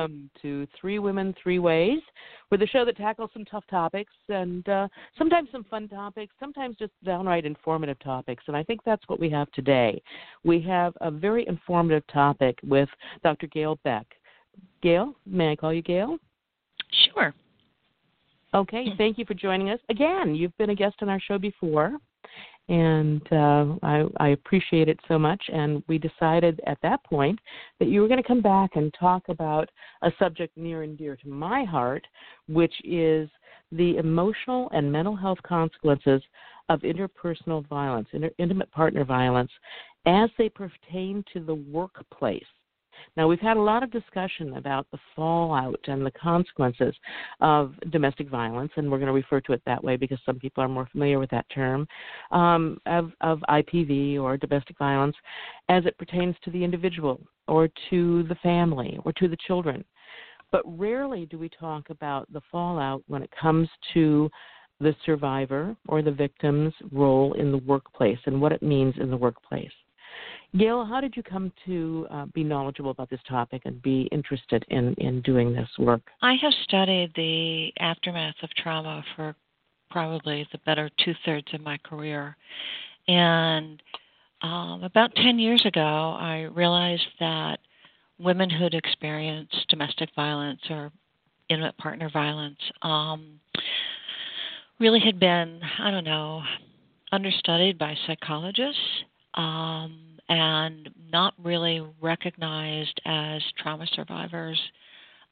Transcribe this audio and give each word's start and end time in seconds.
welcome 0.00 0.30
to 0.40 0.66
Three 0.80 0.98
Women, 0.98 1.34
Three 1.42 1.58
Ways. 1.58 2.00
We're 2.50 2.56
the 2.56 2.66
show 2.66 2.86
that 2.86 2.96
tackles 2.96 3.28
some 3.34 3.44
tough 3.44 3.64
topics 3.68 4.12
and 4.30 4.66
uh, 4.66 4.88
sometimes 5.18 5.50
some 5.52 5.64
fun 5.64 5.88
topics, 5.88 6.32
sometimes 6.40 6.76
just 6.78 6.92
downright 7.04 7.44
informative 7.44 7.98
topics. 7.98 8.44
And 8.46 8.56
I 8.56 8.62
think 8.62 8.80
that's 8.84 9.06
what 9.08 9.20
we 9.20 9.28
have 9.28 9.50
today. 9.52 10.00
We 10.42 10.58
have 10.62 10.94
a 11.02 11.10
very 11.10 11.46
informative 11.46 12.06
topic 12.06 12.58
with 12.62 12.88
Dr. 13.22 13.46
Gayle 13.48 13.78
Beck. 13.84 14.06
Gayle, 14.82 15.14
may 15.26 15.52
I 15.52 15.56
call 15.56 15.74
you 15.74 15.82
Gayle? 15.82 16.16
Sure. 17.12 17.34
Okay, 18.54 18.86
thank 18.96 19.18
you 19.18 19.26
for 19.26 19.34
joining 19.34 19.68
us. 19.68 19.80
Again, 19.90 20.34
you've 20.34 20.56
been 20.56 20.70
a 20.70 20.74
guest 20.74 20.96
on 21.02 21.10
our 21.10 21.20
show 21.20 21.36
before, 21.36 21.98
and 22.70 23.20
uh, 23.32 23.66
I, 23.82 24.04
I, 24.18 24.28
appreciate 24.28 24.88
it 24.88 25.00
so 25.08 25.18
much. 25.18 25.42
And 25.52 25.82
we 25.88 25.98
decided 25.98 26.60
at 26.68 26.78
that 26.82 27.02
point 27.02 27.40
that 27.80 27.88
you 27.88 28.00
were 28.00 28.06
going 28.06 28.22
to 28.22 28.26
come 28.26 28.40
back 28.40 28.76
and 28.76 28.94
talk 28.98 29.24
about 29.28 29.68
a 30.02 30.12
subject 30.20 30.56
near 30.56 30.84
and 30.84 30.96
dear 30.96 31.16
to 31.16 31.28
my 31.28 31.64
heart, 31.64 32.06
which 32.46 32.74
is 32.84 33.28
the 33.72 33.96
emotional 33.96 34.70
and 34.72 34.90
mental 34.90 35.16
health 35.16 35.42
consequences 35.42 36.22
of 36.68 36.80
interpersonal 36.82 37.66
violence, 37.66 38.06
inter- 38.12 38.30
intimate 38.38 38.70
partner 38.70 39.04
violence, 39.04 39.50
as 40.06 40.30
they 40.38 40.48
pertain 40.48 41.24
to 41.32 41.40
the 41.40 41.54
workplace. 41.54 42.44
Now, 43.16 43.28
we've 43.28 43.40
had 43.40 43.56
a 43.56 43.62
lot 43.62 43.82
of 43.82 43.90
discussion 43.90 44.56
about 44.56 44.86
the 44.90 44.98
fallout 45.14 45.80
and 45.84 46.04
the 46.04 46.10
consequences 46.12 46.94
of 47.40 47.74
domestic 47.90 48.28
violence, 48.28 48.72
and 48.76 48.90
we're 48.90 48.98
going 48.98 49.08
to 49.08 49.12
refer 49.12 49.40
to 49.42 49.52
it 49.52 49.62
that 49.66 49.82
way 49.82 49.96
because 49.96 50.18
some 50.24 50.38
people 50.38 50.62
are 50.62 50.68
more 50.68 50.88
familiar 50.90 51.18
with 51.18 51.30
that 51.30 51.46
term, 51.54 51.86
um, 52.30 52.78
of, 52.86 53.12
of 53.20 53.40
IPV 53.48 54.20
or 54.20 54.36
domestic 54.36 54.78
violence 54.78 55.16
as 55.68 55.86
it 55.86 55.98
pertains 55.98 56.36
to 56.44 56.50
the 56.50 56.62
individual 56.62 57.20
or 57.48 57.68
to 57.90 58.22
the 58.24 58.36
family 58.36 58.98
or 59.04 59.12
to 59.14 59.28
the 59.28 59.38
children. 59.46 59.84
But 60.52 60.62
rarely 60.66 61.26
do 61.26 61.38
we 61.38 61.48
talk 61.48 61.90
about 61.90 62.30
the 62.32 62.40
fallout 62.50 63.02
when 63.06 63.22
it 63.22 63.30
comes 63.40 63.68
to 63.94 64.30
the 64.80 64.94
survivor 65.04 65.76
or 65.88 66.02
the 66.02 66.10
victim's 66.10 66.72
role 66.90 67.34
in 67.34 67.52
the 67.52 67.58
workplace 67.58 68.18
and 68.26 68.40
what 68.40 68.52
it 68.52 68.62
means 68.62 68.94
in 68.98 69.10
the 69.10 69.16
workplace. 69.16 69.70
Gayle, 70.56 70.84
how 70.84 71.00
did 71.00 71.16
you 71.16 71.22
come 71.22 71.52
to 71.66 72.06
uh, 72.10 72.26
be 72.26 72.42
knowledgeable 72.42 72.90
about 72.90 73.08
this 73.08 73.20
topic 73.28 73.62
and 73.66 73.80
be 73.82 74.08
interested 74.10 74.64
in, 74.68 74.94
in 74.94 75.22
doing 75.22 75.52
this 75.52 75.68
work? 75.78 76.02
I 76.22 76.34
have 76.42 76.52
studied 76.64 77.12
the 77.14 77.72
aftermath 77.78 78.34
of 78.42 78.50
trauma 78.54 79.04
for 79.14 79.36
probably 79.90 80.46
the 80.50 80.58
better 80.66 80.90
two 81.04 81.14
thirds 81.24 81.46
of 81.52 81.60
my 81.60 81.78
career. 81.78 82.36
And 83.06 83.80
um, 84.42 84.82
about 84.82 85.14
10 85.16 85.38
years 85.38 85.62
ago, 85.64 86.16
I 86.18 86.48
realized 86.52 87.06
that 87.20 87.58
women 88.18 88.50
who'd 88.50 88.74
experienced 88.74 89.66
domestic 89.68 90.10
violence 90.16 90.60
or 90.68 90.90
intimate 91.48 91.76
partner 91.78 92.10
violence 92.12 92.58
um, 92.82 93.38
really 94.78 95.00
had 95.00 95.20
been, 95.20 95.60
I 95.78 95.90
don't 95.90 96.04
know, 96.04 96.42
understudied 97.12 97.78
by 97.78 97.96
psychologists. 98.06 98.80
Um, 99.34 100.09
and 100.30 100.88
not 101.12 101.34
really 101.42 101.82
recognized 102.00 103.00
as 103.04 103.42
trauma 103.58 103.84
survivors 103.94 104.58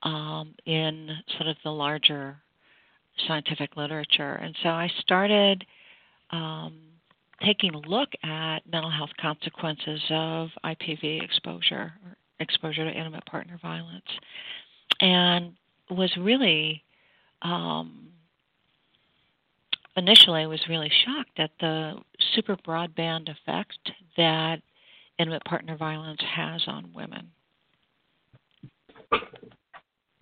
um, 0.02 0.54
in 0.66 1.08
sort 1.36 1.48
of 1.48 1.56
the 1.62 1.70
larger 1.70 2.36
scientific 3.26 3.76
literature. 3.76 4.34
And 4.34 4.54
so 4.62 4.70
I 4.70 4.90
started 4.98 5.64
um, 6.30 6.80
taking 7.44 7.74
a 7.74 7.78
look 7.78 8.08
at 8.24 8.58
mental 8.70 8.90
health 8.90 9.10
consequences 9.20 10.02
of 10.10 10.48
IPV 10.64 11.22
exposure 11.22 11.92
or 12.04 12.16
exposure 12.40 12.84
to 12.84 12.90
intimate 12.90 13.24
partner 13.26 13.58
violence, 13.62 14.04
and 15.00 15.52
was 15.90 16.12
really 16.16 16.82
um, 17.42 18.08
initially 19.96 20.46
was 20.46 20.60
really 20.68 20.90
shocked 21.04 21.38
at 21.38 21.50
the 21.60 21.94
super 22.34 22.56
broadband 22.56 23.28
effect 23.28 23.78
that 24.16 24.60
intimate 25.18 25.44
partner 25.44 25.76
violence 25.76 26.20
has 26.34 26.62
on 26.66 26.90
women. 26.94 27.30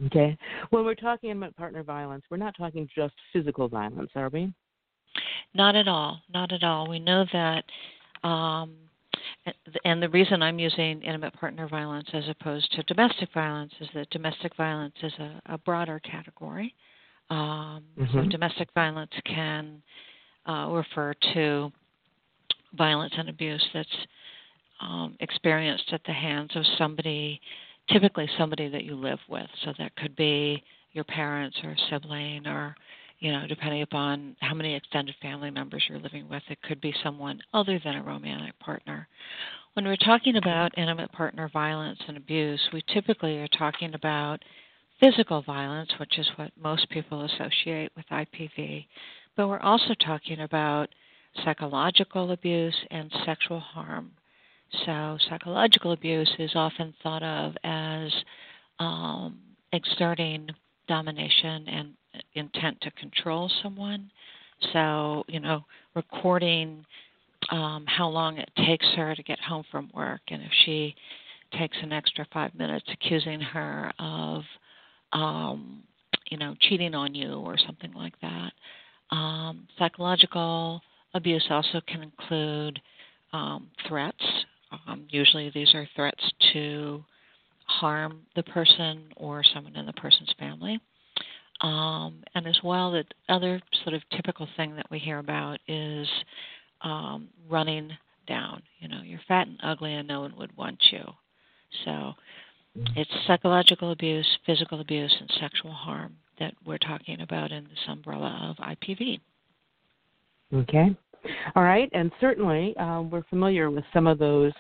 Okay. 0.07 0.37
When 0.71 0.85
we're 0.85 0.95
talking 0.95 1.31
intimate 1.31 1.57
partner 1.57 1.83
violence, 1.83 2.25
we're 2.31 2.37
not 2.37 2.55
talking 2.57 2.89
just 2.95 3.15
physical 3.33 3.69
violence, 3.69 4.11
are 4.15 4.29
we? 4.29 4.53
Not 5.55 5.75
at 5.75 5.89
all. 5.89 6.21
Not 6.33 6.53
at 6.53 6.63
all. 6.63 6.89
We 6.89 6.99
know 6.99 7.25
that, 7.33 7.65
um, 8.23 8.75
and 9.85 10.03
the 10.03 10.09
reason 10.11 10.43
I'm 10.43 10.59
using 10.59 11.03
intimate 11.03 11.33
partner 11.35 11.67
violence 11.67 12.09
as 12.13 12.25
opposed 12.29 12.71
to 12.73 12.83
domestic 12.83 13.33
violence 13.33 13.73
is 13.81 13.89
that 13.95 14.11
domestic 14.11 14.55
violence 14.57 14.95
is 15.03 15.13
a, 15.19 15.41
a 15.47 15.59
broader 15.59 15.99
category. 16.01 16.75
Um, 17.31 17.83
mm-hmm. 17.99 18.13
So 18.13 18.25
domestic 18.29 18.69
violence 18.75 19.13
can 19.25 19.83
uh, 20.47 20.69
refer 20.71 21.15
to 21.35 21.73
violence 22.77 23.15
and 23.17 23.29
abuse 23.29 23.65
that's 23.73 23.89
um, 24.81 25.17
experienced 25.21 25.93
at 25.93 26.03
the 26.07 26.13
hands 26.13 26.51
of 26.55 26.65
somebody, 26.79 27.41
typically 27.91 28.29
somebody 28.39 28.69
that 28.69 28.85
you 28.85 28.95
live 28.95 29.19
with. 29.29 29.47
So 29.65 29.73
that 29.79 29.95
could 29.97 30.17
be 30.17 30.63
your 30.93 31.05
parents 31.05 31.57
or 31.63 31.77
sibling 31.91 32.47
or 32.47 32.75
you 33.19 33.33
know, 33.33 33.47
depending 33.47 33.83
upon 33.83 34.37
how 34.41 34.55
many 34.55 34.75
extended 34.75 35.15
family 35.23 35.51
members 35.51 35.85
you're 35.89 35.99
living 35.99 36.29
with, 36.29 36.43
it 36.49 36.61
could 36.63 36.81
be 36.81 36.95
someone 37.03 37.41
other 37.55 37.81
than 37.83 37.97
a 37.97 38.03
romantic 38.03 38.59
partner. 38.59 39.09
When 39.73 39.87
we're 39.87 39.97
talking 39.97 40.37
about 40.37 40.77
intimate 40.77 41.13
partner 41.13 41.49
violence 41.53 41.99
and 42.09 42.17
abuse, 42.17 42.61
we 42.73 42.83
typically 42.93 43.39
are 43.39 43.49
talking 43.49 43.95
about 43.95 44.43
physical 45.01 45.43
violence, 45.43 45.91
which 45.99 46.19
is 46.19 46.29
what 46.37 46.51
most 46.61 46.89
people 46.91 47.25
associate 47.25 47.91
with 47.97 48.07
IPV, 48.11 48.87
but 49.37 49.49
we're 49.49 49.61
also 49.61 49.95
talking 49.95 50.41
about 50.41 50.89
psychological 51.45 52.33
abuse 52.33 52.77
and 52.91 53.13
sexual 53.25 53.61
harm 53.61 54.11
so, 54.85 55.19
psychological 55.29 55.93
abuse 55.93 56.33
is 56.39 56.51
often 56.55 56.93
thought 57.03 57.23
of 57.23 57.55
as 57.65 58.13
um, 58.79 59.39
exerting 59.73 60.49
domination 60.89 61.69
and 61.69 61.95
intent 62.35 62.81
to 62.83 62.91
control 62.93 63.51
someone. 63.63 64.11
So, 64.73 65.25
you 65.29 65.41
know, 65.41 65.65
recording 65.95 66.85
um, 67.51 67.85
how 67.87 68.09
long 68.09 68.39
it 68.39 68.51
takes 68.57 68.87
her 68.97 69.15
to 69.15 69.23
get 69.23 69.39
home 69.39 69.65
from 69.71 69.91
work, 69.95 70.21
and 70.29 70.43
if 70.43 70.51
she 70.65 70.95
takes 71.57 71.77
an 71.83 71.93
extra 71.93 72.27
five 72.33 72.55
minutes 72.55 72.87
accusing 72.93 73.41
her 73.41 73.93
of, 73.99 74.43
um, 75.13 75.83
you 76.31 76.39
know, 76.39 76.57
cheating 76.61 76.95
on 76.95 77.15
you 77.15 77.35
or 77.35 77.57
something 77.57 77.93
like 77.93 78.15
that. 78.21 78.53
Um, 79.11 79.69
psychological 79.79 80.81
abuse 81.15 81.47
also 81.51 81.81
can 81.87 82.03
include 82.03 82.81
um, 83.33 83.69
threats 83.89 84.25
um, 84.87 85.07
usually, 85.11 85.51
these 85.51 85.75
are 85.75 85.89
threats 85.95 86.23
to 86.53 87.05
harm 87.67 88.23
the 88.35 88.43
person 88.45 89.05
or 89.17 89.43
someone 89.55 89.77
in 89.77 89.87
the 89.87 89.93
person's 89.95 90.33
family. 90.39 90.81
Um, 91.61 92.23
and 92.35 92.47
as 92.47 92.59
well, 92.63 92.93
the 92.93 93.05
other 93.29 93.61
sort 93.83 93.95
of 93.95 94.03
typical 94.11 94.47
thing 94.57 94.77
that 94.77 94.91
we 94.91 94.99
hear 94.99 95.19
about 95.19 95.59
is 95.67 96.07
um, 96.83 97.29
running 97.49 97.91
down. 98.27 98.63
You 98.79 98.89
know, 98.89 99.01
you're 99.05 99.21
fat 99.27 99.49
and 99.49 99.59
ugly, 99.63 99.95
and 99.95 100.07
no 100.07 100.21
one 100.21 100.35
would 100.37 100.57
want 100.57 100.79
you. 100.91 101.05
So 101.85 102.13
it's 102.95 103.11
psychological 103.27 103.93
abuse, 103.93 104.27
physical 104.45 104.81
abuse, 104.81 105.15
and 105.19 105.31
sexual 105.41 105.73
harm 105.73 106.17
that 106.39 106.55
we're 106.67 106.79
talking 106.79 107.21
about 107.21 107.53
in 107.53 107.65
this 107.65 107.85
umbrella 107.89 108.49
of 108.51 108.65
IPV. 108.65 109.21
Okay. 110.55 110.97
All 111.57 111.65
right, 111.65 111.89
and 111.93 112.13
certainly 112.21 112.77
uh, 112.77 113.03
we're 113.03 113.25
familiar 113.25 113.71
with 113.71 113.85
some 113.93 114.07
of 114.07 114.19
those 114.19 114.53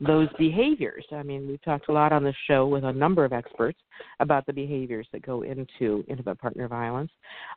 those 0.00 0.28
behaviors. 0.38 1.04
I 1.12 1.22
mean, 1.22 1.48
we've 1.48 1.62
talked 1.62 1.88
a 1.88 1.92
lot 1.92 2.12
on 2.12 2.22
this 2.22 2.36
show 2.46 2.66
with 2.66 2.84
a 2.84 2.92
number 2.92 3.24
of 3.24 3.32
experts 3.32 3.78
about 4.20 4.44
the 4.44 4.52
behaviors 4.52 5.06
that 5.12 5.22
go 5.22 5.42
into 5.42 6.04
intimate 6.06 6.38
partner 6.38 6.68
violence. 6.68 7.10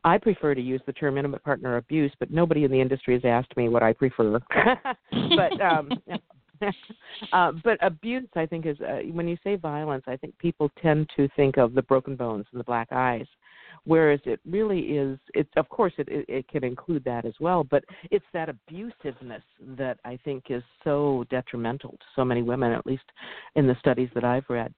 I 0.06 0.18
prefer 0.18 0.56
to 0.56 0.62
use 0.62 0.81
the 0.86 0.94
term 0.94 1.18
intimate 1.18 1.44
partner 1.44 1.76
abuse, 1.78 2.14
but 2.18 2.31
nobody 2.31 2.64
in 2.64 2.72
the 2.72 2.80
industry 2.80 3.14
has 3.16 3.26
asked 3.26 3.56
me 3.58 3.68
what 3.68 3.84
I 3.84 3.92
prefer. 3.92 4.40
but 5.12 5.62
um, 5.62 5.90
uh, 7.34 7.52
but 7.64 7.78
abuse, 7.81 8.30
I 8.36 8.46
think, 8.46 8.66
is 8.66 8.80
uh, 8.81 9.00
when 9.12 9.28
you 9.28 9.38
say 9.44 9.56
violence, 9.56 10.04
I 10.08 10.16
think 10.16 10.38
people 10.38 10.72
tend 10.81 11.10
to 11.18 11.28
think 11.36 11.58
of 11.58 11.74
the 11.74 11.81
broken 11.84 12.16
bones 12.16 12.46
and 12.52 12.60
the 12.60 12.66
black 12.66 12.88
eyes 12.92 13.28
whereas 13.86 14.20
it 14.26 14.40
really 14.46 14.80
is 14.80 15.18
it 15.34 15.48
of 15.58 15.68
course 15.70 15.94
it, 15.98 16.08
it, 16.10 16.26
it 16.28 16.48
can 16.48 16.64
include 16.64 17.04
that 17.04 17.26
as 17.26 17.34
well 17.40 17.64
but 17.64 17.84
it's 18.12 18.26
that 18.34 18.50
abusiveness 18.50 19.42
that 19.78 19.98
i 20.06 20.18
think 20.24 20.46
is 20.50 20.64
so 20.84 21.26
detrimental 21.30 21.92
to 21.92 22.06
so 22.16 22.26
many 22.26 22.42
women 22.42 22.72
at 22.72 22.86
least 22.86 23.04
in 23.56 23.68
the 23.68 23.76
studies 23.80 24.10
that 24.14 24.24
i've 24.24 24.46
read. 24.50 24.74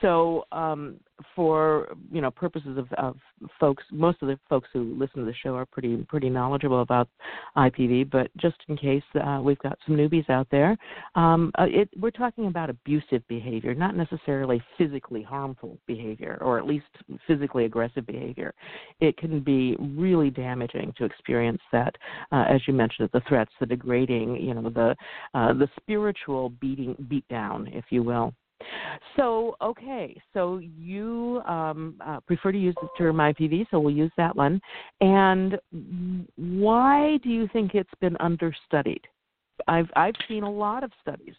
So 0.00 0.44
um 0.52 0.96
for 1.34 1.94
you 2.10 2.20
know 2.20 2.30
purposes 2.30 2.76
of, 2.78 2.92
of 2.94 3.16
folks, 3.58 3.82
most 3.90 4.18
of 4.22 4.28
the 4.28 4.38
folks 4.48 4.68
who 4.72 4.94
listen 4.98 5.20
to 5.20 5.24
the 5.24 5.34
show 5.42 5.54
are 5.54 5.66
pretty 5.66 5.96
pretty 6.08 6.28
knowledgeable 6.28 6.82
about 6.82 7.08
IPV. 7.56 8.10
But 8.10 8.30
just 8.36 8.56
in 8.68 8.76
case 8.76 9.02
uh, 9.22 9.40
we've 9.42 9.58
got 9.58 9.78
some 9.86 9.96
newbies 9.96 10.28
out 10.30 10.46
there, 10.50 10.76
um, 11.14 11.50
uh, 11.58 11.66
it, 11.68 11.88
we're 11.98 12.10
talking 12.10 12.46
about 12.46 12.70
abusive 12.70 13.26
behavior, 13.28 13.74
not 13.74 13.96
necessarily 13.96 14.62
physically 14.76 15.22
harmful 15.22 15.78
behavior, 15.86 16.38
or 16.40 16.58
at 16.58 16.66
least 16.66 16.86
physically 17.26 17.64
aggressive 17.64 18.06
behavior. 18.06 18.54
It 19.00 19.16
can 19.16 19.40
be 19.40 19.76
really 19.78 20.30
damaging 20.30 20.92
to 20.98 21.04
experience 21.04 21.60
that, 21.72 21.94
uh, 22.32 22.44
as 22.48 22.60
you 22.66 22.74
mentioned, 22.74 23.08
the 23.12 23.22
threats, 23.28 23.52
the 23.60 23.66
degrading, 23.66 24.36
you 24.36 24.54
know, 24.54 24.70
the 24.70 24.94
uh, 25.34 25.52
the 25.52 25.68
spiritual 25.80 26.50
beating 26.60 26.96
beat 27.08 27.26
down, 27.28 27.68
if 27.72 27.84
you 27.90 28.02
will. 28.02 28.34
So, 29.16 29.56
okay, 29.60 30.20
so 30.32 30.58
you 30.58 31.42
um, 31.46 31.96
uh, 32.04 32.20
prefer 32.20 32.52
to 32.52 32.58
use 32.58 32.74
the 32.80 32.88
term 32.96 33.16
IPV, 33.16 33.66
so 33.70 33.78
we'll 33.80 33.94
use 33.94 34.10
that 34.16 34.34
one. 34.34 34.60
And 35.00 35.58
why 36.36 37.18
do 37.22 37.28
you 37.28 37.48
think 37.52 37.74
it's 37.74 37.88
been 38.00 38.16
understudied? 38.20 39.02
I've 39.68 39.88
I've 39.96 40.14
seen 40.28 40.42
a 40.42 40.50
lot 40.50 40.84
of 40.84 40.90
studies 41.00 41.34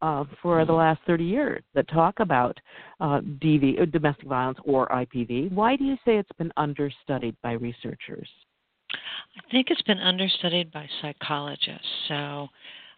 uh, 0.00 0.24
for 0.42 0.64
the 0.64 0.72
last 0.72 1.00
30 1.06 1.24
years 1.24 1.62
that 1.74 1.88
talk 1.88 2.20
about 2.20 2.58
uh, 3.00 3.20
DV, 3.20 3.82
uh, 3.82 3.84
domestic 3.86 4.26
violence 4.26 4.58
or 4.64 4.88
IPV. 4.88 5.52
Why 5.52 5.76
do 5.76 5.84
you 5.84 5.96
say 6.04 6.16
it's 6.16 6.30
been 6.38 6.52
understudied 6.56 7.36
by 7.42 7.52
researchers? 7.52 8.28
I 8.92 9.50
think 9.50 9.68
it's 9.70 9.82
been 9.82 9.98
understudied 9.98 10.72
by 10.72 10.88
psychologists. 11.02 11.86
So 12.08 12.48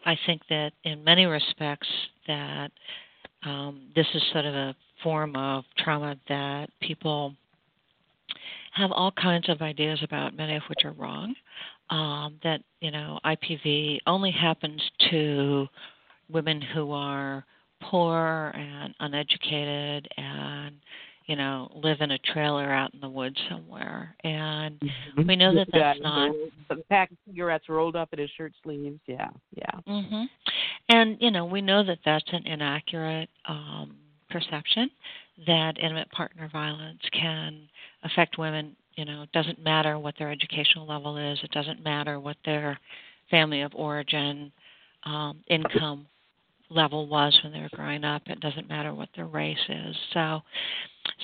I 0.05 0.16
think 0.26 0.43
that 0.49 0.73
in 0.84 1.02
many 1.02 1.26
respects 1.26 1.88
that 2.26 2.70
um, 3.44 3.88
this 3.94 4.06
is 4.14 4.22
sort 4.32 4.44
of 4.44 4.54
a 4.54 4.75
form 5.02 5.37
of 5.37 5.64
trauma 5.78 6.16
that 6.28 6.70
people 6.81 7.34
have 8.72 8.92
all 8.92 9.12
kinds 9.12 9.48
of 9.48 9.62
ideas 9.62 10.00
about, 10.02 10.37
many 10.37 10.54
of 10.54 10.62
which 10.69 10.84
are 10.84 10.92
wrong. 10.92 11.34
Um, 11.90 12.38
that 12.44 12.60
you 12.81 12.90
know, 12.92 13.19
IPV 13.25 13.98
only 14.06 14.31
happens 14.31 14.81
to 15.10 15.66
women 16.31 16.62
who 16.62 16.92
are 16.92 17.44
poor 17.82 18.52
and 18.54 18.94
uneducated 19.00 20.06
and 20.16 20.76
you 21.31 21.37
know 21.37 21.71
live 21.75 21.99
in 22.00 22.11
a 22.11 22.19
trailer 22.19 22.73
out 22.73 22.93
in 22.93 23.00
the 23.00 23.09
woods 23.09 23.37
somewhere. 23.49 24.17
And 24.25 24.81
mm-hmm. 24.81 25.27
we 25.29 25.37
know 25.37 25.55
that 25.55 25.69
that's 25.73 25.99
yeah, 25.99 26.03
not 26.03 26.35
the 26.69 26.82
pack 26.91 27.11
of 27.11 27.17
cigarettes 27.27 27.69
rolled 27.69 27.97
up 27.97 28.09
in 28.12 28.19
his 28.19 28.31
shirt 28.37 28.53
sleeves. 28.62 29.00
Yeah 29.06 29.29
yeah. 29.55 29.81
Mhm 29.88 30.27
and 30.91 31.17
you 31.21 31.31
know 31.31 31.44
we 31.44 31.61
know 31.61 31.85
that 31.85 31.99
that's 32.05 32.29
an 32.32 32.47
inaccurate 32.47 33.31
um 33.49 33.97
perception 34.29 34.91
that 35.47 35.79
intimate 35.79 36.11
partner 36.11 36.49
violence 36.53 37.00
can 37.12 37.62
affect 38.05 38.38
women. 38.38 38.76
You 38.97 39.05
know 39.05 39.23
it 39.23 39.33
doesn't 39.33 39.62
matter 39.62 39.99
what 39.99 40.15
their 40.19 40.31
educational 40.31 40.87
level 40.87 41.17
is. 41.17 41.38
It 41.43 41.50
doesn't 41.53 41.83
matter 41.83 42.21
what 42.21 42.37
their 42.44 42.79
family 43.31 43.62
of 43.62 43.73
origin 43.75 44.53
um 45.05 45.43
income 45.49 46.06
level 46.69 47.09
was 47.09 47.37
when 47.43 47.53
they 47.53 47.61
were 47.61 47.71
growing 47.73 48.05
up. 48.05 48.23
It 48.26 48.41
doesn't 48.41 48.69
matter 48.69 48.94
what 48.94 49.09
their 49.17 49.26
race 49.26 49.59
is. 49.69 49.97
So 50.12 50.41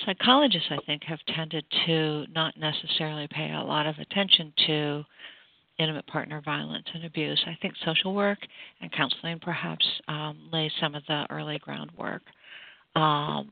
psychologists, 0.05 0.69
I 0.71 0.77
think, 0.85 1.03
have 1.03 1.19
tended 1.35 1.65
to 1.85 2.25
not 2.33 2.57
necessarily 2.57 3.27
pay 3.29 3.51
a 3.51 3.63
lot 3.63 3.85
of 3.85 3.97
attention 3.99 4.53
to 4.67 5.03
intimate 5.79 6.07
partner 6.07 6.41
violence 6.43 6.85
and 6.93 7.05
abuse. 7.05 7.41
I 7.45 7.57
think 7.61 7.75
social 7.85 8.13
work 8.15 8.39
and 8.81 8.91
counseling 8.91 9.39
perhaps 9.39 9.85
um, 10.07 10.49
lay 10.51 10.71
some 10.79 10.95
of 10.95 11.03
the 11.07 11.25
early 11.29 11.59
groundwork. 11.59 12.23
Um, 12.95 13.51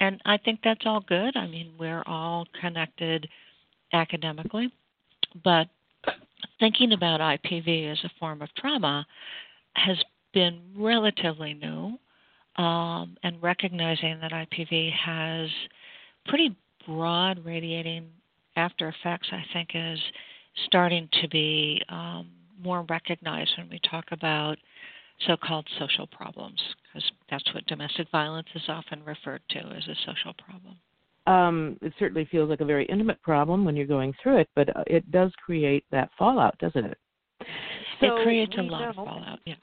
and 0.00 0.20
I 0.24 0.36
think 0.36 0.60
that's 0.62 0.84
all 0.84 1.00
good. 1.00 1.36
I 1.36 1.46
mean, 1.46 1.72
we're 1.78 2.04
all 2.06 2.46
connected 2.60 3.28
academically, 3.92 4.72
but 5.42 5.68
thinking 6.60 6.92
about 6.92 7.20
IPV 7.20 7.90
as 7.90 7.98
a 8.04 8.10
form 8.20 8.42
of 8.42 8.48
trauma 8.56 9.06
has 9.74 9.96
been 10.32 10.60
relatively 10.76 11.54
new 11.54 11.98
um, 12.56 13.16
and 13.22 13.42
recognizing 13.42 14.18
that 14.20 14.32
IPV 14.32 14.92
has 14.92 15.48
pretty 16.26 16.56
broad 16.86 17.44
radiating 17.44 18.08
after 18.56 18.88
effects, 18.88 19.28
I 19.32 19.44
think, 19.52 19.70
is 19.74 19.98
starting 20.66 21.08
to 21.20 21.28
be 21.28 21.82
um, 21.88 22.28
more 22.62 22.82
recognized 22.88 23.52
when 23.58 23.68
we 23.68 23.80
talk 23.90 24.06
about 24.12 24.56
so 25.26 25.36
called 25.36 25.66
social 25.78 26.06
problems, 26.06 26.60
because 26.82 27.10
that's 27.30 27.54
what 27.54 27.66
domestic 27.66 28.10
violence 28.10 28.48
is 28.54 28.62
often 28.68 29.02
referred 29.04 29.42
to 29.50 29.58
as 29.58 29.86
a 29.88 29.94
social 30.06 30.34
problem. 30.34 30.76
Um, 31.26 31.76
it 31.82 31.92
certainly 31.98 32.26
feels 32.30 32.48
like 32.48 32.60
a 32.60 32.64
very 32.64 32.84
intimate 32.86 33.20
problem 33.22 33.64
when 33.64 33.76
you're 33.76 33.86
going 33.86 34.14
through 34.22 34.38
it, 34.38 34.48
but 34.54 34.74
uh, 34.76 34.84
it 34.86 35.10
does 35.10 35.32
create 35.44 35.84
that 35.90 36.10
fallout, 36.18 36.56
doesn't 36.58 36.84
it? 36.84 36.98
So 38.00 38.16
it 38.18 38.22
creates 38.22 38.54
a 38.58 38.62
lot 38.62 38.82
know, 38.82 38.88
of 38.90 38.94
fallout, 38.94 39.38
yeah. 39.44 39.54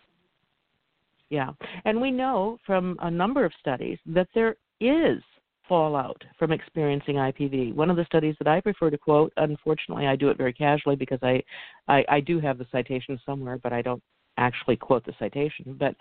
Yeah. 1.33 1.49
And 1.85 1.99
we 1.99 2.11
know 2.11 2.59
from 2.63 2.95
a 3.01 3.09
number 3.09 3.43
of 3.43 3.51
studies 3.59 3.97
that 4.05 4.27
there 4.35 4.55
is 4.79 5.19
fallout 5.67 6.23
from 6.37 6.51
experiencing 6.51 7.15
IPV. 7.15 7.73
One 7.73 7.89
of 7.89 7.95
the 7.95 8.05
studies 8.05 8.35
that 8.37 8.47
I 8.47 8.61
prefer 8.61 8.91
to 8.91 8.99
quote, 8.99 9.33
unfortunately, 9.37 10.05
I 10.05 10.15
do 10.15 10.29
it 10.29 10.37
very 10.37 10.53
casually 10.53 10.95
because 10.95 11.17
I, 11.23 11.41
I, 11.87 12.05
I 12.07 12.19
do 12.19 12.39
have 12.39 12.59
the 12.59 12.67
citation 12.71 13.19
somewhere, 13.25 13.57
but 13.57 13.73
I 13.73 13.81
don't 13.81 14.03
actually 14.37 14.75
quote 14.75 15.07
the 15.07 15.13
citation. 15.17 15.75
But 15.79 15.95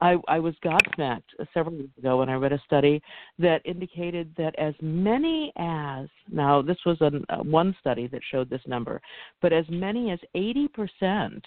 I, 0.00 0.16
I 0.26 0.38
was 0.38 0.54
gobsmacked 0.64 1.34
several 1.52 1.74
years 1.74 1.90
ago 1.98 2.20
when 2.20 2.30
I 2.30 2.36
read 2.36 2.54
a 2.54 2.62
study 2.64 3.02
that 3.38 3.60
indicated 3.66 4.32
that 4.38 4.58
as 4.58 4.72
many 4.80 5.52
as 5.58 6.08
now 6.32 6.62
this 6.62 6.78
was 6.86 6.98
a, 7.02 7.10
uh, 7.28 7.42
one 7.42 7.76
study 7.78 8.06
that 8.06 8.22
showed 8.30 8.48
this 8.48 8.62
number, 8.66 9.02
but 9.42 9.52
as 9.52 9.66
many 9.68 10.12
as 10.12 10.18
80% 10.34 11.42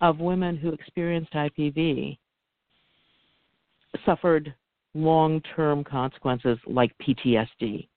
of 0.00 0.20
women 0.20 0.56
who 0.56 0.70
experienced 0.70 1.32
IPV 1.32 2.18
suffered 4.04 4.54
long 4.94 5.40
term 5.54 5.84
consequences 5.84 6.58
like 6.66 6.92
PTSD. 7.06 7.88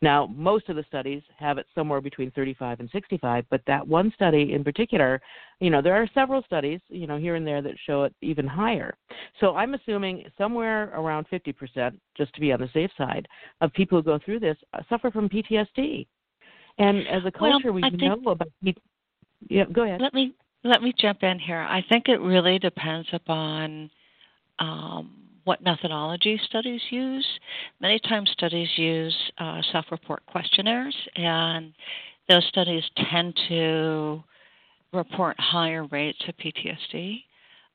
Now, 0.00 0.26
most 0.34 0.68
of 0.68 0.76
the 0.76 0.84
studies 0.86 1.22
have 1.36 1.58
it 1.58 1.66
somewhere 1.74 2.00
between 2.00 2.30
35 2.30 2.80
and 2.80 2.88
65, 2.92 3.44
but 3.50 3.60
that 3.66 3.86
one 3.86 4.12
study 4.14 4.52
in 4.52 4.62
particular, 4.62 5.20
you 5.60 5.70
know, 5.70 5.82
there 5.82 5.94
are 5.94 6.08
several 6.14 6.42
studies, 6.42 6.80
you 6.88 7.06
know, 7.06 7.18
here 7.18 7.34
and 7.34 7.46
there 7.46 7.62
that 7.62 7.74
show 7.84 8.04
it 8.04 8.14
even 8.20 8.46
higher. 8.46 8.94
So 9.40 9.56
I'm 9.56 9.74
assuming 9.74 10.24
somewhere 10.38 10.92
around 10.94 11.26
50%, 11.32 11.98
just 12.16 12.32
to 12.34 12.40
be 12.40 12.52
on 12.52 12.60
the 12.60 12.68
safe 12.72 12.90
side, 12.96 13.26
of 13.60 13.72
people 13.72 13.98
who 13.98 14.04
go 14.04 14.18
through 14.24 14.40
this 14.40 14.56
uh, 14.74 14.80
suffer 14.88 15.10
from 15.10 15.28
PTSD. 15.28 16.06
And 16.78 17.06
as 17.08 17.22
a 17.26 17.30
culture, 17.30 17.72
well, 17.72 17.74
we 17.74 17.90
know 17.90 18.30
about. 18.30 18.48
Yeah, 19.48 19.64
go 19.72 19.82
ahead. 19.82 20.00
Let 20.00 20.14
me 20.14 20.34
let 20.64 20.82
me 20.82 20.92
jump 20.98 21.22
in 21.22 21.38
here. 21.38 21.60
I 21.60 21.84
think 21.88 22.08
it 22.08 22.20
really 22.20 22.58
depends 22.58 23.06
upon 23.12 23.90
um, 24.58 25.10
what 25.44 25.62
methodology 25.62 26.40
studies 26.46 26.80
use. 26.90 27.26
Many 27.80 27.98
times, 28.00 28.30
studies 28.32 28.68
use 28.76 29.16
uh, 29.38 29.60
self 29.72 29.86
report 29.90 30.24
questionnaires, 30.26 30.96
and 31.16 31.72
those 32.28 32.44
studies 32.48 32.82
tend 33.10 33.38
to 33.48 34.22
report 34.92 35.38
higher 35.38 35.84
rates 35.86 36.18
of 36.28 36.34
PTSD. 36.36 37.22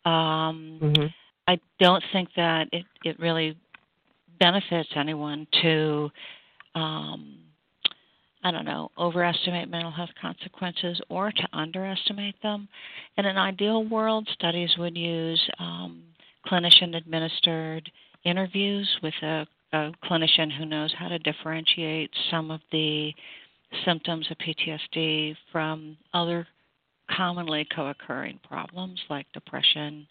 Um, 0.05 0.79
mm-hmm. 0.81 1.05
I 1.48 1.59
don't 1.79 2.03
think 2.13 2.29
that 2.36 2.67
it, 2.71 2.86
it 3.03 3.19
really 3.19 3.57
benefits 4.39 4.89
anyone 4.95 5.48
to, 5.62 6.09
um, 6.75 7.39
I 8.43 8.51
don't 8.51 8.65
know, 8.65 8.91
overestimate 8.98 9.69
mental 9.69 9.91
health 9.91 10.12
consequences 10.21 11.01
or 11.09 11.31
to 11.31 11.48
underestimate 11.51 12.41
them. 12.41 12.69
In 13.17 13.25
an 13.25 13.38
ideal 13.38 13.83
world, 13.83 14.27
studies 14.33 14.69
would 14.77 14.95
use 14.95 15.41
um, 15.59 16.03
clinician 16.48 16.96
administered 16.96 17.91
interviews 18.24 18.88
with 19.01 19.13
a, 19.22 19.46
a 19.74 19.91
clinician 20.03 20.55
who 20.55 20.65
knows 20.65 20.93
how 20.98 21.08
to 21.08 21.19
differentiate 21.19 22.12
some 22.31 22.51
of 22.51 22.62
the 22.72 23.13
symptoms 23.86 24.27
of 24.31 24.38
PTSD 24.38 25.36
from 25.51 25.98
other 26.13 26.48
commonly 27.15 27.67
co 27.75 27.88
occurring 27.88 28.39
problems 28.48 29.00
like 29.10 29.25
depression 29.34 30.08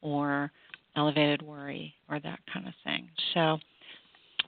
or 0.00 0.50
elevated 0.96 1.42
worry 1.42 1.94
or 2.10 2.20
that 2.20 2.40
kind 2.52 2.66
of 2.66 2.74
thing. 2.84 3.08
So, 3.34 3.58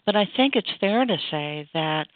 but 0.07 0.17
I 0.17 0.29
think 0.37 0.55
it's 0.57 0.71
fair 0.81 1.07
to 1.07 1.17
say 1.31 1.69
that 1.75 2.07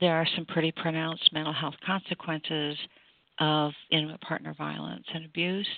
there 0.00 0.14
are 0.14 0.26
some 0.34 0.44
pretty 0.46 0.72
pronounced 0.72 1.32
mental 1.32 1.52
health 1.52 1.76
consequences 1.84 2.76
of 3.38 3.72
intimate 3.90 4.20
partner 4.20 4.54
violence 4.56 5.06
and 5.14 5.24
abuse. 5.24 5.68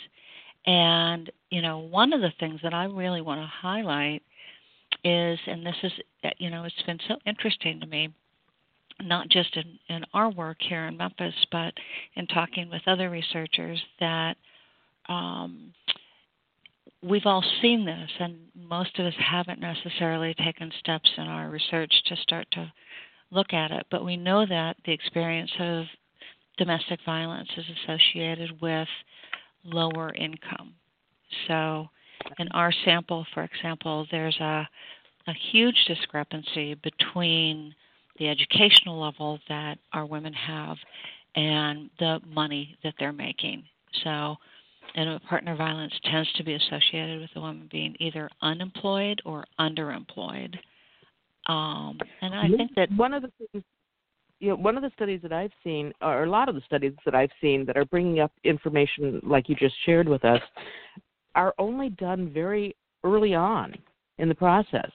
And, 0.69 1.33
you 1.49 1.63
know, 1.63 1.79
one 1.79 2.13
of 2.13 2.21
the 2.21 2.33
things 2.39 2.61
that 2.63 2.75
I 2.75 2.85
really 2.85 3.23
want 3.23 3.41
to 3.41 3.47
highlight 3.47 4.23
is, 5.03 5.39
and 5.47 5.65
this 5.65 5.77
is, 5.83 5.93
you 6.37 6.51
know, 6.51 6.65
it's 6.65 6.83
been 6.85 6.99
so 7.09 7.17
interesting 7.25 7.81
to 7.81 7.87
me, 7.87 8.13
not 9.01 9.31
just 9.31 9.57
in, 9.57 9.79
in 9.89 10.05
our 10.13 10.29
work 10.31 10.59
here 10.61 10.85
in 10.85 10.99
Memphis, 10.99 11.35
but 11.51 11.73
in 12.17 12.27
talking 12.27 12.69
with 12.69 12.83
other 12.87 13.09
researchers, 13.09 13.83
that 13.99 14.37
um, 15.09 15.73
we've 17.03 17.25
all 17.25 17.45
seen 17.63 17.87
this, 17.87 18.11
and 18.21 18.37
most 18.55 18.99
of 18.99 19.07
us 19.07 19.15
haven't 19.19 19.61
necessarily 19.61 20.35
taken 20.35 20.71
steps 20.81 21.09
in 21.17 21.25
our 21.25 21.49
research 21.49 21.95
to 22.09 22.17
start 22.17 22.47
to 22.53 22.71
look 23.31 23.55
at 23.55 23.71
it. 23.71 23.87
But 23.91 24.05
we 24.05 24.19
know 24.19 24.45
that 24.45 24.77
the 24.85 24.93
experience 24.93 25.53
of 25.61 25.87
domestic 26.59 27.01
violence 27.07 27.49
is 27.57 27.65
associated 27.85 28.61
with 28.61 28.89
lower 29.65 30.13
income. 30.15 30.75
So, 31.47 31.89
in 32.39 32.49
our 32.49 32.73
sample, 32.85 33.27
for 33.35 33.45
example, 33.45 34.07
there's 34.11 34.39
a, 34.41 34.69
a 35.27 35.33
huge 35.51 35.77
discrepancy 35.87 36.75
between 36.75 37.75
the 38.19 38.29
educational 38.29 39.01
level 39.01 39.39
that 39.49 39.79
our 39.93 40.07
women 40.07 40.33
have 40.33 40.77
and 41.37 41.91
the 41.99 42.21
money 42.27 42.77
that 42.83 42.95
they're 42.99 43.13
making. 43.13 43.63
So, 44.05 44.37
intimate 44.95 45.25
partner 45.25 45.55
violence 45.55 45.93
tends 46.11 46.33
to 46.35 46.45
be 46.45 46.55
associated 46.55 47.21
with 47.21 47.31
the 47.35 47.41
woman 47.41 47.69
being 47.71 47.95
either 48.01 48.29
unemployed 48.43 49.21
or 49.25 49.45
underemployed. 49.61 50.57
Um, 51.47 51.99
and 52.21 52.35
I 52.35 52.49
think 52.49 52.75
that 52.77 52.91
one 52.97 53.15
of 53.15 53.23
the 53.23 53.31
things, 53.39 53.65
you 54.41 54.49
know, 54.49 54.57
one 54.57 54.77
of 54.77 54.83
the 54.83 54.91
studies 54.95 55.21
that 55.23 55.33
I've 55.33 55.53
seen, 55.65 55.93
or 56.01 56.25
a 56.25 56.31
lot 56.31 56.49
of 56.49 56.55
the 56.55 56.61
studies 56.63 56.93
that 57.05 57.15
I've 57.15 57.31
seen 57.41 57.65
that 57.67 57.77
are 57.77 57.85
bringing 57.85 58.21
up 58.21 58.33
information 58.45 59.21
like 59.25 59.49
you 59.49 59.57
just 59.57 59.75
shared 59.85 60.09
with 60.09 60.25
us, 60.25 60.41
are 61.35 61.55
only 61.59 61.91
done 61.91 62.33
very 62.33 62.77
early 63.05 63.35
on 63.35 63.75
in 64.19 64.29
the 64.29 64.35
process. 64.35 64.91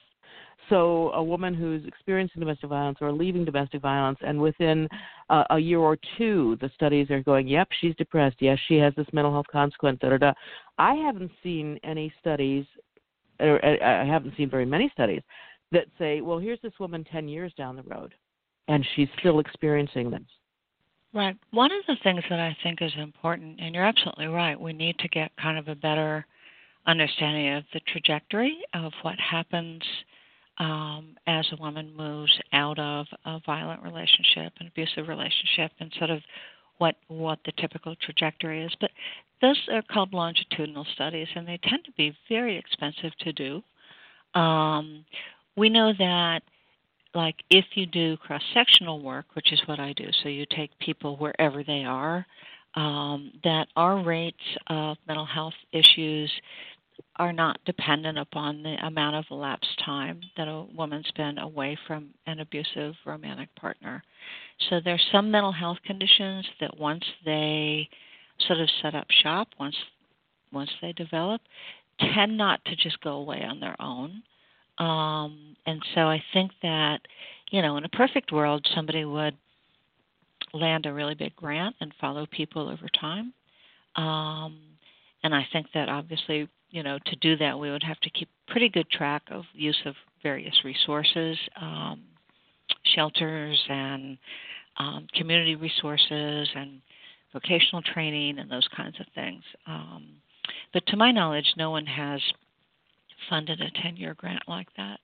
So, 0.70 1.10
a 1.12 1.22
woman 1.22 1.52
who's 1.52 1.84
experiencing 1.86 2.40
domestic 2.40 2.70
violence 2.70 2.98
or 3.02 3.12
leaving 3.12 3.44
domestic 3.44 3.82
violence, 3.82 4.18
and 4.22 4.40
within 4.40 4.88
uh, 5.28 5.44
a 5.50 5.58
year 5.58 5.78
or 5.78 5.98
two, 6.16 6.56
the 6.60 6.70
studies 6.74 7.10
are 7.10 7.22
going, 7.22 7.46
yep, 7.46 7.68
she's 7.80 7.94
depressed. 7.96 8.36
Yes, 8.40 8.58
she 8.66 8.76
has 8.76 8.94
this 8.96 9.06
mental 9.12 9.32
health 9.32 9.46
consequence. 9.52 9.98
Da, 10.00 10.08
da, 10.10 10.16
da. 10.16 10.32
I 10.78 10.94
haven't 10.94 11.30
seen 11.42 11.78
any 11.84 12.12
studies, 12.18 12.64
or 13.40 13.62
I 13.62 14.06
haven't 14.06 14.34
seen 14.38 14.48
very 14.48 14.64
many 14.64 14.90
studies 14.94 15.20
that 15.72 15.86
say, 15.98 16.22
well, 16.22 16.38
here's 16.38 16.60
this 16.62 16.72
woman 16.80 17.04
10 17.12 17.28
years 17.28 17.52
down 17.58 17.76
the 17.76 17.82
road, 17.82 18.14
and 18.68 18.86
she's 18.94 19.08
still 19.18 19.38
experiencing 19.38 20.10
this. 20.10 20.22
Right. 21.12 21.36
One 21.52 21.70
of 21.70 21.86
the 21.86 21.96
things 22.02 22.22
that 22.28 22.40
I 22.40 22.56
think 22.62 22.82
is 22.82 22.92
important, 22.98 23.60
and 23.60 23.74
you're 23.74 23.84
absolutely 23.84 24.26
right, 24.26 24.60
we 24.60 24.72
need 24.72 24.98
to 24.98 25.08
get 25.08 25.30
kind 25.40 25.58
of 25.58 25.68
a 25.68 25.76
better 25.76 26.26
understanding 26.86 27.54
of 27.54 27.64
the 27.72 27.80
trajectory 27.86 28.58
of 28.74 28.92
what 29.02 29.14
happens 29.18 29.82
um, 30.58 31.16
as 31.26 31.46
a 31.52 31.60
woman 31.60 31.94
moves 31.96 32.36
out 32.52 32.78
of 32.78 33.06
a 33.24 33.40
violent 33.46 33.82
relationship, 33.82 34.52
an 34.60 34.66
abusive 34.66 35.08
relationship, 35.08 35.72
and 35.80 35.92
sort 35.98 36.10
of 36.10 36.20
what 36.78 36.96
what 37.08 37.38
the 37.44 37.52
typical 37.58 37.94
trajectory 37.96 38.64
is. 38.64 38.72
But 38.80 38.90
those 39.40 39.60
are 39.72 39.82
called 39.82 40.12
longitudinal 40.12 40.86
studies, 40.94 41.28
and 41.34 41.46
they 41.46 41.58
tend 41.64 41.84
to 41.84 41.92
be 41.92 42.16
very 42.28 42.56
expensive 42.56 43.12
to 43.20 43.32
do. 43.32 43.62
Um, 44.38 45.04
we 45.56 45.68
know 45.68 45.92
that, 45.98 46.42
like, 47.14 47.36
if 47.50 47.64
you 47.74 47.86
do 47.86 48.16
cross 48.16 48.42
sectional 48.52 49.00
work, 49.00 49.26
which 49.34 49.52
is 49.52 49.60
what 49.66 49.78
I 49.78 49.92
do, 49.92 50.06
so 50.22 50.28
you 50.28 50.46
take 50.50 50.76
people 50.78 51.16
wherever 51.16 51.62
they 51.62 51.84
are, 51.84 52.26
um, 52.74 53.32
that 53.44 53.68
our 53.76 54.02
rates 54.02 54.36
of 54.68 54.96
mental 55.06 55.26
health 55.26 55.54
issues 55.72 56.30
are 57.16 57.32
not 57.32 57.58
dependent 57.64 58.18
upon 58.18 58.62
the 58.62 58.76
amount 58.84 59.16
of 59.16 59.24
elapsed 59.30 59.80
time 59.84 60.20
that 60.36 60.48
a 60.48 60.66
woman's 60.74 61.10
been 61.16 61.38
away 61.38 61.78
from 61.86 62.10
an 62.26 62.40
abusive 62.40 62.94
romantic 63.04 63.54
partner. 63.56 64.02
So 64.68 64.80
there's 64.84 65.04
some 65.12 65.30
mental 65.30 65.52
health 65.52 65.78
conditions 65.84 66.46
that 66.60 66.78
once 66.78 67.04
they 67.24 67.88
sort 68.46 68.60
of 68.60 68.68
set 68.82 68.94
up 68.94 69.06
shop, 69.22 69.48
once 69.58 69.76
once 70.52 70.70
they 70.80 70.92
develop, 70.92 71.40
tend 72.14 72.36
not 72.36 72.64
to 72.64 72.76
just 72.76 73.00
go 73.00 73.12
away 73.14 73.42
on 73.42 73.58
their 73.58 73.74
own. 73.80 74.22
Um, 74.78 75.56
and 75.66 75.82
so 75.94 76.02
I 76.02 76.22
think 76.32 76.52
that, 76.62 77.00
you 77.50 77.62
know, 77.62 77.76
in 77.76 77.84
a 77.84 77.88
perfect 77.90 78.32
world, 78.32 78.66
somebody 78.74 79.04
would 79.04 79.36
land 80.52 80.86
a 80.86 80.92
really 80.92 81.14
big 81.14 81.34
grant 81.36 81.76
and 81.80 81.92
follow 82.00 82.26
people 82.30 82.68
over 82.68 82.88
time. 83.00 83.32
Um, 83.96 84.58
and 85.22 85.34
I 85.34 85.46
think 85.52 85.66
that 85.74 85.88
obviously 85.88 86.48
you 86.74 86.82
know, 86.82 86.98
to 87.06 87.16
do 87.16 87.36
that, 87.36 87.56
we 87.56 87.70
would 87.70 87.84
have 87.84 88.00
to 88.00 88.10
keep 88.10 88.28
pretty 88.48 88.68
good 88.68 88.90
track 88.90 89.22
of 89.30 89.44
use 89.52 89.80
of 89.86 89.94
various 90.24 90.56
resources, 90.64 91.38
um, 91.60 92.02
shelters, 92.96 93.64
and 93.68 94.18
um, 94.78 95.06
community 95.14 95.54
resources, 95.54 96.48
and 96.56 96.80
vocational 97.32 97.80
training, 97.80 98.40
and 98.40 98.50
those 98.50 98.66
kinds 98.76 98.98
of 98.98 99.06
things. 99.14 99.44
Um, 99.68 100.04
but 100.72 100.84
to 100.88 100.96
my 100.96 101.12
knowledge, 101.12 101.46
no 101.56 101.70
one 101.70 101.86
has 101.86 102.20
funded 103.28 103.60
a 103.60 103.70
10 103.82 103.96
year 103.96 104.14
grant 104.14 104.42
like 104.48 104.68
that. 104.76 104.98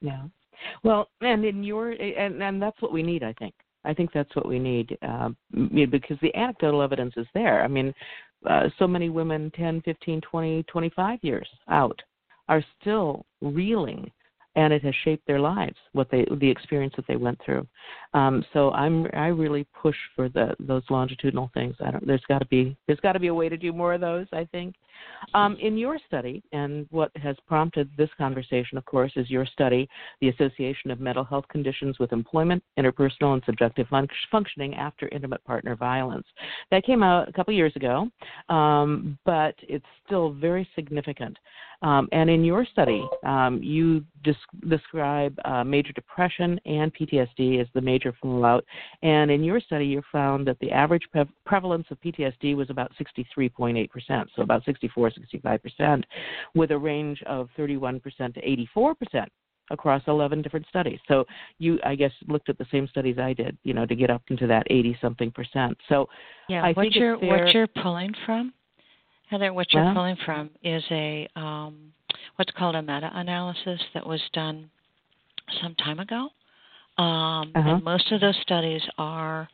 Yeah. 0.00 0.24
Well, 0.82 1.08
and 1.20 1.44
in 1.44 1.64
your 1.64 1.90
and 1.90 2.42
and 2.42 2.62
that's 2.62 2.80
what 2.80 2.92
we 2.92 3.02
need, 3.02 3.22
I 3.22 3.32
think. 3.34 3.54
I 3.84 3.92
think 3.92 4.12
that's 4.12 4.34
what 4.34 4.48
we 4.48 4.58
need 4.58 4.96
uh, 5.02 5.30
because 5.52 6.16
the 6.22 6.34
anecdotal 6.34 6.82
evidence 6.82 7.14
is 7.16 7.26
there. 7.34 7.62
I 7.62 7.68
mean, 7.68 7.92
uh, 8.48 8.68
so 8.78 8.86
many 8.86 9.10
women 9.10 9.50
10, 9.56 9.82
15, 9.82 10.20
20, 10.20 10.62
25 10.64 11.18
years 11.22 11.48
out 11.68 12.00
are 12.48 12.64
still 12.80 13.24
reeling 13.40 14.10
and 14.56 14.72
it 14.72 14.82
has 14.84 14.94
shaped 15.04 15.26
their 15.26 15.40
lives 15.40 15.76
what 15.92 16.10
they 16.10 16.26
the 16.40 16.50
experience 16.50 16.94
that 16.96 17.06
they 17.06 17.16
went 17.16 17.38
through. 17.44 17.66
Um, 18.12 18.44
so 18.52 18.70
i'm 18.72 19.06
i 19.14 19.26
really 19.26 19.66
push 19.80 19.96
for 20.14 20.28
the 20.28 20.54
those 20.60 20.82
longitudinal 20.90 21.50
things. 21.54 21.74
I 21.84 21.90
don't 21.90 22.06
there's 22.06 22.22
got 22.28 22.38
to 22.38 22.46
be 22.46 22.76
there's 22.86 23.00
got 23.00 23.12
to 23.12 23.20
be 23.20 23.28
a 23.28 23.34
way 23.34 23.48
to 23.48 23.56
do 23.56 23.72
more 23.72 23.94
of 23.94 24.00
those 24.00 24.26
i 24.32 24.44
think. 24.52 24.74
Um, 25.34 25.56
in 25.60 25.76
your 25.76 25.98
study 26.06 26.42
and 26.52 26.86
what 26.90 27.10
has 27.16 27.36
prompted 27.46 27.90
this 27.96 28.10
conversation 28.16 28.78
of 28.78 28.84
course 28.84 29.12
is 29.16 29.28
your 29.28 29.44
study 29.44 29.88
the 30.20 30.28
association 30.28 30.90
of 30.90 31.00
mental 31.00 31.24
health 31.24 31.46
conditions 31.48 31.98
with 31.98 32.12
employment 32.12 32.62
interpersonal 32.78 33.34
and 33.34 33.42
subjective 33.44 33.88
fun- 33.88 34.08
functioning 34.30 34.74
after 34.74 35.08
intimate 35.08 35.44
partner 35.44 35.74
violence. 35.74 36.26
That 36.70 36.84
came 36.84 37.02
out 37.02 37.28
a 37.28 37.32
couple 37.32 37.52
years 37.52 37.74
ago 37.76 38.08
um, 38.48 39.18
but 39.24 39.54
it's 39.62 39.84
still 40.06 40.32
very 40.32 40.68
significant. 40.74 41.36
Um, 41.82 42.08
and 42.12 42.30
in 42.30 42.44
your 42.44 42.64
study, 42.64 43.06
um, 43.24 43.60
you 43.62 44.04
describe 44.68 45.38
uh, 45.44 45.64
major 45.64 45.92
depression 45.92 46.60
and 46.66 46.92
PTSD 46.94 47.60
as 47.60 47.66
the 47.74 47.80
major 47.80 48.14
fallout. 48.20 48.64
And 49.02 49.30
in 49.30 49.44
your 49.44 49.60
study, 49.60 49.86
you 49.86 50.02
found 50.10 50.46
that 50.46 50.58
the 50.60 50.70
average 50.70 51.04
pre- 51.12 51.28
prevalence 51.44 51.86
of 51.90 52.00
PTSD 52.00 52.56
was 52.56 52.70
about 52.70 52.92
63.8%, 53.00 54.26
so 54.34 54.42
about 54.42 54.64
64, 54.64 55.10
65%, 55.10 56.02
with 56.54 56.70
a 56.70 56.78
range 56.78 57.22
of 57.26 57.48
31% 57.58 58.02
to 58.34 58.66
84% 58.76 59.26
across 59.70 60.02
11 60.06 60.42
different 60.42 60.66
studies. 60.68 60.98
So 61.08 61.24
you, 61.58 61.78
I 61.84 61.94
guess, 61.94 62.12
looked 62.28 62.50
at 62.50 62.58
the 62.58 62.66
same 62.70 62.86
studies 62.88 63.18
I 63.18 63.32
did, 63.32 63.56
you 63.64 63.72
know, 63.72 63.86
to 63.86 63.94
get 63.94 64.10
up 64.10 64.22
into 64.28 64.46
that 64.46 64.66
80 64.68 64.98
something 65.00 65.30
percent. 65.30 65.76
So 65.88 66.06
yeah, 66.48 66.62
I 66.62 66.72
what 66.72 66.82
think 66.82 66.96
you're 66.96 67.16
what 67.16 67.54
you're 67.54 67.66
pulling 67.66 68.14
from 68.26 68.52
Heather, 69.28 69.52
what 69.52 69.72
you're 69.72 69.92
pulling 69.94 70.16
from 70.24 70.50
is 70.62 70.84
a 70.90 71.28
um, 71.34 71.92
what's 72.36 72.50
called 72.52 72.74
a 72.74 72.82
meta-analysis 72.82 73.80
that 73.94 74.06
was 74.06 74.20
done 74.32 74.70
some 75.62 75.74
time 75.76 76.00
ago, 76.00 76.28
um, 76.96 77.52
uh-huh. 77.54 77.68
and 77.68 77.84
most 77.84 78.10
of 78.12 78.20
those 78.20 78.36
studies 78.42 78.82
are 78.98 79.48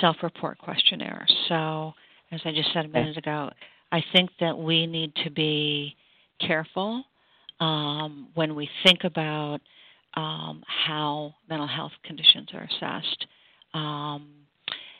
self-report 0.00 0.58
questionnaires. 0.58 1.32
So, 1.48 1.94
as 2.32 2.40
I 2.44 2.52
just 2.52 2.72
said 2.72 2.84
a 2.84 2.88
minute 2.88 3.16
ago, 3.16 3.50
I 3.92 4.02
think 4.12 4.30
that 4.40 4.56
we 4.56 4.86
need 4.86 5.12
to 5.24 5.30
be 5.30 5.96
careful 6.40 7.04
um, 7.58 8.28
when 8.34 8.54
we 8.54 8.68
think 8.84 9.04
about 9.04 9.58
um, 10.14 10.62
how 10.66 11.34
mental 11.48 11.66
health 11.66 11.92
conditions 12.04 12.48
are 12.54 12.62
assessed. 12.62 13.26
Um, 13.74 14.28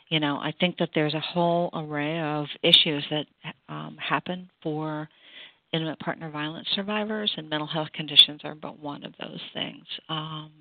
you 0.09 0.19
know, 0.19 0.37
I 0.37 0.53
think 0.59 0.77
that 0.77 0.89
there's 0.93 1.13
a 1.13 1.21
whole 1.21 1.69
array 1.73 2.19
of 2.19 2.45
issues 2.63 3.05
that 3.09 3.25
um, 3.69 3.97
happen 3.97 4.49
for 4.61 5.07
intimate 5.73 5.99
partner 5.99 6.29
violence 6.29 6.67
survivors, 6.75 7.31
and 7.37 7.49
mental 7.49 7.67
health 7.67 7.89
conditions 7.93 8.41
are 8.43 8.55
but 8.55 8.79
one 8.79 9.03
of 9.03 9.13
those 9.19 9.41
things. 9.53 9.83
Um, 10.09 10.51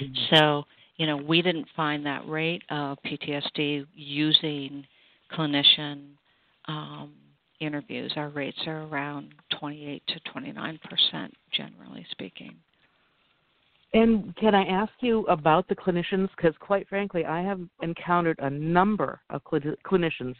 mm-hmm. 0.00 0.36
So, 0.36 0.64
you 0.96 1.06
know, 1.06 1.16
we 1.16 1.42
didn't 1.42 1.66
find 1.74 2.06
that 2.06 2.28
rate 2.28 2.62
of 2.70 2.98
PTSD 3.04 3.86
using 3.94 4.86
clinician 5.32 6.10
um, 6.68 7.12
interviews. 7.60 8.12
Our 8.16 8.28
rates 8.28 8.58
are 8.66 8.82
around 8.82 9.34
28 9.58 10.02
to 10.08 10.20
29 10.32 10.80
percent, 10.88 11.34
generally 11.52 12.06
speaking. 12.10 12.54
And 13.94 14.34
can 14.36 14.54
I 14.54 14.64
ask 14.64 14.92
you 15.00 15.26
about 15.26 15.68
the 15.68 15.76
clinicians? 15.76 16.30
Because 16.36 16.54
quite 16.60 16.88
frankly, 16.88 17.24
I 17.26 17.42
have 17.42 17.60
encountered 17.82 18.38
a 18.38 18.48
number 18.48 19.20
of 19.28 19.42
cl- 19.50 19.74
clinicians 19.84 20.34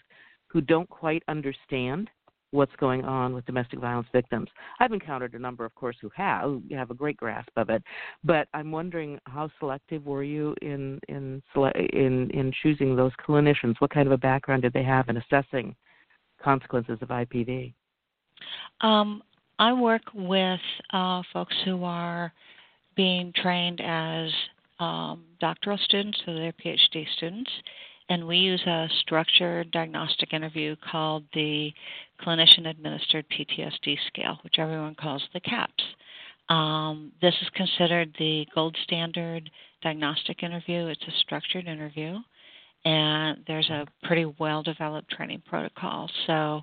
who 0.47 0.61
don't 0.61 0.89
quite 0.89 1.23
understand 1.29 2.09
what's 2.53 2.75
going 2.77 3.05
on 3.05 3.35
with 3.35 3.45
domestic 3.47 3.81
violence 3.81 4.07
victims. 4.13 4.49
I've 4.79 4.93
encountered 4.93 5.35
a 5.35 5.39
number, 5.39 5.65
of 5.65 5.75
course, 5.75 5.97
who 6.01 6.11
have 6.15 6.43
who 6.69 6.75
have 6.75 6.91
a 6.91 6.95
great 6.95 7.17
grasp 7.17 7.51
of 7.57 7.71
it. 7.71 7.83
But 8.23 8.47
I'm 8.55 8.71
wondering 8.71 9.19
how 9.27 9.51
selective 9.59 10.07
were 10.07 10.23
you 10.23 10.55
in 10.63 11.01
in 11.09 11.43
in 11.55 12.31
in 12.31 12.53
choosing 12.63 12.95
those 12.95 13.13
clinicians? 13.27 13.75
What 13.81 13.91
kind 13.91 14.07
of 14.07 14.13
a 14.13 14.19
background 14.19 14.63
did 14.63 14.73
they 14.73 14.85
have 14.85 15.09
in 15.09 15.17
assessing 15.17 15.75
consequences 16.43 16.99
of 17.01 17.09
IPV? 17.09 17.73
Um, 18.81 19.23
I 19.59 19.73
work 19.73 20.03
with 20.15 20.61
uh, 20.93 21.23
folks 21.33 21.55
who 21.65 21.85
are 21.85 22.33
being 22.97 23.33
trained 23.35 23.81
as 23.81 24.31
um, 24.81 25.25
doctoral 25.41 25.79
students, 25.79 26.21
so 26.27 26.35
they're 26.35 26.53
PhD 26.53 27.07
students, 27.17 27.51
and 28.13 28.27
we 28.27 28.37
use 28.37 28.61
a 28.67 28.89
structured 29.01 29.71
diagnostic 29.71 30.35
interview 30.35 30.77
called 30.91 31.25
the 31.33 31.73
Clinician 32.21 32.69
Administered 32.69 33.25
PTSD 33.31 33.97
Scale, 34.09 34.39
which 34.45 34.59
everyone 34.59 34.95
calls 34.95 35.23
the 35.33 35.41
CAPS. 35.41 35.83
Um, 36.51 37.13
this 37.23 37.35
is 37.41 37.49
considered 37.55 38.15
the 38.19 38.45
gold 38.55 38.77
standard 38.85 39.51
diagnostic 39.83 40.43
interview. 40.43 40.89
It's 40.89 41.03
a 41.09 41.19
structured 41.21 41.67
interview, 41.67 42.19
and 42.85 43.39
there's 43.47 43.71
a 43.71 43.87
pretty 44.03 44.27
well 44.39 44.63
developed 44.63 45.11
training 45.11 45.43
protocol. 45.47 46.11
So 46.27 46.61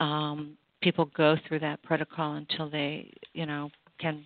um, 0.00 0.56
people 0.80 1.10
go 1.14 1.36
through 1.46 1.58
that 1.60 1.82
protocol 1.82 2.36
until 2.36 2.70
they, 2.70 3.12
you 3.34 3.44
know, 3.44 3.70
can 4.00 4.24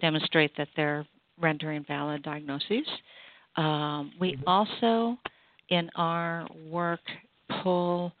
demonstrate 0.00 0.56
that 0.56 0.68
they're 0.76 1.04
rendering 1.38 1.84
valid 1.86 2.22
diagnoses. 2.22 2.86
Um, 3.56 4.12
we 4.18 4.32
mm-hmm. 4.32 4.48
also, 4.48 5.18
in 5.68 5.90
our 5.96 6.46
work, 6.70 7.00
pull 7.62 8.12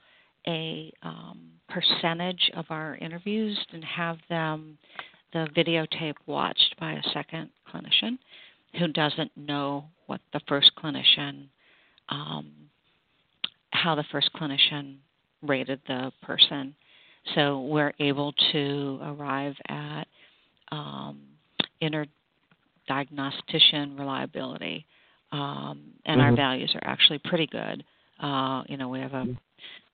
a 0.46 0.92
um, 1.02 1.40
percentage 1.68 2.50
of 2.54 2.66
our 2.70 2.96
interviews 2.96 3.58
and 3.72 3.84
have 3.84 4.18
them 4.28 4.78
the 5.32 5.48
videotape 5.56 6.14
watched 6.26 6.74
by 6.78 6.92
a 6.92 7.02
second 7.12 7.50
clinician 7.72 8.18
who 8.78 8.88
doesn't 8.88 9.30
know 9.36 9.84
what 10.06 10.20
the 10.32 10.40
first 10.48 10.70
clinician, 10.78 11.46
um, 12.08 12.52
how 13.70 13.94
the 13.94 14.04
first 14.12 14.30
clinician 14.34 14.96
rated 15.42 15.80
the 15.86 16.12
person. 16.22 16.74
So 17.34 17.60
we're 17.62 17.92
able 18.00 18.32
to 18.52 18.98
arrive 19.02 19.54
at 19.68 20.04
um, 20.70 21.20
inter 21.80 22.06
diagnostician 22.86 23.96
reliability, 23.96 24.86
um, 25.34 25.80
and 26.06 26.20
mm-hmm. 26.20 26.20
our 26.20 26.36
values 26.36 26.72
are 26.76 26.88
actually 26.88 27.18
pretty 27.18 27.48
good. 27.48 27.84
Uh, 28.20 28.62
you 28.68 28.76
know, 28.76 28.88
we 28.88 29.00
have 29.00 29.14
a 29.14 29.26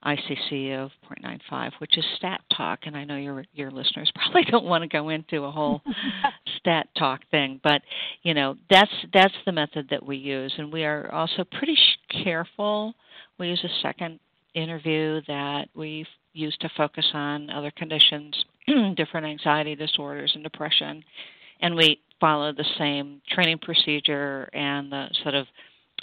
ICC 0.05 0.83
of 0.83 0.91
0.95, 1.23 1.71
which 1.79 1.97
is 1.97 2.05
stat 2.17 2.41
talk, 2.55 2.79
and 2.83 2.95
I 2.95 3.03
know 3.03 3.17
your 3.17 3.43
your 3.53 3.71
listeners 3.71 4.11
probably 4.15 4.43
don't 4.49 4.65
want 4.65 4.83
to 4.83 4.87
go 4.87 5.09
into 5.09 5.43
a 5.43 5.51
whole 5.51 5.81
stat 6.57 6.87
talk 6.97 7.21
thing, 7.31 7.59
but 7.63 7.81
you 8.21 8.33
know 8.33 8.55
that's 8.69 8.91
that's 9.13 9.33
the 9.45 9.51
method 9.51 9.87
that 9.89 10.05
we 10.05 10.17
use, 10.17 10.53
and 10.57 10.71
we 10.71 10.83
are 10.83 11.11
also 11.11 11.43
pretty 11.43 11.77
careful. 12.23 12.93
We 13.39 13.49
use 13.49 13.63
a 13.63 13.81
second 13.81 14.19
interview 14.53 15.21
that 15.27 15.69
we 15.75 16.05
use 16.33 16.55
to 16.61 16.69
focus 16.77 17.07
on 17.13 17.49
other 17.49 17.71
conditions, 17.75 18.35
different 18.95 19.25
anxiety 19.25 19.75
disorders 19.75 20.31
and 20.35 20.43
depression, 20.43 21.03
and 21.61 21.75
we 21.75 21.99
follow 22.21 22.53
the 22.53 22.65
same 22.77 23.21
training 23.29 23.57
procedure 23.57 24.49
and 24.53 24.91
the 24.91 25.07
sort 25.23 25.35
of 25.35 25.47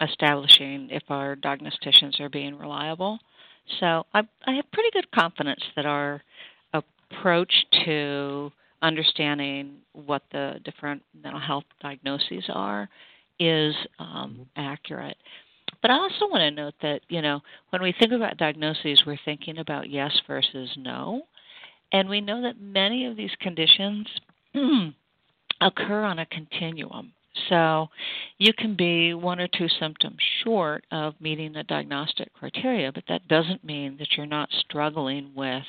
establishing 0.02 0.88
if 0.90 1.04
our 1.08 1.34
diagnosticians 1.36 2.20
are 2.20 2.28
being 2.28 2.58
reliable. 2.58 3.18
So 3.80 4.04
I, 4.12 4.22
I 4.46 4.52
have 4.54 4.70
pretty 4.72 4.90
good 4.92 5.10
confidence 5.12 5.62
that 5.76 5.86
our 5.86 6.22
approach 6.74 7.52
to 7.84 8.52
understanding 8.82 9.76
what 9.92 10.22
the 10.32 10.60
different 10.64 11.02
mental 11.22 11.40
health 11.40 11.64
diagnoses 11.80 12.44
are 12.48 12.88
is 13.40 13.74
um, 13.98 14.38
mm-hmm. 14.40 14.42
accurate. 14.56 15.16
But 15.82 15.90
I 15.90 15.94
also 15.94 16.28
want 16.28 16.40
to 16.40 16.50
note 16.50 16.74
that, 16.82 17.00
you 17.08 17.22
know, 17.22 17.40
when 17.70 17.82
we 17.82 17.94
think 17.98 18.12
about 18.12 18.36
diagnoses, 18.36 19.02
we're 19.06 19.18
thinking 19.24 19.58
about 19.58 19.90
yes 19.90 20.12
versus 20.26 20.70
no. 20.76 21.22
And 21.92 22.08
we 22.08 22.20
know 22.20 22.42
that 22.42 22.60
many 22.60 23.06
of 23.06 23.16
these 23.16 23.30
conditions 23.40 24.06
occur 25.60 26.02
on 26.02 26.18
a 26.18 26.26
continuum. 26.26 27.12
So 27.48 27.88
you 28.38 28.52
can 28.52 28.74
be 28.74 29.14
one 29.14 29.40
or 29.40 29.48
two 29.48 29.68
symptoms 29.68 30.18
short 30.42 30.84
of 30.90 31.14
meeting 31.20 31.52
the 31.52 31.62
diagnostic 31.62 32.32
criteria, 32.34 32.92
but 32.92 33.04
that 33.08 33.28
doesn't 33.28 33.64
mean 33.64 33.96
that 33.98 34.16
you're 34.16 34.26
not 34.26 34.48
struggling 34.52 35.32
with 35.34 35.64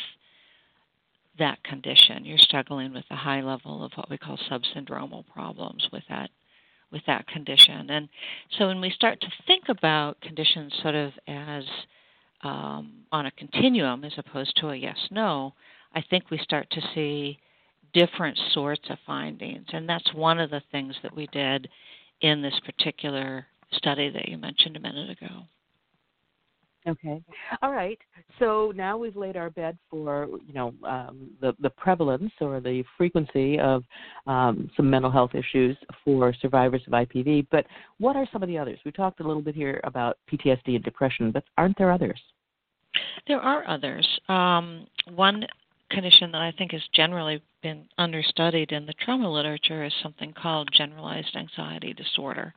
that 1.38 1.63
condition. 1.63 2.25
You're 2.25 2.38
struggling 2.38 2.93
with 2.93 3.06
a 3.10 3.15
high 3.15 3.41
level 3.41 3.84
of 3.84 3.91
what 3.95 4.10
we 4.10 4.17
call 4.17 4.38
subsyndromal 4.49 5.25
problems 5.28 5.88
with 5.91 6.04
that 6.10 6.30
with 6.91 7.02
that 7.06 7.28
condition. 7.28 7.91
And 7.91 8.10
so 8.58 8.65
when 8.65 8.82
we 8.82 8.89
start 8.89 9.21
to 9.21 9.28
think 9.45 9.65
about 9.69 10.19
conditions 10.21 10.73
sort 10.82 10.95
of 10.95 11.12
as 11.28 11.63
um, 12.41 13.04
on 13.12 13.28
a 13.28 13.32
continuum 13.32 14.04
as 14.04 14.13
opposed 14.17 14.58
to 14.58 14.69
a 14.69 14.75
yes 14.75 14.97
no, 15.12 15.54
I 15.93 16.04
think 16.10 16.32
we 16.32 16.39
start 16.39 16.67
to 16.71 16.82
see 16.95 17.38
different 17.93 18.38
sorts 18.54 18.84
of 18.89 18.97
findings. 19.06 19.65
And 19.73 19.88
that's 19.88 20.13
one 20.13 20.39
of 20.39 20.49
the 20.49 20.62
things 20.71 20.95
that 21.04 21.15
we 21.15 21.28
did 21.28 21.69
in 22.21 22.41
this 22.41 22.60
particular 22.65 23.45
study 23.73 24.10
that 24.10 24.28
you 24.28 24.38
mentioned 24.38 24.75
a 24.75 24.80
minute 24.80 25.10
ago. 25.10 25.43
Okay. 26.88 27.21
All 27.62 27.71
right. 27.71 27.99
So 28.39 28.71
now 28.75 28.97
we've 28.97 29.15
laid 29.15 29.36
our 29.36 29.49
bed 29.49 29.78
for 29.89 30.28
you 30.47 30.54
know 30.54 30.73
um, 30.84 31.30
the 31.41 31.54
the 31.60 31.69
prevalence 31.69 32.32
or 32.39 32.62
the 32.62 32.84
frequency 32.97 33.60
of 33.60 33.84
um, 34.28 34.69
some 34.78 34.89
mental 34.89 35.12
health 35.12 35.32
issues 35.36 35.78
for 36.04 36.34
survivors 36.41 36.82
of 36.88 36.93
IPV. 36.93 37.47
But 37.52 37.65
what 37.99 38.15
are 38.15 38.28
some 38.32 38.41
of 38.41 38.47
the 38.47 38.58
others? 38.58 38.80
We 38.86 38.91
talked 38.91 39.19
a 39.19 39.28
little 39.28 39.41
bit 39.41 39.56
here 39.56 39.82
about 39.84 40.17
PTSD 40.32 40.75
and 40.75 40.84
depression, 40.84 41.32
but 41.32 41.43
aren't 41.58 41.78
there 41.78 41.91
others? 41.91 42.19
There 43.28 43.39
are 43.39 43.67
others. 43.67 44.08
Um, 44.30 44.88
one 45.13 45.45
condition 45.89 46.32
that 46.32 46.41
I 46.41 46.54
think 46.58 46.71
has 46.71 46.82
generally 46.93 47.41
been 47.62 47.86
understudied 47.97 48.71
in 48.71 48.86
the 48.86 48.93
trauma 48.93 49.32
literature 49.32 49.84
is 49.84 49.93
something 50.02 50.34
called 50.34 50.69
generalized 50.73 51.36
anxiety 51.36 51.93
disorder. 51.93 52.54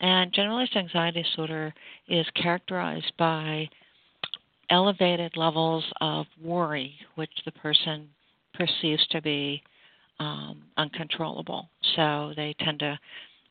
And 0.00 0.32
generalized 0.32 0.76
anxiety 0.76 1.22
disorder 1.22 1.72
is 2.08 2.26
characterized 2.34 3.12
by 3.18 3.68
elevated 4.70 5.36
levels 5.36 5.84
of 6.00 6.26
worry, 6.42 6.94
which 7.14 7.30
the 7.44 7.52
person 7.52 8.08
perceives 8.54 9.06
to 9.08 9.22
be 9.22 9.62
um, 10.18 10.62
uncontrollable. 10.76 11.68
So 11.96 12.32
they 12.36 12.54
tend 12.60 12.80
to 12.80 12.98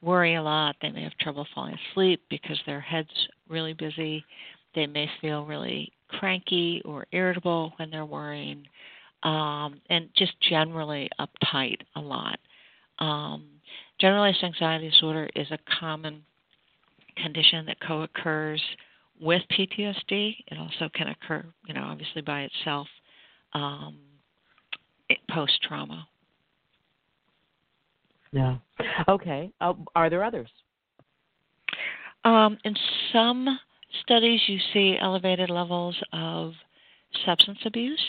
worry 0.02 0.36
a 0.36 0.44
lot. 0.44 0.76
They 0.82 0.92
may 0.92 1.04
have 1.04 1.18
trouble 1.20 1.48
falling 1.54 1.78
asleep 1.92 2.22
because 2.30 2.60
their 2.66 2.82
head's 2.82 3.10
really 3.48 3.74
busy. 3.74 4.26
They 4.76 4.88
may 4.88 5.10
feel 5.22 5.46
really 5.46 5.92
cranky 6.08 6.82
or 6.84 7.06
irritable 7.12 7.74
when 7.78 7.90
they're 7.90 8.06
worrying 8.06 8.66
um, 9.24 9.80
and 9.90 10.10
just 10.16 10.34
generally 10.42 11.10
uptight 11.20 11.78
a 11.96 12.02
lot. 12.02 12.40
Um, 13.00 13.46
generalized 14.00 14.44
anxiety 14.44 14.90
disorder 14.90 15.30
is 15.36 15.48
a 15.52 15.58
common 15.80 16.24
condition 17.18 17.66
that 17.66 17.78
co-occurs 17.86 18.62
with 19.20 19.42
PTSD. 19.52 20.36
It 20.48 20.58
also 20.58 20.90
can 20.94 21.08
occur, 21.08 21.46
you 21.66 21.74
know, 21.74 21.84
obviously 21.84 22.22
by 22.22 22.42
itself 22.42 22.88
um, 23.54 23.98
post 25.30 25.54
trauma. 25.64 26.08
Yeah. 28.32 28.58
Okay. 29.08 29.52
Uh, 29.62 29.74
are 29.96 30.10
there 30.10 30.24
others? 30.24 30.50
Um, 32.26 32.58
in 32.64 32.76
some 33.12 33.60
studies, 34.02 34.42
you 34.48 34.58
see 34.74 34.98
elevated 35.00 35.50
levels 35.50 35.96
of 36.12 36.54
substance 37.26 37.60
abuse. 37.66 38.04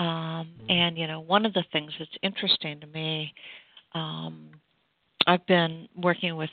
Um, 0.00 0.48
and 0.68 0.96
you 0.96 1.06
know, 1.06 1.20
one 1.20 1.46
of 1.46 1.52
the 1.52 1.64
things 1.72 1.92
that's 1.98 2.10
interesting 2.22 2.80
to 2.80 2.86
me, 2.86 3.32
um, 3.94 4.48
I've 5.26 5.46
been 5.46 5.88
working 5.94 6.36
with 6.36 6.50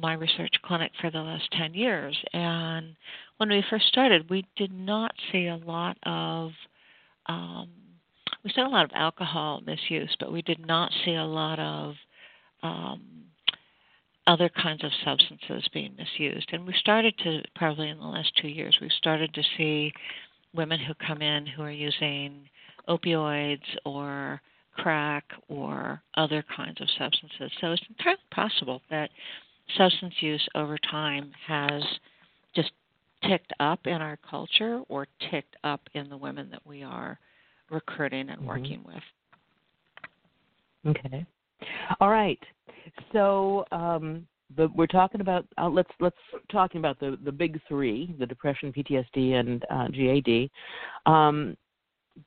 my 0.00 0.14
research 0.14 0.54
clinic 0.64 0.92
for 1.00 1.10
the 1.10 1.18
last 1.18 1.50
10 1.58 1.74
years, 1.74 2.16
and 2.32 2.94
when 3.38 3.48
we 3.50 3.64
first 3.68 3.88
started, 3.88 4.30
we 4.30 4.46
did 4.56 4.72
not 4.72 5.12
see 5.32 5.48
a 5.48 5.56
lot 5.56 5.98
of 6.04 6.52
um, 7.26 7.68
we 8.44 8.52
saw 8.52 8.66
a 8.66 8.70
lot 8.70 8.84
of 8.84 8.90
alcohol 8.94 9.60
misuse, 9.66 10.14
but 10.20 10.32
we 10.32 10.42
did 10.42 10.64
not 10.64 10.92
see 11.04 11.14
a 11.14 11.24
lot 11.24 11.58
of 11.58 11.94
um, 12.62 13.02
other 14.26 14.48
kinds 14.48 14.84
of 14.84 14.92
substances 15.04 15.68
being 15.72 15.94
misused. 15.98 16.48
And 16.52 16.66
we 16.66 16.74
started 16.78 17.14
to, 17.24 17.42
probably 17.56 17.88
in 17.88 17.98
the 17.98 18.06
last 18.06 18.32
two 18.40 18.48
years, 18.48 18.78
we've 18.80 18.92
started 18.92 19.34
to 19.34 19.42
see 19.56 19.92
women 20.54 20.78
who 20.78 20.94
come 20.94 21.20
in 21.20 21.46
who 21.46 21.62
are 21.62 21.70
using 21.70 22.48
opioids 22.88 23.62
or 23.84 24.40
crack 24.74 25.24
or 25.48 26.00
other 26.16 26.44
kinds 26.56 26.80
of 26.80 26.88
substances. 26.98 27.50
So 27.60 27.72
it's 27.72 27.82
entirely 27.88 28.20
possible 28.30 28.80
that 28.90 29.10
substance 29.76 30.14
use 30.20 30.46
over 30.54 30.78
time 30.90 31.30
has 31.46 31.82
just 32.54 32.70
ticked 33.28 33.52
up 33.60 33.80
in 33.86 34.00
our 34.00 34.18
culture 34.28 34.80
or 34.88 35.06
ticked 35.30 35.56
up 35.64 35.80
in 35.94 36.08
the 36.08 36.16
women 36.16 36.48
that 36.50 36.64
we 36.64 36.82
are 36.82 37.18
recruiting 37.70 38.30
and 38.30 38.38
mm-hmm. 38.38 38.46
working 38.46 38.84
with. 38.86 39.02
Okay. 40.86 41.26
All 42.00 42.08
right. 42.08 42.38
So 43.12 43.64
um, 43.72 44.26
the, 44.56 44.68
we're 44.74 44.86
talking 44.86 45.20
about 45.20 45.44
uh, 45.60 45.68
let's 45.68 45.90
let's 46.00 46.16
talking 46.50 46.78
about 46.78 46.98
the 47.00 47.18
the 47.24 47.32
big 47.32 47.60
three: 47.68 48.14
the 48.18 48.26
depression, 48.26 48.72
PTSD, 48.72 49.34
and 49.34 49.64
uh, 49.70 49.88
GAD. 49.88 50.48
Um, 51.12 51.56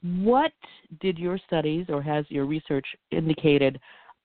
what 0.02 0.54
did 1.00 1.18
your 1.18 1.40
studies 1.46 1.86
or 1.90 2.02
has 2.02 2.26
your 2.30 2.46
research 2.46 2.86
indicated 3.12 3.80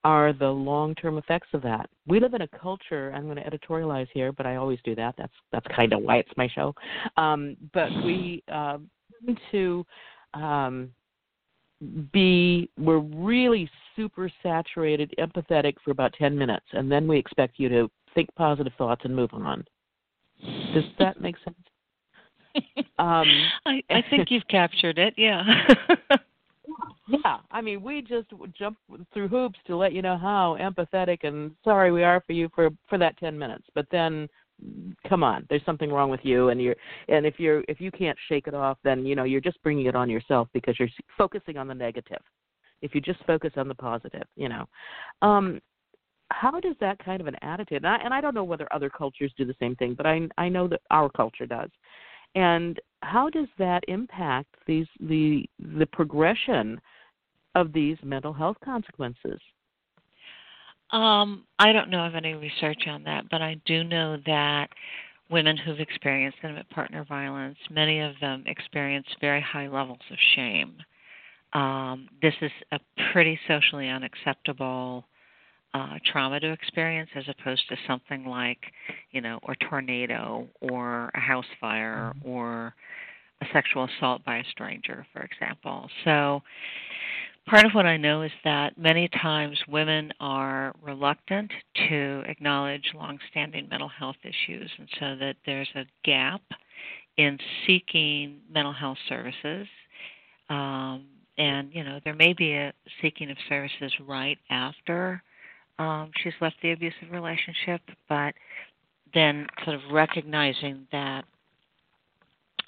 are 0.04 0.32
the 0.32 0.48
long-term 0.48 1.18
effects 1.18 1.48
of 1.52 1.62
that? 1.62 1.90
We 2.06 2.20
live 2.20 2.34
in 2.34 2.42
a 2.42 2.48
culture. 2.48 3.12
I'm 3.12 3.24
going 3.24 3.36
to 3.36 3.42
editorialize 3.42 4.06
here, 4.14 4.30
but 4.30 4.46
I 4.46 4.54
always 4.54 4.78
do 4.84 4.94
that. 4.94 5.16
That's 5.18 5.32
that's 5.50 5.66
kind 5.74 5.92
of 5.92 6.00
why 6.02 6.18
it's 6.18 6.30
my 6.36 6.48
show. 6.54 6.74
Um, 7.16 7.56
but 7.72 7.90
we 8.04 8.44
uh, 8.52 8.78
to 9.50 9.84
um, 10.34 10.90
be 12.12 12.70
we're 12.78 12.98
really 12.98 13.68
super 13.96 14.30
saturated, 14.42 15.12
empathetic 15.18 15.74
for 15.84 15.90
about 15.90 16.12
ten 16.16 16.38
minutes, 16.38 16.66
and 16.72 16.90
then 16.90 17.08
we 17.08 17.18
expect 17.18 17.58
you 17.58 17.68
to 17.68 17.90
think 18.14 18.28
positive 18.36 18.72
thoughts 18.78 19.02
and 19.04 19.14
move 19.14 19.30
on. 19.32 19.64
Does 20.72 20.84
that 21.00 21.20
make 21.20 21.36
sense? 21.44 21.56
Um, 22.98 23.26
I, 23.66 23.82
I 23.90 24.02
think 24.10 24.30
you've 24.30 24.48
captured 24.48 24.98
it. 24.98 25.12
Yeah. 25.18 25.42
yeah, 27.08 27.38
I 27.50 27.60
mean, 27.60 27.82
we 27.82 28.00
just 28.00 28.28
jump 28.58 28.78
through 29.12 29.28
hoops 29.28 29.58
to 29.66 29.76
let 29.76 29.92
you 29.92 30.02
know 30.02 30.16
how 30.16 30.56
empathetic 30.58 31.18
and 31.24 31.52
sorry 31.62 31.92
we 31.92 32.02
are 32.02 32.22
for 32.26 32.32
you 32.32 32.48
for 32.54 32.70
for 32.88 32.96
that 32.98 33.18
ten 33.18 33.38
minutes. 33.38 33.64
But 33.74 33.86
then, 33.90 34.28
come 35.08 35.22
on, 35.22 35.46
there's 35.50 35.64
something 35.66 35.92
wrong 35.92 36.10
with 36.10 36.20
you, 36.22 36.48
and 36.48 36.60
you're 36.60 36.76
and 37.08 37.26
if 37.26 37.38
you're 37.38 37.62
if 37.68 37.80
you 37.80 37.90
can't 37.90 38.16
shake 38.28 38.46
it 38.46 38.54
off, 38.54 38.78
then 38.82 39.04
you 39.04 39.14
know 39.14 39.24
you're 39.24 39.40
just 39.40 39.62
bringing 39.62 39.86
it 39.86 39.94
on 39.94 40.08
yourself 40.08 40.48
because 40.54 40.78
you're 40.78 40.88
focusing 41.18 41.58
on 41.58 41.68
the 41.68 41.74
negative. 41.74 42.22
If 42.82 42.94
you 42.94 43.00
just 43.00 43.22
focus 43.26 43.52
on 43.56 43.68
the 43.68 43.74
positive, 43.74 44.24
you 44.36 44.48
know. 44.48 44.66
Um, 45.22 45.60
how 46.32 46.58
does 46.58 46.74
that 46.80 46.98
kind 47.04 47.20
of 47.20 47.28
an 47.28 47.36
attitude 47.42 47.78
and 47.78 47.86
I, 47.86 47.98
and 47.98 48.12
I 48.12 48.20
don't 48.20 48.34
know 48.34 48.42
whether 48.42 48.66
other 48.72 48.90
cultures 48.90 49.32
do 49.38 49.44
the 49.44 49.54
same 49.60 49.76
thing 49.76 49.94
but 49.94 50.06
i 50.06 50.28
i 50.36 50.48
know 50.48 50.66
that 50.66 50.80
our 50.90 51.08
culture 51.08 51.46
does 51.46 51.70
and 52.36 52.80
how 53.02 53.28
does 53.28 53.48
that 53.58 53.82
impact 53.88 54.54
these 54.66 54.86
the 55.00 55.44
the 55.78 55.86
progression 55.86 56.80
of 57.56 57.72
these 57.72 57.96
mental 58.04 58.32
health 58.32 58.56
consequences 58.64 59.40
um, 60.90 61.44
I 61.58 61.72
don't 61.72 61.90
know 61.90 62.06
of 62.06 62.14
any 62.14 62.34
research 62.34 62.84
on 62.86 63.02
that, 63.04 63.24
but 63.28 63.42
I 63.42 63.56
do 63.64 63.82
know 63.82 64.18
that 64.26 64.68
women 65.30 65.56
who've 65.56 65.80
experienced 65.80 66.38
intimate 66.42 66.70
partner 66.70 67.04
violence, 67.04 67.58
many 67.70 68.00
of 68.00 68.12
them 68.20 68.44
experience 68.46 69.06
very 69.20 69.40
high 69.40 69.66
levels 69.66 69.98
of 70.12 70.16
shame. 70.36 70.76
Um, 71.54 72.08
this 72.22 72.34
is 72.40 72.52
a 72.70 72.78
pretty 73.12 73.38
socially 73.48 73.88
unacceptable 73.88 75.04
uh, 75.76 75.98
trauma 76.10 76.40
to 76.40 76.52
experience 76.52 77.10
as 77.14 77.24
opposed 77.28 77.68
to 77.68 77.76
something 77.86 78.24
like, 78.24 78.58
you 79.10 79.20
know, 79.20 79.38
a 79.48 79.54
tornado 79.68 80.48
or 80.60 81.10
a 81.14 81.20
house 81.20 81.44
fire 81.60 82.14
mm-hmm. 82.16 82.28
or 82.28 82.74
a 83.42 83.46
sexual 83.52 83.86
assault 83.96 84.24
by 84.24 84.38
a 84.38 84.44
stranger, 84.50 85.06
for 85.12 85.20
example. 85.20 85.88
So, 86.04 86.40
part 87.46 87.66
of 87.66 87.72
what 87.72 87.84
I 87.84 87.98
know 87.98 88.22
is 88.22 88.30
that 88.44 88.78
many 88.78 89.08
times 89.08 89.58
women 89.68 90.12
are 90.18 90.74
reluctant 90.82 91.50
to 91.90 92.22
acknowledge 92.26 92.92
longstanding 92.94 93.68
mental 93.68 93.90
health 93.90 94.16
issues, 94.22 94.70
and 94.78 94.88
so 94.98 95.16
that 95.16 95.36
there's 95.44 95.68
a 95.74 95.84
gap 96.04 96.40
in 97.18 97.38
seeking 97.66 98.38
mental 98.50 98.72
health 98.72 98.98
services. 99.10 99.66
Um, 100.48 101.04
and 101.38 101.68
you 101.74 101.84
know 101.84 102.00
there 102.02 102.14
may 102.14 102.32
be 102.32 102.54
a 102.54 102.72
seeking 103.02 103.30
of 103.30 103.36
services 103.46 103.92
right 104.06 104.38
after 104.48 105.22
um, 105.78 106.10
she's 106.22 106.32
left 106.40 106.56
the 106.62 106.72
abusive 106.72 107.10
relationship, 107.10 107.80
but 108.08 108.34
then 109.14 109.46
sort 109.64 109.76
of 109.76 109.82
recognizing 109.92 110.86
that, 110.92 111.24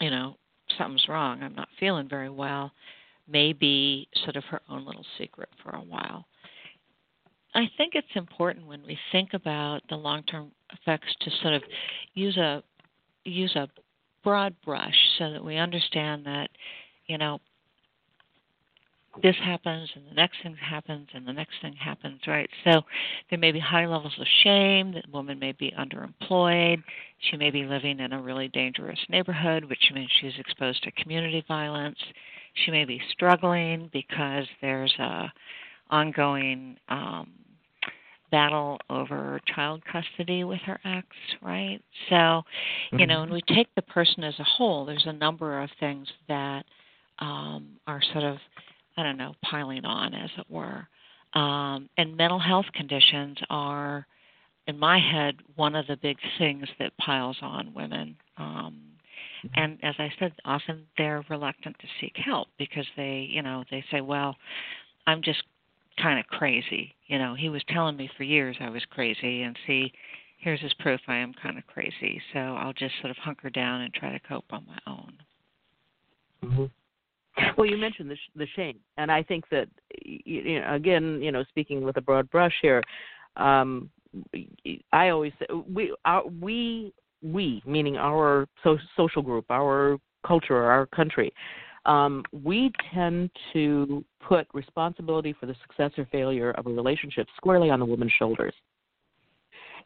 you 0.00 0.10
know, 0.10 0.36
something's 0.76 1.06
wrong, 1.08 1.42
I'm 1.42 1.54
not 1.54 1.68
feeling 1.80 2.08
very 2.08 2.30
well, 2.30 2.72
may 3.26 3.52
be 3.52 4.08
sort 4.24 4.36
of 4.36 4.44
her 4.44 4.60
own 4.68 4.84
little 4.84 5.04
secret 5.18 5.48
for 5.62 5.70
a 5.70 5.80
while. 5.80 6.26
I 7.54 7.68
think 7.76 7.94
it's 7.94 8.06
important 8.14 8.66
when 8.66 8.82
we 8.86 8.98
think 9.10 9.34
about 9.34 9.80
the 9.88 9.96
long-term 9.96 10.50
effects 10.72 11.14
to 11.20 11.30
sort 11.42 11.54
of 11.54 11.62
use 12.14 12.36
a 12.36 12.62
use 13.24 13.54
a 13.56 13.68
broad 14.22 14.54
brush 14.64 14.94
so 15.18 15.30
that 15.30 15.44
we 15.44 15.56
understand 15.56 16.24
that, 16.24 16.48
you 17.06 17.18
know, 17.18 17.40
this 19.22 19.36
happens 19.42 19.90
and 19.94 20.04
the 20.08 20.14
next 20.14 20.36
thing 20.42 20.54
happens 20.56 21.08
and 21.12 21.26
the 21.26 21.32
next 21.32 21.54
thing 21.60 21.74
happens, 21.74 22.20
right? 22.26 22.48
So 22.64 22.82
there 23.30 23.38
may 23.38 23.52
be 23.52 23.58
high 23.58 23.86
levels 23.86 24.14
of 24.18 24.26
shame. 24.42 24.92
The 24.92 25.02
woman 25.12 25.38
may 25.38 25.52
be 25.52 25.72
underemployed. 25.78 26.82
She 27.30 27.36
may 27.36 27.50
be 27.50 27.64
living 27.64 28.00
in 28.00 28.12
a 28.12 28.20
really 28.20 28.48
dangerous 28.48 28.98
neighborhood, 29.08 29.64
which 29.64 29.90
means 29.92 30.10
she's 30.20 30.38
exposed 30.38 30.82
to 30.84 30.92
community 30.92 31.44
violence. 31.48 31.98
She 32.64 32.70
may 32.70 32.84
be 32.84 33.00
struggling 33.10 33.90
because 33.92 34.46
there's 34.60 34.94
a 34.98 35.32
ongoing 35.90 36.76
um, 36.88 37.30
battle 38.30 38.78
over 38.90 39.40
child 39.54 39.82
custody 39.90 40.44
with 40.44 40.60
her 40.60 40.78
ex, 40.84 41.06
right? 41.42 41.80
So, 42.08 42.14
mm-hmm. 42.14 42.98
you 42.98 43.06
know, 43.06 43.20
when 43.20 43.32
we 43.32 43.42
take 43.42 43.74
the 43.74 43.82
person 43.82 44.22
as 44.24 44.38
a 44.38 44.44
whole, 44.44 44.84
there's 44.84 45.06
a 45.06 45.12
number 45.12 45.60
of 45.62 45.70
things 45.80 46.06
that 46.28 46.64
um, 47.20 47.68
are 47.86 48.00
sort 48.12 48.24
of 48.24 48.36
I 48.98 49.04
don't 49.04 49.16
know, 49.16 49.34
piling 49.42 49.84
on, 49.84 50.12
as 50.12 50.30
it 50.36 50.46
were. 50.50 50.88
Um, 51.34 51.88
and 51.96 52.16
mental 52.16 52.40
health 52.40 52.66
conditions 52.74 53.38
are, 53.48 54.04
in 54.66 54.76
my 54.76 54.98
head, 54.98 55.36
one 55.54 55.76
of 55.76 55.86
the 55.86 55.96
big 55.96 56.16
things 56.36 56.66
that 56.80 56.96
piles 56.98 57.36
on 57.40 57.72
women. 57.74 58.16
Um, 58.38 58.80
mm-hmm. 59.44 59.48
and 59.54 59.78
as 59.84 59.94
I 59.98 60.12
said, 60.18 60.32
often 60.44 60.84
they're 60.96 61.24
reluctant 61.30 61.76
to 61.78 61.86
seek 62.00 62.16
help 62.16 62.48
because 62.58 62.86
they, 62.96 63.28
you 63.30 63.40
know, 63.40 63.62
they 63.70 63.84
say, 63.92 64.00
well, 64.00 64.36
I'm 65.06 65.22
just 65.22 65.44
kind 66.02 66.18
of 66.18 66.26
crazy. 66.26 66.92
You 67.06 67.18
know, 67.20 67.36
he 67.36 67.48
was 67.48 67.62
telling 67.68 67.96
me 67.96 68.10
for 68.16 68.24
years 68.24 68.56
I 68.58 68.68
was 68.68 68.82
crazy, 68.90 69.42
and 69.42 69.56
see, 69.64 69.92
here's 70.38 70.60
his 70.60 70.74
proof 70.74 71.00
I 71.06 71.16
am 71.16 71.34
kind 71.40 71.56
of 71.56 71.66
crazy. 71.68 72.20
So 72.32 72.40
I'll 72.40 72.72
just 72.72 72.94
sort 73.00 73.12
of 73.12 73.16
hunker 73.18 73.50
down 73.50 73.82
and 73.82 73.94
try 73.94 74.10
to 74.10 74.20
cope 74.20 74.46
on 74.50 74.66
my 74.66 74.92
own. 74.92 75.12
Mm-hmm. 76.44 76.64
Well, 77.56 77.66
you 77.66 77.76
mentioned 77.76 78.10
the, 78.10 78.16
sh- 78.16 78.36
the 78.36 78.46
shame, 78.56 78.78
and 78.96 79.10
I 79.10 79.22
think 79.22 79.44
that 79.50 79.68
you 80.04 80.60
know, 80.60 80.74
again, 80.74 81.20
you 81.22 81.32
know, 81.32 81.44
speaking 81.48 81.82
with 81.82 81.96
a 81.96 82.00
broad 82.00 82.30
brush 82.30 82.54
here, 82.62 82.82
um, 83.36 83.90
I 84.92 85.10
always 85.10 85.32
say 85.38 85.46
we 85.68 85.94
our, 86.04 86.26
we 86.26 86.92
we 87.22 87.62
meaning 87.66 87.96
our 87.96 88.46
so, 88.62 88.78
social 88.96 89.22
group, 89.22 89.46
our 89.50 89.98
culture, 90.26 90.56
our 90.56 90.86
country. 90.86 91.32
Um, 91.86 92.24
we 92.32 92.70
tend 92.92 93.30
to 93.52 94.04
put 94.20 94.46
responsibility 94.52 95.34
for 95.38 95.46
the 95.46 95.54
success 95.62 95.90
or 95.96 96.06
failure 96.12 96.50
of 96.52 96.66
a 96.66 96.70
relationship 96.70 97.26
squarely 97.36 97.70
on 97.70 97.80
the 97.80 97.86
woman's 97.86 98.12
shoulders. 98.18 98.52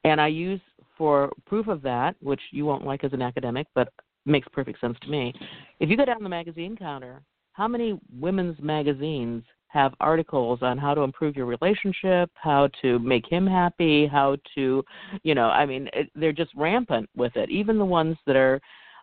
And 0.04 0.20
I 0.20 0.26
use 0.26 0.60
for 0.98 1.30
proof 1.46 1.68
of 1.68 1.80
that, 1.82 2.16
which 2.20 2.40
you 2.50 2.64
won't 2.64 2.84
like 2.84 3.04
as 3.04 3.12
an 3.12 3.22
academic, 3.22 3.66
but 3.74 3.88
makes 4.26 4.48
perfect 4.52 4.80
sense 4.80 4.96
to 5.02 5.08
me. 5.08 5.32
If 5.80 5.90
you 5.90 5.96
go 5.96 6.04
down 6.04 6.22
the 6.22 6.28
magazine 6.28 6.76
counter 6.76 7.22
how 7.52 7.68
many 7.68 7.98
women's 8.18 8.60
magazines 8.60 9.44
have 9.68 9.94
articles 10.00 10.58
on 10.62 10.76
how 10.76 10.94
to 10.94 11.00
improve 11.00 11.34
your 11.34 11.46
relationship, 11.46 12.30
how 12.34 12.68
to 12.82 12.98
make 12.98 13.24
him 13.26 13.46
happy, 13.46 14.06
how 14.06 14.36
to, 14.54 14.84
you 15.22 15.34
know, 15.34 15.48
I 15.48 15.64
mean, 15.64 15.88
it, 15.94 16.10
they're 16.14 16.32
just 16.32 16.50
rampant 16.54 17.08
with 17.16 17.34
it. 17.36 17.50
Even 17.50 17.78
the 17.78 17.84
ones 17.84 18.16
that 18.26 18.36
are 18.36 18.60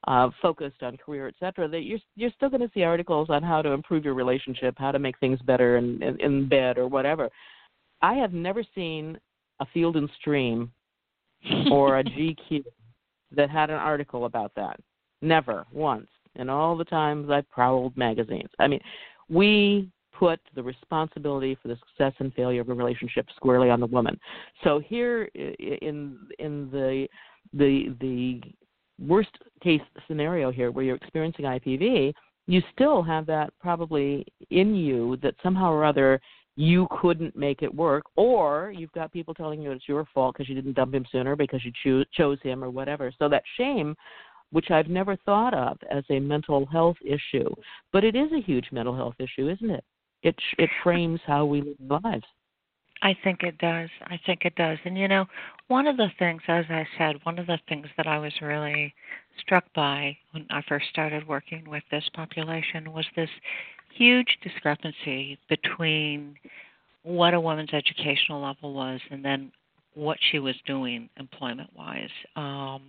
uh, 0.08 0.30
focused 0.42 0.84
on 0.84 0.96
career, 0.98 1.28
et 1.28 1.34
cetera, 1.40 1.68
that 1.68 1.82
you're 1.82 2.00
you're 2.16 2.32
still 2.36 2.50
going 2.50 2.62
to 2.62 2.72
see 2.74 2.84
articles 2.84 3.30
on 3.30 3.44
how 3.44 3.62
to 3.62 3.72
improve 3.72 4.06
your 4.06 4.14
relationship, 4.14 4.76
how 4.78 4.92
to 4.92 5.00
make 5.00 5.20
things 5.20 5.40
better 5.42 5.78
in, 5.78 6.02
in 6.04 6.20
in 6.22 6.48
bed 6.48 6.78
or 6.78 6.88
whatever. 6.88 7.30
I 8.02 8.14
have 8.14 8.32
never 8.32 8.64
seen 8.76 9.20
a 9.60 9.66
Field 9.74 9.98
and 9.98 10.10
Stream 10.20 10.72
or 11.72 12.00
a 12.00 12.04
GQ 12.06 12.64
that 13.36 13.50
had 13.50 13.70
an 13.70 13.76
article 13.76 14.26
about 14.26 14.54
that. 14.56 14.80
Never 15.22 15.66
once 15.72 16.08
and 16.36 16.50
all 16.50 16.78
the 16.78 16.86
times 16.86 17.30
I've 17.30 17.50
prowled 17.50 17.96
magazines. 17.98 18.50
I 18.60 18.68
mean, 18.68 18.82
we 19.30 19.90
put 20.20 20.40
the 20.54 20.64
responsibility 20.64 21.58
for 21.62 21.70
the 21.70 21.78
success 21.88 22.14
and 22.20 22.34
failure 22.34 22.62
of 22.62 22.70
a 22.70 22.74
relationship 22.74 23.26
squarely 23.36 23.70
on 23.70 23.80
the 23.80 23.86
woman. 23.86 24.20
So 24.64 24.80
here 24.80 25.24
in 25.34 26.18
in 26.40 26.70
the 26.72 27.08
the 27.54 27.96
the 28.02 28.42
worst 29.00 29.30
case 29.64 29.82
scenario 30.08 30.52
here 30.52 30.72
where 30.72 30.84
you're 30.84 30.98
experiencing 30.98 31.46
IPV, 31.46 32.14
you 32.48 32.62
still 32.74 33.02
have 33.02 33.26
that 33.28 33.54
probably 33.62 34.26
in 34.50 34.76
you 34.76 35.18
that 35.24 35.36
somehow 35.42 35.72
or 35.72 35.86
other 35.86 36.20
you 36.56 36.88
couldn't 37.00 37.34
make 37.38 37.62
it 37.62 37.74
work, 37.74 38.04
or 38.18 38.74
you've 38.76 38.92
got 38.92 39.14
people 39.14 39.34
telling 39.34 39.62
you 39.62 39.72
it's 39.72 39.88
your 39.88 40.06
fault 40.14 40.36
because 40.36 40.50
you 40.50 40.56
didn't 40.56 40.74
dump 40.74 40.94
him 40.94 41.06
sooner 41.10 41.38
because 41.38 41.64
you 41.64 41.72
cho- 41.82 42.04
chose 42.12 42.38
him 42.44 42.62
or 42.62 42.70
whatever. 42.70 43.14
So 43.18 43.30
that 43.30 43.44
shame 43.56 43.96
which 44.52 44.72
I've 44.72 44.88
never 44.88 45.16
thought 45.18 45.54
of 45.54 45.78
as 45.92 46.04
a 46.10 46.20
mental 46.20 46.66
health 46.66 46.98
issue, 47.06 47.50
but 47.94 48.04
it 48.04 48.16
is 48.16 48.32
a 48.32 48.42
huge 48.42 48.68
mental 48.72 48.96
health 48.96 49.16
issue, 49.20 49.50
isn't 49.50 49.70
it? 49.70 49.84
It 50.24 50.36
it 50.58 50.70
frames 50.84 51.20
how 51.26 51.46
we 51.46 51.62
live 51.62 52.04
lives. 52.04 52.26
I 53.02 53.16
think 53.24 53.44
it 53.44 53.58
does. 53.60 53.90
I 54.08 54.20
think 54.26 54.42
it 54.44 54.56
does. 54.56 54.78
And 54.84 54.98
you 54.98 55.08
know, 55.08 55.26
one 55.68 55.88
of 55.88 55.98
the 55.98 56.10
things, 56.20 56.42
as 56.48 56.66
I 56.70 56.86
said, 56.98 57.16
one 57.24 57.40
of 57.40 57.48
the 57.48 57.60
things 57.70 57.88
that 57.96 58.08
I 58.08 58.18
was 58.18 58.34
really 58.42 58.94
struck 59.40 59.64
by 59.74 60.18
when 60.32 60.46
I 60.50 60.62
first 60.68 60.88
started 60.90 61.28
working 61.28 61.70
with 61.70 61.84
this 61.92 62.04
population 62.14 62.92
was 62.92 63.06
this 63.16 63.30
huge 63.96 64.38
discrepancy 64.44 65.38
between 65.48 66.36
what 67.04 67.34
a 67.34 67.40
woman's 67.40 67.74
educational 67.74 68.42
level 68.42 68.74
was 68.74 69.00
and 69.10 69.24
then 69.24 69.52
what 69.96 70.18
she 70.32 70.40
was 70.40 70.56
doing 70.66 71.10
employment 71.18 71.70
wise. 71.76 72.10
Um, 72.36 72.82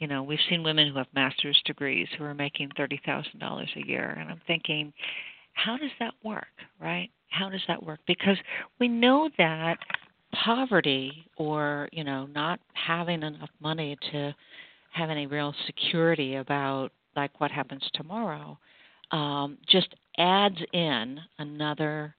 you 0.00 0.06
know, 0.06 0.22
we've 0.22 0.38
seen 0.48 0.62
women 0.62 0.88
who 0.88 0.98
have 0.98 1.06
master's 1.14 1.60
degrees 1.66 2.08
who 2.16 2.24
are 2.24 2.34
making 2.34 2.70
thirty 2.76 3.00
thousand 3.04 3.38
dollars 3.38 3.70
a 3.76 3.86
year, 3.86 4.16
and 4.18 4.30
I'm 4.30 4.40
thinking, 4.46 4.92
how 5.52 5.76
does 5.76 5.90
that 6.00 6.14
work, 6.24 6.48
right? 6.80 7.10
How 7.28 7.50
does 7.50 7.62
that 7.68 7.82
work? 7.82 8.00
Because 8.06 8.38
we 8.80 8.88
know 8.88 9.28
that 9.36 9.76
poverty 10.32 11.26
or 11.36 11.88
you 11.92 12.02
know 12.02 12.26
not 12.26 12.60
having 12.72 13.22
enough 13.22 13.50
money 13.60 13.96
to 14.10 14.34
have 14.92 15.10
any 15.10 15.26
real 15.26 15.54
security 15.66 16.36
about 16.36 16.90
like 17.14 17.40
what 17.40 17.50
happens 17.50 17.82
tomorrow 17.94 18.58
um, 19.10 19.58
just 19.68 19.94
adds 20.18 20.56
in 20.72 21.18
another 21.38 22.14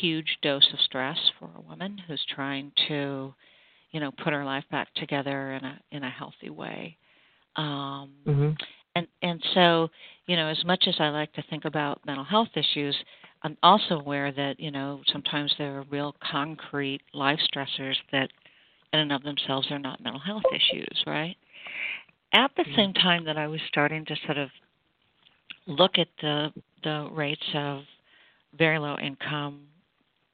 huge 0.00 0.38
dose 0.42 0.68
of 0.72 0.80
stress 0.80 1.18
for 1.38 1.48
a 1.56 1.60
woman 1.60 1.96
who's 2.06 2.24
trying 2.34 2.72
to 2.88 3.32
you 3.92 4.00
know 4.00 4.10
put 4.22 4.32
her 4.32 4.44
life 4.44 4.64
back 4.70 4.92
together 4.94 5.52
in 5.52 5.64
a 5.64 5.80
in 5.92 6.02
a 6.02 6.10
healthy 6.10 6.50
way 6.50 6.96
um 7.56 8.10
mm-hmm. 8.26 8.50
and 8.94 9.06
and 9.22 9.42
so 9.54 9.88
you 10.26 10.36
know 10.36 10.48
as 10.48 10.62
much 10.64 10.84
as 10.86 10.94
i 10.98 11.08
like 11.08 11.32
to 11.32 11.42
think 11.50 11.64
about 11.64 12.00
mental 12.06 12.24
health 12.24 12.48
issues 12.54 12.96
i'm 13.42 13.56
also 13.62 13.98
aware 13.98 14.32
that 14.32 14.58
you 14.58 14.70
know 14.70 15.00
sometimes 15.12 15.52
there 15.58 15.78
are 15.78 15.84
real 15.90 16.14
concrete 16.30 17.00
life 17.12 17.40
stressors 17.54 17.96
that 18.12 18.30
in 18.92 19.00
and 19.00 19.12
of 19.12 19.22
themselves 19.22 19.70
are 19.70 19.78
not 19.78 20.02
mental 20.02 20.20
health 20.20 20.44
issues 20.54 21.02
right 21.06 21.36
at 22.32 22.50
the 22.56 22.62
mm-hmm. 22.62 22.76
same 22.76 22.94
time 22.94 23.24
that 23.24 23.36
i 23.36 23.46
was 23.46 23.60
starting 23.68 24.04
to 24.04 24.14
sort 24.26 24.38
of 24.38 24.48
look 25.66 25.98
at 25.98 26.08
the 26.20 26.52
the 26.82 27.08
rates 27.12 27.42
of 27.54 27.82
very 28.56 28.78
low 28.78 28.96
income 28.98 29.66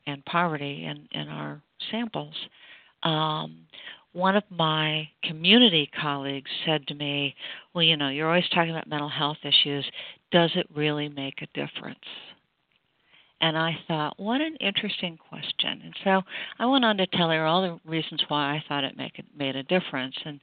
and 0.06 0.24
poverty 0.24 0.84
in, 0.84 1.08
in 1.18 1.28
our 1.28 1.62
samples. 1.90 2.34
Um, 3.02 3.66
one 4.12 4.36
of 4.36 4.44
my 4.50 5.08
community 5.22 5.90
colleagues 6.00 6.50
said 6.66 6.86
to 6.88 6.94
me, 6.94 7.34
Well, 7.74 7.84
you 7.84 7.96
know, 7.96 8.08
you're 8.08 8.28
always 8.28 8.48
talking 8.54 8.70
about 8.70 8.88
mental 8.88 9.08
health 9.08 9.38
issues. 9.44 9.88
Does 10.32 10.50
it 10.54 10.66
really 10.74 11.08
make 11.08 11.42
a 11.42 11.46
difference? 11.54 11.98
And 13.42 13.56
I 13.56 13.78
thought, 13.88 14.18
what 14.18 14.42
an 14.42 14.56
interesting 14.56 15.16
question. 15.16 15.80
And 15.82 15.94
so 16.04 16.22
I 16.58 16.66
went 16.66 16.84
on 16.84 16.98
to 16.98 17.06
tell 17.06 17.30
her 17.30 17.46
all 17.46 17.62
the 17.62 17.90
reasons 17.90 18.22
why 18.28 18.54
I 18.54 18.64
thought 18.68 18.84
it 18.84 18.98
make 18.98 19.18
it 19.18 19.24
made 19.34 19.56
a 19.56 19.62
difference 19.62 20.14
and 20.26 20.40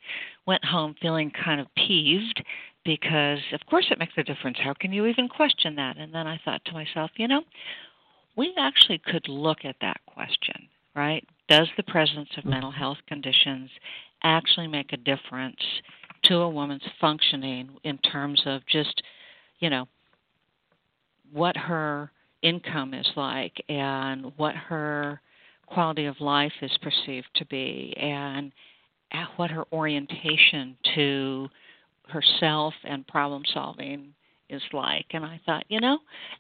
went 0.48 0.66
home 0.66 0.96
feeling 1.00 1.32
kind 1.32 1.62
of 1.62 1.68
peeved 1.76 2.44
because 2.84 3.40
of 3.54 3.60
course 3.70 3.86
it 3.92 4.00
makes 4.00 4.14
a 4.18 4.24
difference. 4.24 4.58
How 4.64 4.74
can 4.74 4.92
you 4.92 5.06
even 5.06 5.28
question 5.30 5.76
that? 5.76 5.98
And 5.98 6.14
then 6.14 6.26
I 6.26 6.40
thought 6.44 6.66
to 6.66 6.74
myself, 6.74 7.12
you 7.18 7.28
know, 7.28 7.44
we 8.36 8.54
actually 8.58 9.00
could 9.00 9.28
look 9.28 9.60
at 9.64 9.76
that 9.82 10.00
question, 10.08 10.68
right? 10.96 11.24
Does 11.50 11.68
the 11.78 11.84
presence 11.84 12.30
of 12.38 12.44
mm. 12.44 12.52
mental 12.52 12.72
health 12.72 12.98
conditions 13.08 13.70
actually 14.24 14.68
make 14.68 14.94
a 14.94 14.98
difference 14.98 15.62
to 16.24 16.38
a 16.38 16.50
woman's 16.50 16.82
functioning 17.00 17.70
in 17.84 17.98
terms 18.00 18.42
of 18.46 18.62
just, 18.68 19.02
you 19.60 19.70
know, 19.70 19.88
what 21.32 21.56
her 21.56 22.12
income 22.42 22.94
is 22.94 23.08
like 23.16 23.54
and 23.70 24.32
what 24.38 24.56
her 24.56 25.22
quality 25.68 26.06
of 26.06 26.20
life 26.20 26.54
is 26.62 26.72
perceived 26.82 27.28
to 27.36 27.46
be 27.46 27.94
and 27.98 28.52
what 29.36 29.52
her 29.52 29.66
orientation 29.72 30.76
to 30.96 31.48
herself 32.10 32.74
and 32.84 33.06
problem 33.08 33.44
solving 33.54 34.14
is 34.50 34.62
like. 34.72 35.06
And 35.12 35.26
I 35.26 35.40
thought, 35.46 35.66
you 35.68 35.80
know, 35.80 36.00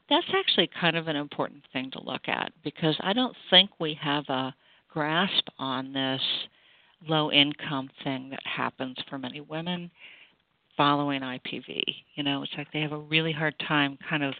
that's 0.09 0.27
actually 0.33 0.69
kind 0.79 0.95
of 0.95 1.07
an 1.07 1.15
important 1.15 1.63
thing 1.73 1.91
to 1.91 2.03
look 2.03 2.27
at 2.27 2.51
because 2.63 2.95
I 3.01 3.13
don't 3.13 3.35
think 3.49 3.69
we 3.79 3.97
have 4.01 4.23
a 4.29 4.53
grasp 4.89 5.47
on 5.59 5.93
this 5.93 6.21
low 7.07 7.31
income 7.31 7.89
thing 8.03 8.29
that 8.29 8.39
happens 8.43 8.97
for 9.09 9.17
many 9.17 9.41
women 9.41 9.91
following 10.75 11.21
IPV. 11.21 11.81
You 12.15 12.23
know, 12.23 12.43
it's 12.43 12.51
like 12.57 12.67
they 12.71 12.81
have 12.81 12.91
a 12.91 12.97
really 12.97 13.31
hard 13.31 13.55
time 13.67 13.97
kind 14.09 14.23
of 14.23 14.33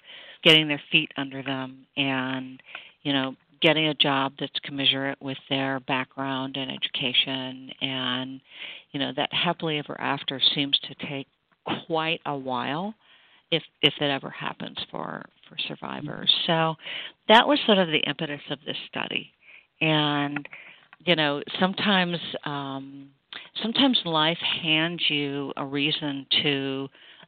getting 0.44 0.68
their 0.68 0.82
feet 0.92 1.12
under 1.18 1.42
them 1.44 1.86
and, 1.96 2.62
you 3.02 3.14
know, 3.14 3.36
getting 3.62 3.88
a 3.88 3.94
job 3.96 4.34
that's 4.40 4.60
commensurate 4.64 5.22
with 5.22 5.38
their 5.50 5.80
background 5.82 6.58
and 6.58 6.72
education 6.72 7.72
and 7.82 8.42
you 8.92 9.00
know 9.00 9.12
that 9.16 9.34
happily 9.34 9.80
ever 9.80 10.00
after 10.00 10.40
seems 10.54 10.78
to 10.80 11.08
take 11.08 11.28
quite 11.88 12.22
a 12.26 12.38
while 12.38 12.94
if 13.52 13.64
if 13.82 13.94
it 14.00 14.12
ever 14.12 14.30
happens 14.30 14.78
for 14.92 15.24
for 15.50 15.58
survivors. 15.68 16.34
So 16.46 16.76
that 17.30 17.48
was 17.48 17.60
sort 17.66 17.78
of 17.78 17.88
the 17.88 18.04
impetus 18.08 18.42
of 18.50 18.60
this 18.66 18.78
study, 18.88 19.32
and 19.82 20.48
you 21.06 21.16
know 21.16 21.42
sometimes 21.60 22.18
um, 22.46 23.10
sometimes 23.62 24.00
life 24.06 24.38
hands 24.62 25.02
you 25.10 25.54
a 25.58 25.66
reason 25.66 26.26
to 26.44 26.88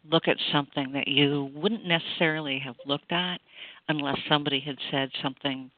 look 0.09 0.27
at 0.27 0.37
something 0.51 0.91
that 0.93 1.07
you 1.07 1.51
wouldn't 1.53 1.85
necessarily 1.85 2.59
have 2.59 2.75
looked 2.85 3.11
at 3.11 3.39
unless 3.89 4.17
somebody 4.29 4.59
had 4.59 4.77
said 4.91 5.09
something 5.21 5.69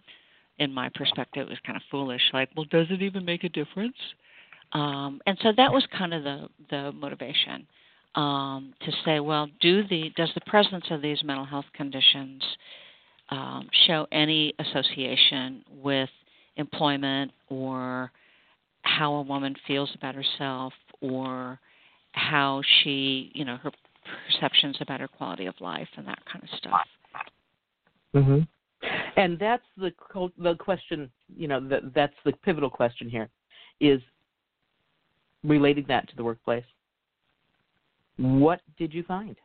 in 0.59 0.71
my 0.71 0.89
perspective 0.93 1.47
it 1.47 1.49
was 1.49 1.59
kind 1.65 1.75
of 1.75 1.81
foolish 1.89 2.21
like 2.33 2.49
well 2.55 2.65
does 2.69 2.87
it 2.89 3.01
even 3.01 3.25
make 3.25 3.43
a 3.43 3.49
difference? 3.49 3.95
Um, 4.73 5.19
and 5.25 5.37
so 5.41 5.51
that 5.57 5.71
was 5.71 5.85
kind 5.97 6.13
of 6.13 6.23
the 6.23 6.47
the 6.69 6.91
motivation 6.93 7.67
um, 8.15 8.73
to 8.81 8.91
say, 9.05 9.19
well, 9.19 9.47
do 9.59 9.87
the 9.87 10.11
does 10.15 10.29
the 10.35 10.41
presence 10.41 10.85
of 10.91 11.01
these 11.01 11.23
mental 11.23 11.45
health 11.45 11.65
conditions 11.73 12.43
um, 13.29 13.69
show 13.87 14.07
any 14.11 14.53
association 14.59 15.63
with 15.69 16.09
employment 16.57 17.31
or 17.49 18.11
how 18.83 19.13
a 19.13 19.21
woman 19.21 19.55
feels 19.67 19.89
about 19.95 20.15
herself 20.15 20.73
or 21.01 21.59
how 22.13 22.61
she, 22.83 23.31
you 23.33 23.45
know, 23.45 23.57
her 23.57 23.71
perceptions 24.27 24.77
about 24.81 24.99
her 24.99 25.07
quality 25.07 25.45
of 25.45 25.55
life 25.61 25.87
and 25.95 26.07
that 26.07 26.19
kind 26.25 26.43
of 26.43 26.49
stuff. 26.57 26.87
Mhm. 28.13 28.47
And 29.15 29.37
that's 29.37 29.65
the 29.77 29.93
the 30.37 30.55
question, 30.55 31.11
you 31.35 31.47
know, 31.47 31.59
that 31.59 31.93
that's 31.93 32.15
the 32.23 32.33
pivotal 32.33 32.69
question 32.69 33.09
here 33.09 33.29
is 33.79 34.01
relating 35.43 35.85
that 35.85 36.07
to 36.09 36.15
the 36.15 36.23
workplace. 36.23 36.65
What 38.17 38.61
did 38.77 38.93
you 38.93 39.03
find? 39.03 39.35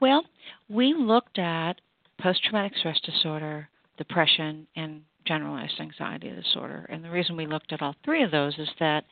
Well, 0.00 0.24
we 0.68 0.94
looked 0.94 1.38
at 1.38 1.80
post 2.18 2.42
traumatic 2.44 2.76
stress 2.78 3.00
disorder, 3.00 3.68
depression, 3.98 4.66
and 4.76 5.02
generalized 5.26 5.80
anxiety 5.80 6.30
disorder. 6.30 6.86
And 6.88 7.04
the 7.04 7.10
reason 7.10 7.36
we 7.36 7.46
looked 7.46 7.72
at 7.72 7.82
all 7.82 7.94
three 8.04 8.22
of 8.22 8.30
those 8.30 8.58
is 8.58 8.68
that 8.80 9.04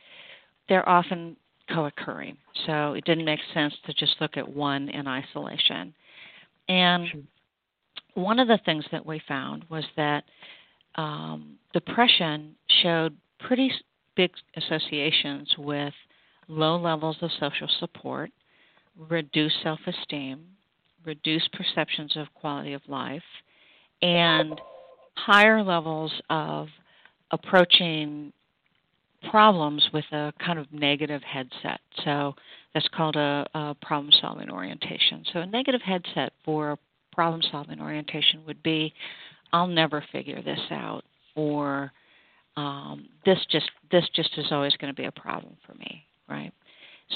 they're 0.69 0.87
often 0.87 1.35
co 1.73 1.85
occurring. 1.85 2.37
So 2.65 2.93
it 2.93 3.05
didn't 3.05 3.25
make 3.25 3.39
sense 3.53 3.73
to 3.85 3.93
just 3.93 4.15
look 4.21 4.37
at 4.37 4.47
one 4.47 4.89
in 4.89 5.07
isolation. 5.07 5.93
And 6.67 7.27
one 8.13 8.39
of 8.39 8.47
the 8.47 8.59
things 8.65 8.85
that 8.91 9.05
we 9.05 9.21
found 9.27 9.65
was 9.69 9.83
that 9.97 10.23
um, 10.95 11.55
depression 11.73 12.55
showed 12.81 13.15
pretty 13.39 13.71
big 14.15 14.31
associations 14.55 15.53
with 15.57 15.93
low 16.47 16.77
levels 16.77 17.17
of 17.21 17.29
social 17.39 17.69
support, 17.79 18.31
reduced 19.09 19.57
self 19.61 19.79
esteem, 19.85 20.41
reduced 21.05 21.51
perceptions 21.53 22.15
of 22.15 22.33
quality 22.33 22.73
of 22.73 22.81
life, 22.87 23.23
and 24.01 24.59
higher 25.15 25.63
levels 25.63 26.11
of 26.29 26.67
approaching 27.31 28.31
problems 29.29 29.87
with 29.93 30.05
a 30.11 30.31
kind 30.43 30.59
of 30.59 30.71
negative 30.71 31.21
headset. 31.23 31.79
So 32.03 32.35
that's 32.73 32.87
called 32.89 33.15
a, 33.15 33.45
a 33.53 33.75
problem 33.81 34.11
solving 34.21 34.51
orientation. 34.51 35.23
So 35.33 35.39
a 35.39 35.45
negative 35.45 35.81
headset 35.81 36.33
for 36.43 36.71
a 36.71 36.77
problem 37.11 37.41
solving 37.51 37.81
orientation 37.81 38.41
would 38.45 38.61
be 38.61 38.93
I'll 39.53 39.67
never 39.67 40.03
figure 40.11 40.41
this 40.41 40.59
out 40.69 41.03
or 41.35 41.91
um, 42.57 43.07
this 43.25 43.39
just 43.49 43.69
this 43.91 44.03
just 44.13 44.29
is 44.37 44.47
always 44.51 44.75
going 44.77 44.93
to 44.93 45.01
be 45.01 45.07
a 45.07 45.11
problem 45.11 45.55
for 45.65 45.73
me 45.75 46.05
right? 46.27 46.51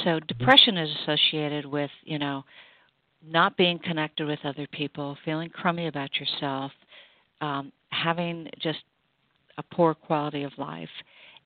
So 0.03 0.09
mm-hmm. 0.09 0.25
depression 0.27 0.77
is 0.77 0.89
associated 1.01 1.65
with, 1.65 1.91
you 2.03 2.19
know, 2.19 2.43
not 3.25 3.57
being 3.57 3.79
connected 3.79 4.27
with 4.27 4.39
other 4.43 4.67
people, 4.71 5.17
feeling 5.25 5.49
crummy 5.49 5.87
about 5.87 6.09
yourself, 6.15 6.71
um, 7.41 7.71
having 7.89 8.49
just 8.59 8.79
a 9.57 9.63
poor 9.63 9.93
quality 9.93 10.43
of 10.43 10.51
life, 10.57 10.89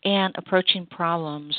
and 0.03 0.34
approaching 0.38 0.86
problems 0.86 1.56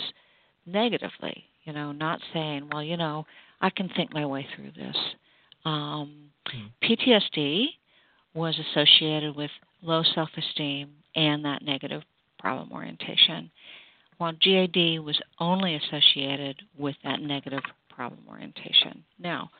negatively. 0.66 1.44
You 1.64 1.72
know, 1.72 1.92
not 1.92 2.20
saying, 2.32 2.68
well, 2.70 2.82
you 2.82 2.96
know, 2.96 3.26
I 3.60 3.70
can 3.70 3.88
think 3.88 4.12
my 4.12 4.26
way 4.26 4.46
through 4.54 4.72
this. 4.76 4.96
Um, 5.64 6.30
mm-hmm. 6.46 6.92
PTSD 6.92 7.66
was 8.34 8.58
associated 8.58 9.34
with 9.34 9.50
low 9.82 10.02
self 10.14 10.28
esteem 10.36 10.90
and 11.16 11.44
that 11.44 11.62
negative 11.62 12.02
problem 12.38 12.70
orientation 12.72 13.50
while 14.18 14.32
GAD 14.32 15.00
was 15.00 15.20
only 15.38 15.74
associated 15.74 16.62
with 16.78 16.96
that 17.04 17.20
negative 17.20 17.62
problem 17.88 18.20
orientation. 18.28 19.04
Now, 19.18 19.50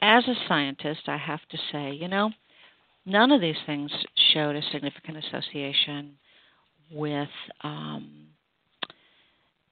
as 0.00 0.24
a 0.28 0.34
scientist, 0.48 1.02
I 1.06 1.16
have 1.16 1.40
to 1.50 1.58
say, 1.72 1.92
you 1.92 2.08
know, 2.08 2.30
none 3.06 3.30
of 3.32 3.40
these 3.40 3.56
things 3.64 3.90
showed 4.34 4.56
a 4.56 4.62
significant 4.72 5.18
association 5.24 6.12
with 6.92 7.28
um, 7.62 8.26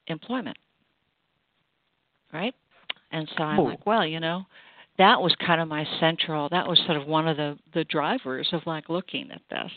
employment, 0.07 0.57
right? 2.33 2.55
And 3.13 3.29
so 3.37 3.45
I'm 3.45 3.65
like, 3.65 3.87
well, 3.87 4.07
you 4.07 4.21
know, 4.21 4.45
that 4.99 5.21
was 5.21 5.35
kind 5.45 5.61
of 5.61 5.69
my 5.69 5.85
central. 6.01 6.49
That 6.49 6.67
was 6.67 6.81
sort 6.87 7.01
of 7.01 7.07
one 7.07 7.29
of 7.29 7.37
the 7.37 7.59
the 7.75 7.85
drivers 7.85 8.49
of 8.53 8.63
like 8.67 8.89
looking 8.89 9.31
at 9.31 9.43
this. 9.51 9.71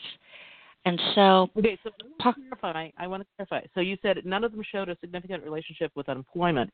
And 0.85 1.01
so, 1.15 1.49
okay, 1.57 1.77
so 1.83 1.89
I 1.99 2.25
want 2.25 2.37
to 2.37 2.57
clarify. 2.57 2.89
I 2.97 3.07
want 3.07 3.23
to 3.23 3.27
clarify. 3.35 3.67
So 3.75 3.81
you 3.81 3.97
said 4.01 4.17
none 4.25 4.43
of 4.43 4.53
them 4.53 4.63
showed 4.71 4.89
a 4.89 4.97
significant 5.01 5.43
relationship 5.43 5.91
with 5.95 6.07
unemployment 6.07 6.71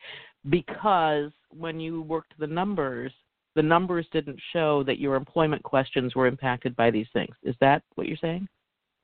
because 0.49 1.31
when 1.49 1.79
you 1.79 2.03
worked 2.03 2.33
the 2.37 2.47
numbers, 2.47 3.11
the 3.55 3.61
numbers 3.61 4.05
didn't 4.11 4.39
show 4.51 4.83
that 4.83 4.99
your 4.99 5.15
employment 5.15 5.63
questions 5.63 6.15
were 6.15 6.27
impacted 6.27 6.75
by 6.75 6.91
these 6.91 7.07
things. 7.13 7.35
Is 7.43 7.55
that 7.61 7.83
what 7.95 8.07
you're 8.07 8.17
saying? 8.17 8.47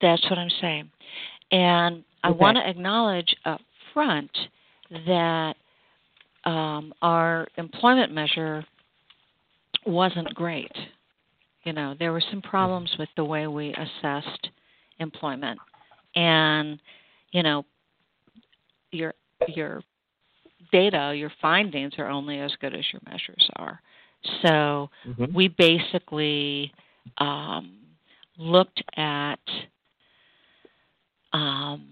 That's 0.02 0.24
what 0.30 0.40
I'm 0.40 0.50
saying. 0.62 0.90
And 1.52 2.04
I 2.24 2.32
want 2.32 2.58
to 2.58 2.68
acknowledge 2.68 3.36
up 3.46 3.62
front 3.94 4.32
that 5.06 5.56
um, 6.46 6.94
our 7.02 7.48
employment 7.58 8.14
measure 8.14 8.66
wasn't 9.86 10.34
great. 10.36 10.72
You 11.64 11.74
know, 11.74 11.96
there 12.00 12.12
were 12.12 12.24
some 12.32 12.42
problems 12.42 12.94
with 12.98 13.10
the 13.16 13.24
way 13.24 13.48
we 13.48 13.74
assessed 13.74 14.50
employment, 15.00 15.60
and 16.16 16.80
you 17.32 17.44
know, 17.44 17.66
your 18.92 19.14
your 19.48 19.82
data, 20.72 21.14
your 21.16 21.32
findings 21.42 21.94
are 21.98 22.08
only 22.08 22.40
as 22.40 22.52
good 22.62 22.74
as 22.74 22.86
your 22.94 23.02
measures 23.06 23.50
are. 23.58 23.82
So 24.42 24.90
mm-hmm. 25.08 25.34
we 25.34 25.48
basically 25.48 26.72
um, 27.18 27.78
looked 28.38 28.84
at 28.96 29.40
um, 31.32 31.88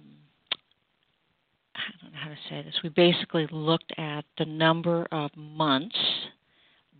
I 1.75 2.01
don't 2.01 2.11
know 2.11 2.19
how 2.19 2.29
to 2.29 2.37
say 2.49 2.61
this. 2.63 2.75
We 2.83 2.89
basically 2.89 3.47
looked 3.51 3.93
at 3.97 4.25
the 4.37 4.45
number 4.45 5.07
of 5.11 5.31
months 5.35 5.97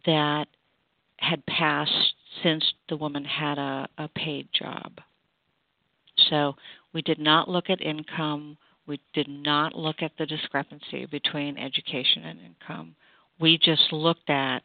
that 0.06 0.46
had 1.18 1.46
passed 1.48 2.14
since 2.44 2.64
the 2.90 2.96
woman 2.96 3.26
had 3.26 3.58
a, 3.58 3.88
a 3.98 4.08
paid 4.10 4.48
job. 4.54 4.92
So 6.30 6.56
we 6.94 7.02
did 7.02 7.20
not 7.20 7.50
look 7.50 7.70
at 7.70 7.82
income. 7.82 8.58
We 8.86 9.00
did 9.14 9.28
not 9.28 9.76
look 9.76 9.98
at 10.02 10.12
the 10.18 10.26
discrepancy 10.26 11.06
between 11.08 11.58
education 11.58 12.24
and 12.24 12.40
income. 12.40 12.96
We 13.40 13.58
just 13.58 13.92
looked 13.92 14.30
at 14.30 14.62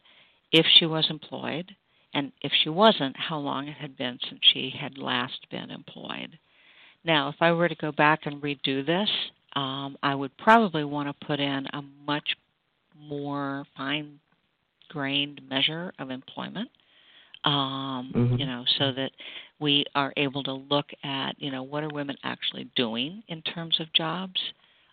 if 0.53 0.67
she 0.79 0.87
was 0.87 1.07
employed, 1.11 1.75
and 2.15 2.31
if 2.43 2.53
she 2.63 2.69
wasn't, 2.69 3.17
how 3.17 3.39
long 3.39 3.69
it 3.69 3.77
had 3.77 3.97
been 3.97 4.19
since 4.29 4.41
she 4.53 4.73
had 4.79 4.99
last 4.99 5.47
been 5.51 5.71
employed. 5.71 6.39
Now, 7.05 7.29
if 7.29 7.37
I 7.41 7.53
were 7.53 7.69
to 7.69 7.75
go 7.75 7.91
back 7.91 8.27
and 8.27 8.43
redo 8.43 8.85
this, 8.85 9.09
um, 9.55 9.97
I 10.03 10.15
would 10.15 10.37
probably 10.39 10.85
want 10.85 11.09
to 11.09 11.27
put 11.27 11.41
in 11.41 11.67
a 11.73 11.83
much 12.07 12.37
more 12.99 13.65
fine 13.77 14.21
grained 14.89 15.41
measure 15.49 15.93
of 15.99 16.11
employment. 16.11 16.69
Um, 17.45 18.13
mm-hmm. 18.15 18.37
You 18.37 18.47
know, 18.47 18.65
so 18.79 18.93
that 18.93 19.11
we 19.59 19.85
are 19.97 20.13
able 20.17 20.45
to 20.45 20.53
look 20.53 20.87
at, 21.03 21.33
you 21.39 21.51
know, 21.51 21.65
what 21.65 21.83
are 21.83 21.89
women 21.93 22.17
actually 22.23 22.69
doing 22.77 23.23
in 23.27 23.43
terms 23.43 23.81
of 23.81 23.93
jobs? 23.95 24.41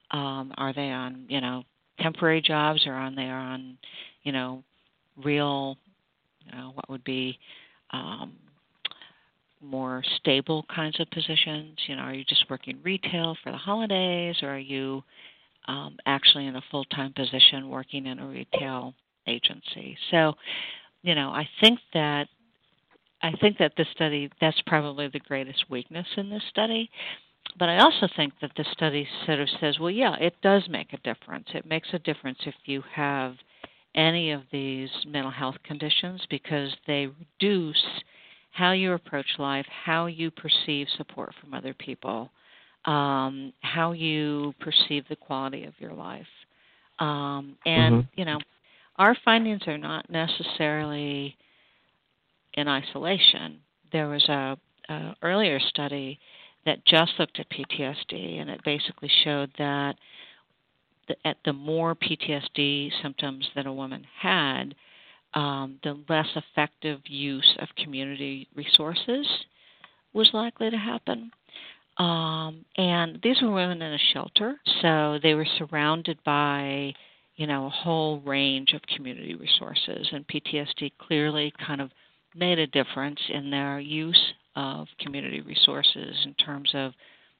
Um, 0.10 0.52
are 0.58 0.74
they 0.74 0.90
on, 0.90 1.26
you 1.28 1.42
know, 1.42 1.64
temporary 2.00 2.42
jobs, 2.42 2.88
or 2.88 2.94
are 2.94 3.14
they 3.16 3.30
on, 3.30 3.78
you 4.24 4.32
know, 4.32 4.64
real, 5.24 5.78
know, 6.52 6.72
what 6.74 6.90
would 6.90 7.04
be 7.04 7.38
um, 7.92 8.34
more 9.62 10.04
stable 10.18 10.66
kinds 10.74 11.00
of 11.00 11.10
positions? 11.12 11.78
You 11.88 11.96
know, 11.96 12.04
are 12.04 12.14
you 12.14 12.24
just 12.26 12.46
working 12.50 12.80
retail 12.84 13.36
for 13.44 13.52
the 13.52 13.58
holidays, 13.58 14.38
or 14.42 14.50
are 14.50 14.60
you 14.60 15.04
um, 15.68 15.98
actually 16.06 16.48
in 16.48 16.56
a 16.56 16.64
full 16.72 16.86
time 16.86 17.14
position 17.14 17.70
working 17.70 18.06
in 18.06 18.20
a 18.20 18.28
retail 18.28 18.94
agency? 19.28 19.98
So, 20.12 20.34
you 21.02 21.16
know, 21.16 21.30
I 21.30 21.48
think 21.62 21.80
that 21.94 22.28
I 23.22 23.32
think 23.42 23.58
that 23.58 23.74
this 23.78 23.88
study 23.94 24.30
that's 24.40 24.62
probably 24.66 25.08
the 25.08 25.20
greatest 25.20 25.70
weakness 25.70 26.08
in 26.18 26.30
this 26.30 26.44
study. 26.50 26.90
But 27.58 27.70
I 27.70 27.80
also 27.80 28.08
think 28.16 28.34
that 28.42 28.52
the 28.56 28.66
study 28.72 29.08
sort 29.26 29.40
of 29.40 29.50
says, 29.60 29.80
well, 29.80 29.90
yeah, 29.90 30.16
it 30.20 30.36
does 30.44 30.68
make 30.70 30.94
a 30.94 30.98
difference. 30.98 31.48
It 31.54 31.66
makes 31.66 31.88
a 31.94 32.00
difference 32.00 32.38
if 32.46 32.54
you 32.66 32.84
have 32.94 33.36
any 34.00 34.32
of 34.32 34.42
these 34.52 34.90
mental 35.06 35.32
health 35.32 35.58
conditions 35.64 36.22
because 36.30 36.74
they 36.88 37.08
reduce 37.42 37.84
how 38.52 38.72
you 38.72 38.94
approach 38.94 39.28
life, 39.38 39.66
how 39.86 40.06
you 40.06 40.32
perceive 40.32 40.88
support 40.96 41.34
from 41.40 41.54
other 41.54 41.74
people, 41.74 42.32
um, 42.86 43.52
how 43.60 43.92
you 43.92 44.54
perceive 44.62 45.04
the 45.10 45.16
quality 45.18 45.66
of 45.66 45.74
your 45.80 45.94
life. 45.94 46.26
Um, 47.00 47.58
and, 47.66 48.04
mm-hmm. 48.04 48.20
you 48.20 48.26
know, 48.26 48.40
our 48.96 49.18
findings 49.26 49.62
are 49.68 49.78
not 49.78 50.10
necessarily 50.10 51.36
in 52.54 52.70
isolation. 52.70 53.60
There 53.92 54.08
was 54.08 54.24
a, 54.30 54.58
a 54.88 55.16
earlier 55.22 55.60
study 55.60 56.20
that 56.66 56.86
just 56.86 57.12
looked 57.20 57.40
at 57.40 57.48
PTSD, 57.50 58.40
and 58.40 58.50
it 58.50 58.62
basically 58.64 59.12
showed 59.24 59.52
that 59.58 59.96
at 61.26 61.38
the 61.46 61.54
more 61.54 61.96
PTSD 61.96 62.92
symptoms 63.02 63.48
that 63.56 63.66
a 63.66 63.74
woman 63.74 64.06
had, 64.20 64.76
um, 65.34 65.80
the 65.84 66.00
less 66.10 66.28
effective 66.36 67.02
use 67.06 67.56
of 67.60 67.68
community 67.78 68.48
resources 68.56 69.28
was 70.14 70.30
likely 70.34 70.70
to 70.70 70.78
happen. 70.78 71.32
Um, 71.98 72.66
and 72.78 73.20
these 73.22 73.42
were 73.42 73.52
women 73.52 73.82
in 73.82 73.94
a 73.94 74.00
shelter, 74.14 74.56
so 74.82 75.20
they 75.22 75.34
were 75.34 75.48
surrounded 75.58 76.18
by, 76.24 76.94
you 77.36 77.46
know, 77.46 77.66
a 77.66 77.70
whole 77.70 78.22
range 78.22 78.74
of 78.74 78.82
community 78.96 79.36
resources, 79.36 80.08
and 80.12 80.26
PTSD 80.28 80.94
clearly 80.98 81.54
kind 81.66 81.82
of 81.82 81.92
made 82.36 82.58
a 82.58 82.68
difference 82.68 83.20
in 83.30 83.50
their 83.50 83.80
use 83.80 84.34
of 84.56 84.88
community 85.00 85.42
resources 85.42 86.16
in 86.26 86.34
terms 86.36 86.72
of 86.74 86.94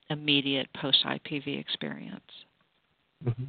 immediate 0.10 0.68
post 0.74 1.06
IPV 1.06 1.60
experience. 1.60 2.22
Mm-hmm. 3.26 3.44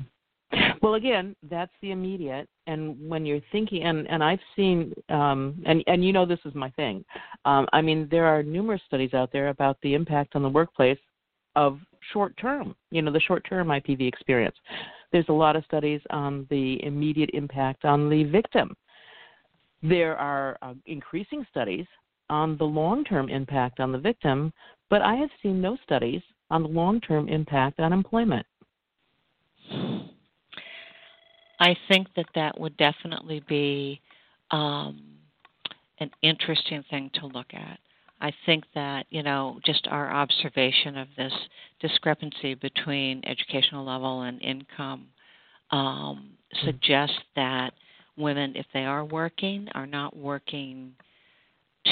Well, 0.83 0.95
again, 0.95 1.37
that's 1.49 1.73
the 1.81 1.93
immediate, 1.93 2.49
and 2.67 2.97
when 3.09 3.25
you're 3.25 3.43
thinking, 3.53 3.85
and 3.85 4.09
and 4.09 4.25
I've 4.25 4.41
seen, 4.57 4.93
um, 5.09 5.63
and 5.65 5.85
and 5.87 6.05
you 6.05 6.13
know 6.13 6.27
this 6.27 6.41
is 6.45 6.55
my 6.55 6.71
thing. 6.71 7.05
Um, 7.45 7.69
I 7.73 7.83
mean, 7.83 8.09
there 8.11 8.25
are 8.25 8.43
numerous 8.43 8.81
studies 8.87 9.15
out 9.15 9.31
there 9.31 9.49
about 9.49 9.77
the 9.83 9.95
impact 9.95 10.35
on 10.35 10.43
the 10.43 10.49
workplace 10.49 10.99
of 11.55 11.79
short 12.13 12.37
term, 12.37 12.75
you 12.91 13.03
know, 13.03 13.13
the 13.13 13.21
short 13.21 13.45
term 13.49 13.69
IPV 13.69 14.09
experience. 14.09 14.57
There's 15.13 15.29
a 15.29 15.33
lot 15.33 15.57
of 15.57 15.65
studies 15.65 16.01
on 16.11 16.47
the 16.51 16.83
immediate 16.85 17.31
impact 17.35 17.85
on 17.85 18.09
the 18.09 18.25
victim. 18.25 18.75
There 19.83 20.17
are 20.17 20.59
uh, 20.63 20.75
increasing 20.87 21.45
studies 21.51 21.87
on 22.29 22.57
the 22.57 22.65
long 22.65 23.05
term 23.05 23.29
impact 23.29 23.81
on 23.81 23.93
the 23.93 23.99
victim, 23.99 24.53
but 24.89 25.03
I 25.03 25.15
have 25.17 25.31
seen 25.43 25.61
no 25.61 25.77
studies 25.83 26.23
on 26.51 26.63
the 26.63 26.69
long 26.69 27.01
term 27.01 27.29
impact 27.29 27.81
on 27.81 27.93
employment. 27.93 28.47
I 31.59 31.77
think 31.89 32.09
that 32.17 32.27
that 32.35 32.59
would 32.59 32.77
definitely 32.79 33.43
be 33.49 34.01
um, 34.51 35.03
an 35.99 36.11
interesting 36.23 36.83
thing 36.91 37.11
to 37.15 37.27
look 37.27 37.53
at. 37.53 37.79
I 38.23 38.33
think 38.47 38.65
that, 38.75 39.07
you 39.11 39.23
know, 39.23 39.61
just 39.65 39.87
our 39.89 40.13
observation 40.13 40.97
of 40.99 41.09
this 41.17 41.33
discrepancy 41.81 42.55
between 42.55 43.25
educational 43.25 43.85
level 43.85 44.23
and 44.23 44.41
income 44.43 45.07
um, 45.71 45.81
mm-hmm. 45.81 46.67
suggests 46.67 47.17
that 47.37 47.73
women, 48.17 48.55
if 48.57 48.67
they 48.75 48.85
are 48.85 49.05
working, 49.05 49.69
are 49.75 49.87
not 49.87 50.17
working 50.17 50.93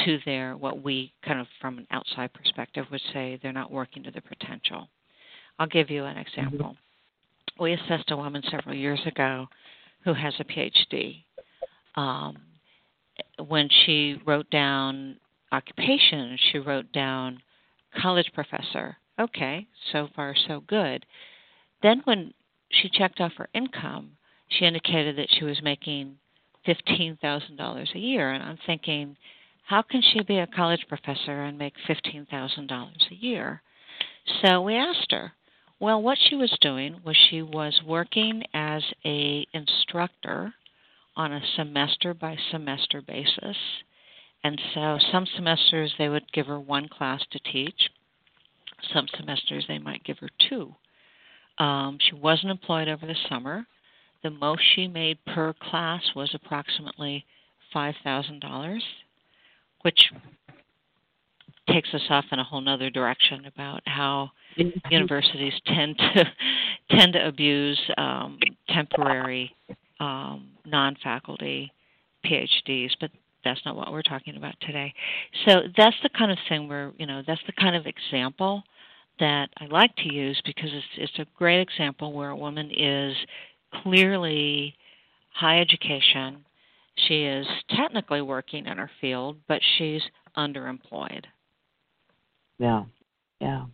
to 0.04 0.18
their, 0.26 0.56
what 0.56 0.82
we 0.82 1.12
kind 1.24 1.40
of 1.40 1.46
from 1.60 1.78
an 1.78 1.86
outside 1.90 2.32
perspective 2.34 2.84
would 2.90 3.00
say, 3.12 3.38
they're 3.42 3.52
not 3.52 3.70
working 3.70 4.02
to 4.02 4.10
their 4.10 4.22
potential. 4.22 4.88
I'll 5.58 5.66
give 5.66 5.90
you 5.90 6.04
an 6.04 6.18
example. 6.18 6.76
We 7.59 7.73
assessed 7.73 8.11
a 8.11 8.17
woman 8.17 8.42
several 8.50 8.75
years 8.75 9.00
ago 9.06 9.48
who 10.04 10.15
has 10.15 10.35
a 10.38 10.44
PhD. 10.44 11.25
Um, 11.96 12.37
when 13.46 13.69
she 13.69 14.21
wrote 14.25 14.48
down 14.50 15.17
occupation, 15.50 16.38
she 16.50 16.59
wrote 16.59 16.92
down 16.92 17.42
college 18.00 18.31
professor. 18.35 18.96
Okay, 19.19 19.67
so 19.92 20.09
far 20.15 20.35
so 20.46 20.61
good. 20.61 21.04
Then 21.83 22.02
when 22.04 22.33
she 22.71 22.88
checked 22.88 23.21
off 23.21 23.33
her 23.38 23.48
income, 23.54 24.13
she 24.48 24.65
indicated 24.65 25.17
that 25.17 25.29
she 25.31 25.44
was 25.44 25.61
making 25.63 26.17
$15,000 26.67 27.94
a 27.94 27.98
year. 27.98 28.33
And 28.33 28.42
I'm 28.42 28.59
thinking, 28.67 29.17
how 29.65 29.83
can 29.83 30.02
she 30.02 30.23
be 30.23 30.38
a 30.38 30.46
college 30.46 30.87
professor 30.88 31.42
and 31.42 31.59
make 31.59 31.75
$15,000 31.88 32.90
a 33.11 33.15
year? 33.15 33.63
So 34.42 34.63
we 34.63 34.77
asked 34.77 35.11
her, 35.11 35.33
well, 35.81 36.02
what 36.02 36.18
she 36.29 36.35
was 36.35 36.56
doing 36.60 37.00
was 37.04 37.16
she 37.31 37.42
was 37.42 37.81
working 37.87 38.42
as 38.52 38.83
a 39.04 39.46
instructor 39.52 40.52
on 41.16 41.33
a 41.33 41.40
semester 41.56 42.14
by 42.14 42.37
semester 42.50 43.00
basis. 43.00 43.56
And 44.44 44.60
so 44.74 44.98
some 45.12 45.26
semesters 45.37 45.92
they 45.98 46.08
would 46.08 46.33
give 46.33 46.46
her 46.46 46.60
one 46.60 46.88
class 46.88 47.22
to 47.33 47.38
teach. 47.40 47.90
Some 48.92 49.06
semesters 49.16 49.64
they 49.66 49.79
might 49.79 50.04
give 50.04 50.18
her 50.18 50.29
two. 50.48 50.74
Um, 51.58 51.98
she 52.00 52.14
wasn't 52.14 52.52
employed 52.52 52.88
over 52.88 53.06
the 53.06 53.16
summer. 53.29 53.66
The 54.22 54.31
most 54.31 54.62
she 54.74 54.87
made 54.87 55.18
per 55.26 55.52
class 55.52 56.02
was 56.14 56.31
approximately 56.35 57.24
$5,000, 57.74 58.81
which 59.83 60.12
takes 61.68 61.92
us 61.92 62.02
off 62.10 62.24
in 62.33 62.38
a 62.38 62.44
whole 62.44 62.66
other 62.68 62.90
direction 62.90 63.44
about 63.46 63.83
how 63.87 64.31
universities 64.90 65.52
tend 65.67 65.96
to 65.98 66.25
tend 66.90 67.13
to 67.15 67.27
abuse 67.27 67.81
um, 67.96 68.38
temporary 68.69 69.54
um, 70.00 70.48
non-faculty 70.65 71.73
PhDs, 72.25 72.90
but 73.00 73.11
that's 73.44 73.61
not 73.65 73.77
what 73.77 73.92
we're 73.92 74.02
talking 74.02 74.37
about 74.37 74.54
today. 74.61 74.92
So 75.46 75.63
that's 75.77 75.96
the 76.02 76.11
kind 76.11 76.31
of 76.31 76.38
thing 76.48 76.69
where 76.69 76.92
you 76.98 77.06
know 77.06 77.23
that's 77.27 77.40
the 77.46 77.52
kind 77.52 77.77
of 77.77 77.87
example 77.87 78.63
that 79.21 79.48
I 79.59 79.67
like 79.67 79.94
to 79.96 80.13
use 80.13 80.40
because 80.44 80.71
it's 80.73 80.87
it's 80.96 81.19
a 81.19 81.27
great 81.37 81.61
example 81.61 82.13
where 82.13 82.31
a 82.31 82.37
woman 82.37 82.71
is 82.77 83.15
clearly 83.83 84.75
high 85.33 85.61
education. 85.61 86.44
She 87.06 87.23
is 87.23 87.46
technically 87.77 88.23
working 88.23 88.67
in 88.67 88.79
her 88.79 88.90
field, 89.00 89.37
but 89.46 89.61
she's 89.77 90.02
underemployed. 90.37 91.25
Yeah, 92.59 92.85
yeah. 93.40 93.67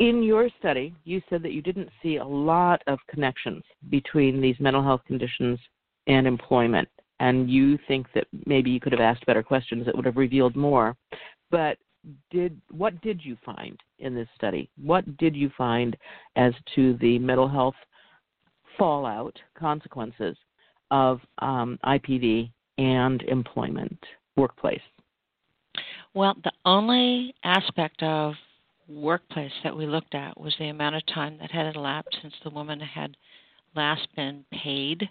In 0.00 0.22
your 0.22 0.48
study, 0.58 0.94
you 1.04 1.20
said 1.28 1.42
that 1.42 1.52
you 1.52 1.60
didn't 1.60 1.90
see 2.02 2.16
a 2.16 2.24
lot 2.24 2.82
of 2.86 2.98
connections 3.06 3.62
between 3.90 4.40
these 4.40 4.58
mental 4.58 4.82
health 4.82 5.02
conditions 5.06 5.58
and 6.06 6.26
employment, 6.26 6.88
and 7.20 7.50
you 7.50 7.78
think 7.86 8.06
that 8.14 8.26
maybe 8.46 8.70
you 8.70 8.80
could 8.80 8.92
have 8.92 9.02
asked 9.02 9.26
better 9.26 9.42
questions 9.42 9.84
that 9.84 9.94
would 9.94 10.06
have 10.06 10.16
revealed 10.16 10.56
more. 10.56 10.96
But 11.50 11.76
did 12.30 12.58
what 12.70 12.98
did 13.02 13.22
you 13.22 13.36
find 13.44 13.78
in 13.98 14.14
this 14.14 14.28
study? 14.34 14.70
What 14.82 15.18
did 15.18 15.36
you 15.36 15.50
find 15.58 15.94
as 16.34 16.54
to 16.76 16.96
the 17.02 17.18
mental 17.18 17.46
health 17.46 17.74
fallout 18.78 19.38
consequences 19.54 20.34
of 20.90 21.20
um, 21.40 21.78
IPV 21.84 22.50
and 22.78 23.20
employment 23.24 23.98
workplace? 24.34 24.80
Well, 26.14 26.36
the 26.42 26.52
only 26.64 27.34
aspect 27.44 28.02
of 28.02 28.32
workplace 28.90 29.52
that 29.62 29.76
we 29.76 29.86
looked 29.86 30.14
at 30.14 30.38
was 30.38 30.54
the 30.58 30.68
amount 30.68 30.96
of 30.96 31.06
time 31.06 31.38
that 31.40 31.50
had 31.50 31.74
elapsed 31.74 32.16
since 32.20 32.34
the 32.42 32.50
woman 32.50 32.80
had 32.80 33.16
last 33.74 34.08
been 34.16 34.44
paid, 34.52 35.08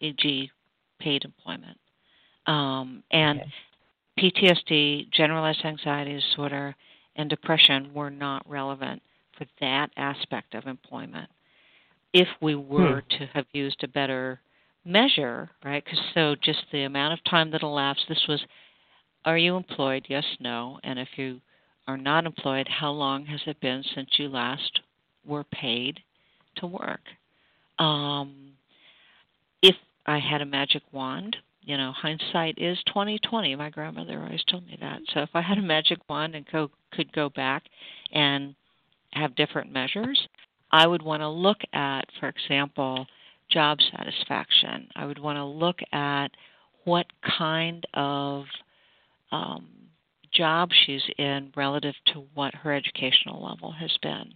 e.g., 0.00 0.50
paid 0.98 1.24
employment. 1.24 1.78
Um, 2.46 3.02
and 3.10 3.40
okay. 3.40 3.52
PTSD, 4.18 5.12
generalized 5.12 5.64
anxiety 5.64 6.18
disorder, 6.18 6.74
and 7.16 7.30
depression 7.30 7.92
were 7.94 8.10
not 8.10 8.48
relevant 8.48 9.02
for 9.36 9.46
that 9.60 9.90
aspect 9.96 10.54
of 10.54 10.66
employment. 10.66 11.28
If 12.12 12.28
we 12.40 12.54
were 12.54 13.02
hmm. 13.02 13.18
to 13.18 13.26
have 13.34 13.46
used 13.52 13.84
a 13.84 13.88
better 13.88 14.40
measure, 14.84 15.50
right? 15.64 15.84
Because 15.84 16.00
so 16.14 16.34
just 16.42 16.64
the 16.72 16.84
amount 16.84 17.12
of 17.12 17.24
time 17.24 17.50
that 17.52 17.62
elapsed, 17.62 18.06
this 18.08 18.24
was 18.28 18.40
are 19.24 19.36
you 19.36 19.56
employed? 19.56 20.06
Yes, 20.08 20.24
no. 20.40 20.78
And 20.84 20.98
if 20.98 21.08
you 21.16 21.40
are 21.88 21.96
not 21.96 22.26
employed, 22.26 22.68
how 22.68 22.90
long 22.90 23.24
has 23.26 23.40
it 23.46 23.60
been 23.60 23.82
since 23.94 24.10
you 24.18 24.28
last 24.28 24.80
were 25.26 25.44
paid 25.44 26.00
to 26.56 26.66
work? 26.66 27.00
Um, 27.78 28.50
if 29.62 29.74
I 30.06 30.18
had 30.18 30.42
a 30.42 30.46
magic 30.46 30.82
wand, 30.92 31.36
you 31.62 31.76
know, 31.76 31.92
hindsight 31.92 32.58
is 32.58 32.78
twenty 32.92 33.18
twenty. 33.18 33.56
My 33.56 33.70
grandmother 33.70 34.22
always 34.22 34.44
told 34.50 34.66
me 34.66 34.76
that. 34.80 35.00
So 35.12 35.20
if 35.20 35.30
I 35.34 35.40
had 35.40 35.58
a 35.58 35.62
magic 35.62 35.98
wand 36.08 36.34
and 36.34 36.46
go, 36.50 36.70
could 36.92 37.12
go 37.12 37.28
back 37.30 37.64
and 38.12 38.54
have 39.12 39.34
different 39.34 39.72
measures, 39.72 40.28
I 40.70 40.86
would 40.86 41.02
want 41.02 41.22
to 41.22 41.28
look 41.28 41.58
at, 41.72 42.02
for 42.20 42.28
example, 42.28 43.06
job 43.50 43.78
satisfaction. 43.96 44.88
I 44.94 45.06
would 45.06 45.18
want 45.18 45.36
to 45.36 45.44
look 45.44 45.78
at 45.92 46.28
what 46.84 47.06
kind 47.38 47.86
of 47.94 48.44
um, 49.32 49.66
job 50.38 50.70
she's 50.86 51.02
in 51.18 51.52
relative 51.56 51.94
to 52.06 52.24
what 52.34 52.54
her 52.54 52.72
educational 52.72 53.44
level 53.44 53.72
has 53.72 53.90
been. 54.00 54.32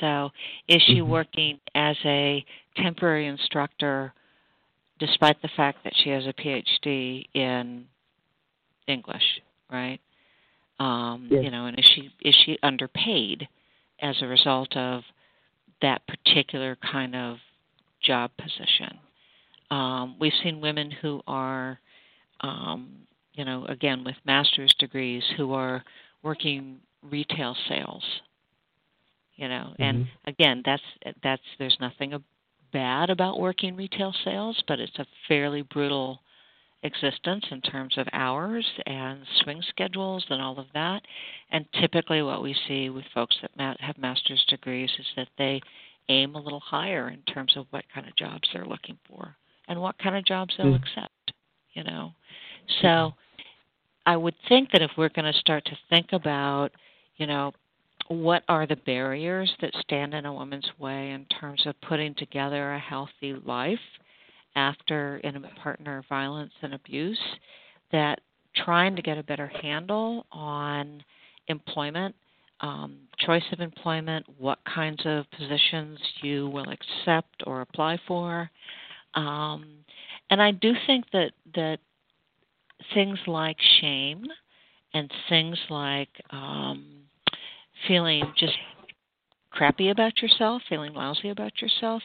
So, 0.00 0.30
is 0.68 0.80
she 0.86 0.96
mm-hmm. 0.96 1.10
working 1.10 1.60
as 1.74 1.96
a 2.04 2.44
temporary 2.76 3.26
instructor 3.26 4.14
despite 4.98 5.40
the 5.42 5.50
fact 5.56 5.78
that 5.84 5.92
she 6.02 6.10
has 6.10 6.24
a 6.26 6.32
PhD 6.32 7.26
in 7.34 7.84
English, 8.86 9.40
right? 9.70 10.00
Um, 10.78 11.28
yes. 11.30 11.44
You 11.44 11.50
know, 11.50 11.66
and 11.66 11.78
is 11.78 11.84
she 11.84 12.10
is 12.22 12.36
she 12.44 12.58
underpaid 12.62 13.48
as 14.00 14.16
a 14.22 14.26
result 14.26 14.76
of 14.76 15.02
that 15.82 16.02
particular 16.06 16.76
kind 16.90 17.14
of 17.14 17.36
job 18.02 18.30
position? 18.38 18.98
Um, 19.70 20.16
we've 20.20 20.32
seen 20.42 20.60
women 20.60 20.90
who 20.90 21.22
are 21.26 21.78
um, 22.40 23.06
you 23.34 23.44
know, 23.44 23.64
again 23.66 24.04
with 24.04 24.16
master's 24.24 24.74
degrees 24.78 25.22
who 25.36 25.52
are 25.52 25.82
working 26.22 26.78
retail 27.02 27.56
sales. 27.68 28.04
You 29.36 29.48
know, 29.48 29.72
mm-hmm. 29.72 29.82
and 29.82 30.06
again, 30.26 30.62
that's 30.64 30.82
that's 31.22 31.42
there's 31.58 31.76
nothing 31.80 32.12
bad 32.72 33.10
about 33.10 33.40
working 33.40 33.76
retail 33.76 34.14
sales, 34.24 34.62
but 34.66 34.80
it's 34.80 34.98
a 34.98 35.06
fairly 35.28 35.62
brutal 35.62 36.20
existence 36.82 37.44
in 37.50 37.60
terms 37.60 37.96
of 37.96 38.06
hours 38.12 38.66
and 38.86 39.20
swing 39.42 39.62
schedules 39.68 40.24
and 40.30 40.42
all 40.42 40.58
of 40.58 40.66
that. 40.74 41.02
And 41.50 41.64
typically, 41.80 42.22
what 42.22 42.42
we 42.42 42.54
see 42.66 42.90
with 42.90 43.04
folks 43.14 43.36
that 43.56 43.80
have 43.80 43.98
master's 43.98 44.44
degrees 44.48 44.90
is 44.98 45.06
that 45.16 45.28
they 45.38 45.60
aim 46.08 46.34
a 46.34 46.40
little 46.40 46.60
higher 46.60 47.08
in 47.08 47.22
terms 47.32 47.56
of 47.56 47.66
what 47.70 47.84
kind 47.94 48.06
of 48.06 48.16
jobs 48.16 48.48
they're 48.52 48.66
looking 48.66 48.98
for 49.08 49.36
and 49.68 49.80
what 49.80 49.98
kind 49.98 50.16
of 50.16 50.24
jobs 50.24 50.54
they'll 50.56 50.66
mm-hmm. 50.66 50.82
accept. 50.82 51.32
You 51.74 51.84
know, 51.84 52.12
so 52.80 53.12
I 54.06 54.16
would 54.16 54.34
think 54.48 54.70
that 54.72 54.82
if 54.82 54.90
we're 54.96 55.08
going 55.10 55.32
to 55.32 55.38
start 55.38 55.64
to 55.66 55.78
think 55.88 56.08
about, 56.12 56.70
you 57.16 57.26
know, 57.26 57.52
what 58.08 58.42
are 58.48 58.66
the 58.66 58.76
barriers 58.76 59.50
that 59.60 59.72
stand 59.80 60.12
in 60.12 60.26
a 60.26 60.32
woman's 60.32 60.68
way 60.78 61.12
in 61.12 61.24
terms 61.26 61.62
of 61.66 61.80
putting 61.82 62.14
together 62.14 62.72
a 62.72 62.78
healthy 62.78 63.34
life 63.44 63.78
after 64.56 65.20
intimate 65.24 65.54
partner 65.56 66.04
violence 66.08 66.52
and 66.62 66.74
abuse, 66.74 67.18
that 67.90 68.20
trying 68.56 68.94
to 68.96 69.02
get 69.02 69.18
a 69.18 69.22
better 69.22 69.46
handle 69.46 70.26
on 70.30 71.02
employment, 71.48 72.14
um, 72.60 72.98
choice 73.18 73.42
of 73.52 73.60
employment, 73.60 74.26
what 74.38 74.58
kinds 74.72 75.00
of 75.06 75.24
positions 75.30 75.98
you 76.22 76.48
will 76.48 76.68
accept 76.68 77.42
or 77.46 77.62
apply 77.62 77.98
for. 78.06 78.50
Um, 79.14 79.76
and 80.30 80.42
I 80.42 80.50
do 80.50 80.72
think 80.86 81.06
that, 81.12 81.32
that 81.54 81.78
things 82.94 83.18
like 83.26 83.56
shame 83.80 84.24
and 84.94 85.10
things 85.28 85.58
like 85.70 86.10
um, 86.30 87.02
feeling 87.86 88.24
just 88.36 88.54
crappy 89.50 89.90
about 89.90 90.20
yourself, 90.22 90.62
feeling 90.68 90.94
lousy 90.94 91.30
about 91.30 91.60
yourself, 91.60 92.02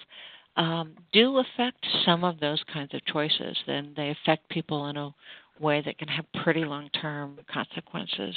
um, 0.58 0.94
do 1.14 1.38
affect 1.38 1.86
some 2.06 2.24
of 2.24 2.40
those 2.40 2.62
kinds 2.72 2.94
of 2.94 3.06
choices. 3.06 3.58
Then 3.68 3.94
they 3.96 4.10
affect 4.10 4.50
people 4.50 4.88
in 4.88 4.98
a 4.98 5.14
way 5.60 5.82
that 5.86 5.98
can 5.98 6.08
have 6.08 6.26
pretty 6.44 6.66
long 6.66 6.90
term 7.02 7.40
consequences. 7.52 8.36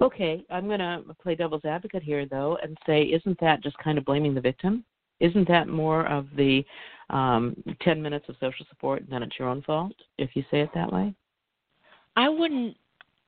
Okay, 0.00 0.42
I'm 0.50 0.66
going 0.68 0.78
to 0.78 1.02
play 1.22 1.34
devil's 1.34 1.64
advocate 1.64 2.02
here, 2.02 2.24
though, 2.24 2.56
and 2.62 2.78
say, 2.86 3.02
isn't 3.02 3.38
that 3.40 3.62
just 3.62 3.76
kind 3.78 3.98
of 3.98 4.06
blaming 4.06 4.34
the 4.34 4.40
victim? 4.40 4.84
Isn't 5.20 5.48
that 5.48 5.68
more 5.68 6.06
of 6.06 6.26
the 6.36 6.64
um, 7.10 7.56
10 7.82 8.02
minutes 8.02 8.26
of 8.28 8.34
social 8.40 8.66
support 8.68 9.02
and 9.02 9.10
then 9.10 9.22
it's 9.22 9.38
your 9.38 9.48
own 9.48 9.62
fault, 9.62 9.94
if 10.18 10.30
you 10.34 10.42
say 10.50 10.60
it 10.60 10.70
that 10.74 10.92
way? 10.92 11.14
I 12.16 12.28
wouldn't 12.28 12.76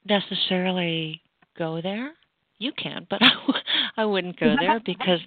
necessarily 0.05 1.21
go 1.57 1.81
there. 1.81 2.13
You 2.59 2.73
can, 2.73 3.07
but 3.09 3.21
I, 3.23 3.33
I 3.99 4.05
wouldn't 4.05 4.39
go 4.39 4.55
there 4.59 4.81
because, 4.87 5.21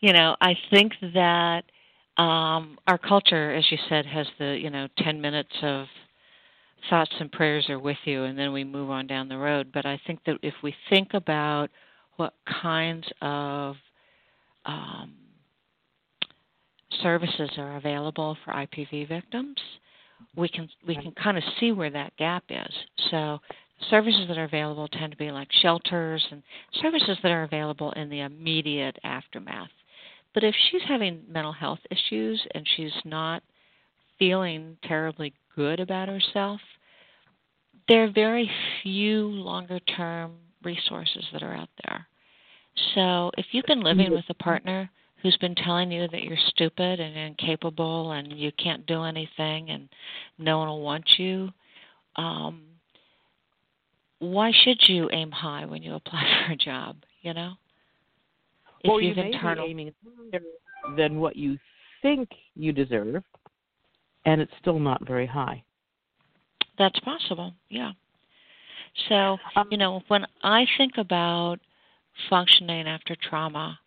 you 0.00 0.12
know, 0.12 0.36
I 0.40 0.54
think 0.70 0.92
that 1.14 1.64
um, 2.16 2.78
our 2.86 2.98
culture, 2.98 3.54
as 3.54 3.64
you 3.70 3.78
said, 3.88 4.06
has 4.06 4.26
the, 4.38 4.58
you 4.60 4.70
know, 4.70 4.88
10 4.98 5.20
minutes 5.20 5.52
of 5.62 5.86
thoughts 6.88 7.12
and 7.18 7.30
prayers 7.32 7.68
are 7.68 7.78
with 7.78 7.96
you 8.04 8.24
and 8.24 8.38
then 8.38 8.52
we 8.52 8.64
move 8.64 8.90
on 8.90 9.06
down 9.06 9.28
the 9.28 9.36
road. 9.36 9.70
But 9.72 9.84
I 9.84 10.00
think 10.06 10.20
that 10.26 10.36
if 10.42 10.54
we 10.62 10.74
think 10.90 11.14
about 11.14 11.70
what 12.16 12.34
kinds 12.62 13.06
of 13.20 13.76
um, 14.64 15.14
services 17.02 17.50
are 17.58 17.76
available 17.76 18.36
for 18.44 18.52
IPV 18.52 19.08
victims, 19.08 19.56
we 20.36 20.48
can 20.48 20.68
we 20.86 20.94
can 20.94 21.12
kind 21.12 21.36
of 21.36 21.44
see 21.58 21.72
where 21.72 21.90
that 21.90 22.16
gap 22.16 22.44
is. 22.48 22.74
So 23.10 23.38
services 23.90 24.26
that 24.28 24.38
are 24.38 24.44
available 24.44 24.88
tend 24.88 25.12
to 25.12 25.18
be 25.18 25.30
like 25.30 25.48
shelters 25.62 26.24
and 26.30 26.42
services 26.80 27.18
that 27.22 27.32
are 27.32 27.44
available 27.44 27.92
in 27.92 28.08
the 28.08 28.20
immediate 28.20 28.98
aftermath. 29.04 29.70
But 30.32 30.44
if 30.44 30.54
she's 30.70 30.82
having 30.88 31.22
mental 31.28 31.52
health 31.52 31.78
issues 31.90 32.44
and 32.54 32.66
she's 32.76 32.92
not 33.04 33.42
feeling 34.18 34.76
terribly 34.84 35.32
good 35.54 35.80
about 35.80 36.08
herself, 36.08 36.60
there 37.88 38.04
are 38.04 38.10
very 38.10 38.50
few 38.82 39.28
longer 39.28 39.78
term 39.80 40.32
resources 40.62 41.24
that 41.32 41.42
are 41.42 41.54
out 41.54 41.68
there. 41.84 42.06
So 42.94 43.30
if 43.38 43.46
you've 43.52 43.66
been 43.66 43.82
living 43.82 44.10
with 44.10 44.24
a 44.28 44.34
partner 44.34 44.90
who's 45.24 45.36
been 45.38 45.54
telling 45.54 45.90
you 45.90 46.06
that 46.06 46.22
you're 46.22 46.36
stupid 46.48 47.00
and 47.00 47.16
incapable 47.16 48.12
and 48.12 48.30
you 48.30 48.52
can't 48.62 48.86
do 48.86 49.04
anything 49.04 49.70
and 49.70 49.88
no 50.38 50.58
one 50.58 50.68
will 50.68 50.82
want 50.82 51.18
you, 51.18 51.48
um, 52.16 52.60
why 54.18 54.52
should 54.52 54.78
you 54.86 55.08
aim 55.12 55.30
high 55.30 55.64
when 55.64 55.82
you 55.82 55.94
apply 55.94 56.22
for 56.46 56.52
a 56.52 56.56
job? 56.56 56.96
You 57.22 57.32
know, 57.32 57.52
if 58.82 58.90
or 58.90 59.00
you 59.00 59.14
may 59.14 59.32
internal... 59.32 59.64
be 59.64 59.70
aiming 59.70 59.94
higher 60.30 60.42
than 60.94 61.18
what 61.18 61.36
you 61.36 61.58
think 62.02 62.28
you 62.54 62.72
deserve, 62.72 63.24
and 64.26 64.42
it's 64.42 64.52
still 64.60 64.78
not 64.78 65.06
very 65.06 65.26
high. 65.26 65.64
That's 66.76 67.00
possible. 67.00 67.54
Yeah. 67.70 67.92
So 69.08 69.38
um, 69.56 69.68
you 69.70 69.78
know, 69.78 70.02
when 70.08 70.26
I 70.42 70.66
think 70.76 70.98
about 70.98 71.60
functioning 72.28 72.86
after 72.86 73.16
trauma, 73.16 73.78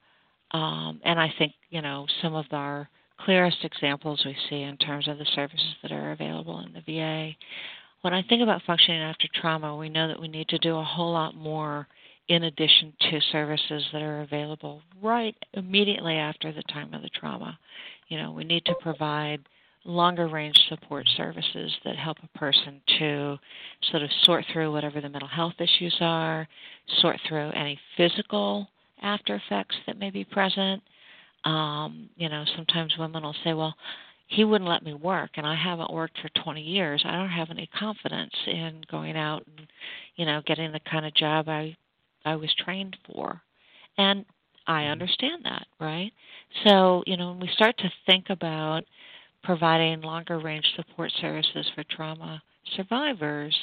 um, 0.52 1.02
and 1.04 1.20
I 1.20 1.34
think 1.38 1.54
you 1.70 1.82
know 1.82 2.06
some 2.22 2.36
of 2.36 2.46
our 2.52 2.90
clearest 3.20 3.64
examples 3.64 4.24
we 4.26 4.36
see 4.50 4.62
in 4.62 4.78
terms 4.78 5.08
of 5.08 5.18
the 5.18 5.26
services 5.34 5.76
that 5.82 5.92
are 5.92 6.12
available 6.12 6.60
in 6.60 6.74
the 6.74 6.82
VA 6.82 7.36
when 8.02 8.14
I 8.14 8.24
think 8.24 8.42
about 8.42 8.62
functioning 8.66 9.02
after 9.02 9.28
trauma, 9.34 9.76
we 9.76 9.90
know 9.90 10.08
that 10.08 10.20
we 10.20 10.28
need 10.28 10.48
to 10.50 10.58
do 10.60 10.78
a 10.78 10.84
whole 10.84 11.12
lot 11.12 11.36
more 11.36 11.88
in 12.30 12.44
addition 12.44 12.94
to 13.00 13.20
services 13.32 13.84
that 13.92 14.02
are 14.02 14.22
available 14.22 14.82
right 15.02 15.36
immediately 15.54 16.16
after 16.16 16.52
the 16.52 16.64
time 16.64 16.94
of 16.94 17.02
the 17.02 17.10
trauma. 17.10 17.58
You 18.10 18.18
know, 18.18 18.32
we 18.32 18.44
need 18.44 18.66
to 18.66 18.76
provide 18.82 19.42
longer 19.86 20.28
range 20.28 20.58
support 20.68 21.08
services 21.16 21.72
that 21.86 21.96
help 21.96 22.18
a 22.22 22.38
person 22.38 22.82
to 23.00 23.38
sort 23.90 24.04
of 24.04 24.10
sort 24.24 24.46
through 24.52 24.72
whatever 24.72 25.00
the 25.00 25.10
mental 25.10 25.30
health 25.30 25.56
issues 25.60 25.96
are, 26.02 26.48
sort 27.00 27.20
through 27.28 27.52
any 27.52 27.80
physical 27.96 28.70
after 29.02 29.36
effects 29.36 29.76
that 29.86 29.98
may 29.98 30.10
be 30.10 30.24
present. 30.24 30.82
Um, 31.46 32.10
you 32.16 32.30
know, 32.30 32.44
sometimes 32.56 32.94
women 32.98 33.24
will 33.24 33.36
say, 33.44 33.54
well, 33.54 33.76
he 34.28 34.44
wouldn't 34.44 34.70
let 34.70 34.84
me 34.84 34.94
work 34.94 35.32
and 35.36 35.48
I 35.48 35.56
haven't 35.56 35.94
worked 35.94 36.18
for 36.22 36.30
20 36.44 36.62
years. 36.62 37.02
I 37.06 37.14
don't 37.14 37.30
have 37.30 37.50
any 37.50 37.70
confidence 37.78 38.34
in 38.46 38.82
going 38.92 39.16
out 39.16 39.44
and 39.48 39.68
you 40.18 40.26
know 40.26 40.42
getting 40.46 40.74
the 40.74 40.82
kind 40.90 41.06
of 41.06 41.14
job 41.14 41.48
I 41.48 41.78
I 42.26 42.36
was 42.36 42.54
trained 42.64 42.98
for. 43.06 43.42
And 43.98 44.26
I 44.68 44.82
mm-hmm. 44.82 44.92
understand 44.92 45.46
that, 45.46 45.68
right? 45.80 46.12
So, 46.66 47.04
you 47.08 47.18
know, 47.18 47.30
when 47.30 47.40
we 47.40 47.50
start 47.54 47.78
to 47.80 47.92
think 48.06 48.26
about 48.30 48.84
providing 49.44 50.02
longer 50.02 50.40
range 50.40 50.66
support 50.76 51.12
services 51.22 51.66
for 51.74 51.84
trauma 51.86 52.42
survivors, 52.76 53.56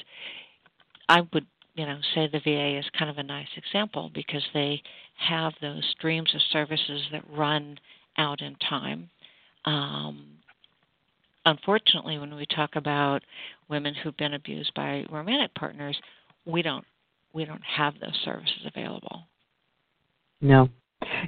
I 1.08 1.20
would, 1.32 1.46
you 1.74 1.86
know, 1.86 1.98
say 2.14 2.28
the 2.28 2.40
VA 2.40 2.78
is 2.78 2.84
kind 2.96 3.10
of 3.10 3.18
a 3.18 3.22
nice 3.22 3.48
example 3.56 4.10
because 4.14 4.44
they 4.54 4.80
have 5.16 5.52
those 5.60 5.84
streams 5.96 6.32
of 6.34 6.40
services 6.52 7.02
that 7.12 7.24
run 7.30 7.78
out 8.16 8.40
in 8.40 8.54
time. 8.68 9.10
Um, 9.64 10.26
unfortunately, 11.44 12.18
when 12.18 12.34
we 12.34 12.46
talk 12.46 12.76
about 12.76 13.22
women 13.68 13.94
who've 13.94 14.16
been 14.16 14.34
abused 14.34 14.72
by 14.74 15.04
romantic 15.10 15.54
partners, 15.54 15.98
we 16.46 16.62
don't 16.62 16.84
we 17.32 17.44
don't 17.44 17.62
have 17.64 17.94
those 18.00 18.18
services 18.24 18.64
available. 18.64 19.26
No. 20.40 20.68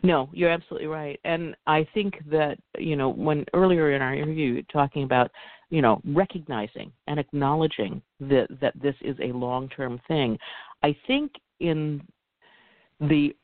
No, 0.03 0.29
you're 0.33 0.51
absolutely 0.51 0.87
right. 0.87 1.19
And 1.25 1.55
I 1.67 1.87
think 1.93 2.15
that, 2.31 2.59
you 2.79 2.97
know, 2.97 3.11
when 3.11 3.45
earlier 3.53 3.93
in 3.93 4.01
our 4.01 4.15
interview 4.15 4.63
talking 4.73 5.03
about, 5.03 5.31
you 5.71 5.83
know, 5.83 6.01
recognizing 6.07 6.93
and 7.07 7.19
acknowledging 7.19 8.01
that 8.21 8.47
that 8.61 8.75
this 8.81 8.95
is 9.01 9.17
a 9.21 9.33
long-term 9.33 10.01
thing, 10.09 10.39
I 10.83 10.97
think 11.07 11.33
in 11.61 12.03
the 13.01 13.35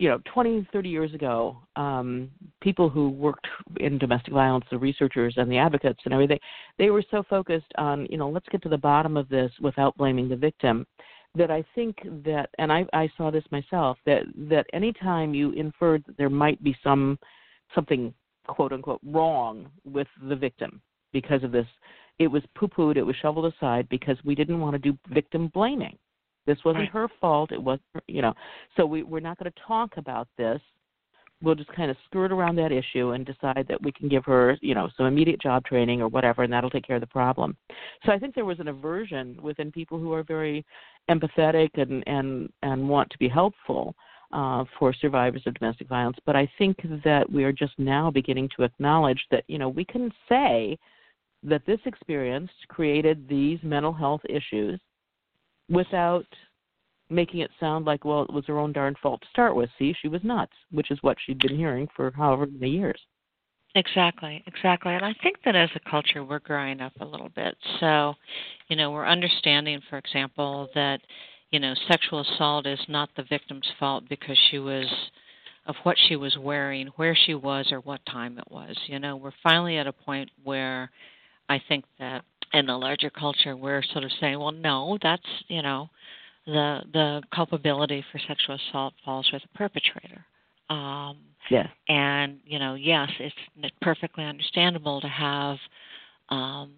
you 0.00 0.08
know, 0.08 0.18
20, 0.32 0.66
30 0.72 0.88
years 0.88 1.12
ago, 1.12 1.58
um, 1.76 2.30
people 2.62 2.88
who 2.88 3.10
worked 3.10 3.46
in 3.80 3.98
domestic 3.98 4.32
violence, 4.32 4.64
the 4.70 4.78
researchers 4.78 5.34
and 5.36 5.52
the 5.52 5.58
advocates 5.58 6.00
and 6.06 6.14
everything, 6.14 6.38
they 6.78 6.88
were 6.88 7.04
so 7.10 7.22
focused 7.28 7.70
on, 7.76 8.06
you 8.08 8.16
know, 8.16 8.30
let's 8.30 8.48
get 8.48 8.62
to 8.62 8.70
the 8.70 8.78
bottom 8.78 9.18
of 9.18 9.28
this 9.28 9.52
without 9.60 9.94
blaming 9.98 10.26
the 10.26 10.36
victim, 10.36 10.86
that 11.34 11.50
I 11.50 11.62
think 11.74 11.98
that, 12.24 12.48
and 12.58 12.72
I, 12.72 12.86
I 12.94 13.10
saw 13.18 13.30
this 13.30 13.44
myself, 13.50 13.98
that 14.06 14.22
that 14.48 14.64
anytime 14.72 15.34
you 15.34 15.52
inferred 15.52 16.02
that 16.06 16.16
there 16.16 16.30
might 16.30 16.64
be 16.64 16.74
some 16.82 17.18
something 17.74 18.14
quote 18.46 18.72
unquote 18.72 19.00
wrong 19.04 19.68
with 19.84 20.08
the 20.28 20.34
victim 20.34 20.80
because 21.12 21.42
of 21.42 21.52
this, 21.52 21.66
it 22.18 22.26
was 22.26 22.42
poo-pooed, 22.54 22.96
it 22.96 23.02
was 23.02 23.16
shoveled 23.22 23.52
aside 23.52 23.88
because 23.88 24.16
we 24.24 24.34
didn't 24.34 24.60
want 24.60 24.74
to 24.74 24.78
do 24.78 24.98
victim 25.12 25.48
blaming 25.54 25.96
this 26.46 26.58
wasn't 26.64 26.88
her 26.88 27.08
fault. 27.20 27.52
It 27.52 27.62
wasn't, 27.62 27.84
you 28.08 28.22
know. 28.22 28.34
So 28.76 28.86
we, 28.86 29.02
we're 29.02 29.20
not 29.20 29.38
going 29.38 29.50
to 29.50 29.60
talk 29.66 29.96
about 29.96 30.28
this. 30.36 30.60
We'll 31.42 31.54
just 31.54 31.72
kind 31.72 31.90
of 31.90 31.96
skirt 32.04 32.32
around 32.32 32.56
that 32.56 32.70
issue 32.70 33.12
and 33.12 33.24
decide 33.24 33.64
that 33.68 33.80
we 33.82 33.92
can 33.92 34.08
give 34.08 34.24
her, 34.26 34.58
you 34.60 34.74
know, 34.74 34.90
some 34.96 35.06
immediate 35.06 35.40
job 35.40 35.64
training 35.64 36.02
or 36.02 36.08
whatever, 36.08 36.42
and 36.42 36.52
that'll 36.52 36.68
take 36.68 36.86
care 36.86 36.96
of 36.96 37.00
the 37.00 37.06
problem. 37.06 37.56
So 38.04 38.12
I 38.12 38.18
think 38.18 38.34
there 38.34 38.44
was 38.44 38.60
an 38.60 38.68
aversion 38.68 39.38
within 39.40 39.72
people 39.72 39.98
who 39.98 40.12
are 40.12 40.22
very 40.22 40.66
empathetic 41.08 41.70
and 41.74 42.04
and 42.06 42.50
and 42.62 42.86
want 42.86 43.08
to 43.10 43.18
be 43.18 43.28
helpful 43.28 43.94
uh, 44.32 44.64
for 44.78 44.92
survivors 44.92 45.42
of 45.46 45.54
domestic 45.54 45.88
violence. 45.88 46.18
But 46.26 46.36
I 46.36 46.50
think 46.58 46.76
that 47.04 47.30
we 47.30 47.44
are 47.44 47.52
just 47.52 47.78
now 47.78 48.10
beginning 48.10 48.50
to 48.56 48.64
acknowledge 48.64 49.24
that 49.30 49.44
you 49.46 49.58
know 49.58 49.68
we 49.70 49.84
can 49.84 50.12
say 50.28 50.78
that 51.42 51.64
this 51.66 51.80
experience 51.86 52.50
created 52.68 53.28
these 53.28 53.58
mental 53.62 53.92
health 53.92 54.20
issues 54.28 54.80
without 55.68 56.26
making 57.08 57.40
it 57.40 57.50
sound 57.58 57.84
like, 57.86 58.04
well, 58.04 58.22
it 58.22 58.32
was 58.32 58.46
her 58.46 58.58
own 58.58 58.72
darn 58.72 58.94
fault 59.02 59.20
to 59.22 59.28
start 59.28 59.56
with. 59.56 59.68
See, 59.78 59.94
she 60.00 60.08
was 60.08 60.22
nuts, 60.22 60.52
which 60.70 60.90
is 60.90 60.98
what 61.02 61.16
she'd 61.24 61.40
been 61.40 61.56
hearing 61.56 61.88
for 61.96 62.10
however 62.12 62.46
many 62.46 62.70
years. 62.72 63.00
Exactly, 63.74 64.42
exactly. 64.46 64.94
And 64.94 65.04
I 65.04 65.14
think 65.22 65.36
that 65.44 65.54
as 65.54 65.70
a 65.74 65.90
culture, 65.90 66.24
we're 66.24 66.40
growing 66.40 66.80
up 66.80 66.92
a 67.00 67.04
little 67.04 67.28
bit. 67.28 67.56
So, 67.78 68.14
you 68.68 68.76
know, 68.76 68.90
we're 68.90 69.06
understanding, 69.06 69.80
for 69.88 69.96
example, 69.96 70.68
that, 70.74 71.00
you 71.50 71.60
know, 71.60 71.74
sexual 71.88 72.20
assault 72.20 72.66
is 72.66 72.80
not 72.88 73.10
the 73.16 73.22
victim's 73.24 73.68
fault 73.78 74.04
because 74.08 74.38
she 74.50 74.58
was 74.58 74.86
of 75.66 75.76
what 75.84 75.96
she 76.08 76.16
was 76.16 76.36
wearing, 76.38 76.88
where 76.96 77.14
she 77.14 77.34
was, 77.34 77.68
or 77.70 77.78
what 77.80 78.04
time 78.06 78.38
it 78.38 78.50
was. 78.50 78.76
You 78.86 78.98
know, 78.98 79.16
we're 79.16 79.32
finally 79.42 79.76
at 79.76 79.86
a 79.86 79.92
point 79.92 80.30
where 80.42 80.90
I 81.50 81.60
think 81.68 81.84
that 81.98 82.24
in 82.52 82.66
the 82.66 82.76
larger 82.76 83.10
culture 83.10 83.56
we're 83.56 83.82
sort 83.92 84.04
of 84.04 84.10
saying, 84.20 84.38
well, 84.38 84.52
no, 84.52 84.96
that's 85.02 85.22
you 85.48 85.62
know, 85.62 85.90
the 86.46 86.80
the 86.92 87.22
culpability 87.34 88.04
for 88.10 88.20
sexual 88.26 88.56
assault 88.56 88.94
falls 89.04 89.28
with 89.32 89.42
the 89.42 89.58
perpetrator. 89.58 90.24
Um, 90.70 91.18
yes. 91.50 91.68
And 91.88 92.38
you 92.46 92.58
know, 92.60 92.74
yes, 92.74 93.10
it's 93.18 93.34
perfectly 93.82 94.24
understandable 94.24 95.00
to 95.00 95.08
have 95.08 95.58
um, 96.28 96.72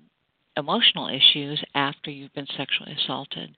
emotional 0.56 1.08
issues 1.08 1.62
after 1.74 2.10
you've 2.10 2.32
been 2.32 2.46
sexually 2.56 2.96
assaulted. 3.04 3.54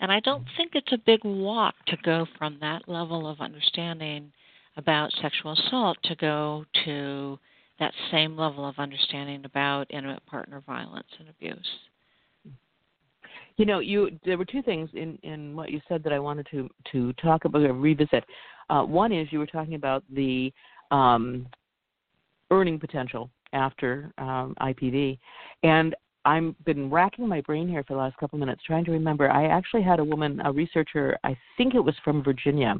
And 0.00 0.12
I 0.12 0.20
don't 0.20 0.44
think 0.56 0.72
it's 0.74 0.92
a 0.92 0.98
big 0.98 1.20
walk 1.24 1.74
to 1.86 1.96
go 2.04 2.26
from 2.36 2.58
that 2.60 2.88
level 2.88 3.26
of 3.26 3.40
understanding 3.40 4.32
about 4.76 5.12
sexual 5.22 5.52
assault 5.52 5.96
to 6.04 6.14
go 6.16 6.64
to 6.84 7.38
that 7.78 7.92
same 8.10 8.36
level 8.36 8.66
of 8.66 8.78
understanding 8.78 9.44
about 9.44 9.86
intimate 9.90 10.24
partner 10.26 10.62
violence 10.66 11.06
and 11.18 11.28
abuse. 11.28 11.66
You 13.56 13.66
know, 13.66 13.80
you 13.80 14.18
there 14.24 14.38
were 14.38 14.44
two 14.44 14.62
things 14.62 14.88
in 14.94 15.18
in 15.22 15.56
what 15.56 15.70
you 15.70 15.80
said 15.88 16.02
that 16.04 16.12
I 16.12 16.18
wanted 16.18 16.46
to 16.52 16.68
to 16.92 17.12
talk 17.14 17.44
about 17.44 17.62
or 17.62 17.72
revisit. 17.72 18.24
Uh, 18.70 18.82
one 18.82 19.12
is 19.12 19.28
you 19.30 19.38
were 19.38 19.46
talking 19.46 19.74
about 19.74 20.04
the 20.12 20.52
um, 20.90 21.46
earning 22.50 22.78
potential 22.78 23.30
after 23.52 24.12
um, 24.18 24.54
IPV, 24.60 25.18
and 25.62 25.94
I've 26.24 26.54
been 26.64 26.90
racking 26.90 27.26
my 27.26 27.40
brain 27.40 27.68
here 27.68 27.82
for 27.84 27.94
the 27.94 28.00
last 28.00 28.16
couple 28.18 28.36
of 28.36 28.40
minutes 28.40 28.62
trying 28.66 28.84
to 28.84 28.90
remember. 28.90 29.30
I 29.30 29.46
actually 29.46 29.82
had 29.82 29.98
a 29.98 30.04
woman, 30.04 30.40
a 30.44 30.52
researcher, 30.52 31.18
I 31.24 31.36
think 31.56 31.74
it 31.74 31.80
was 31.80 31.94
from 32.04 32.22
Virginia, 32.22 32.74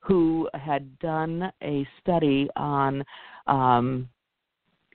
who 0.00 0.48
had 0.54 0.98
done 0.98 1.52
a 1.62 1.86
study 2.00 2.48
on 2.56 3.04
um, 3.46 4.08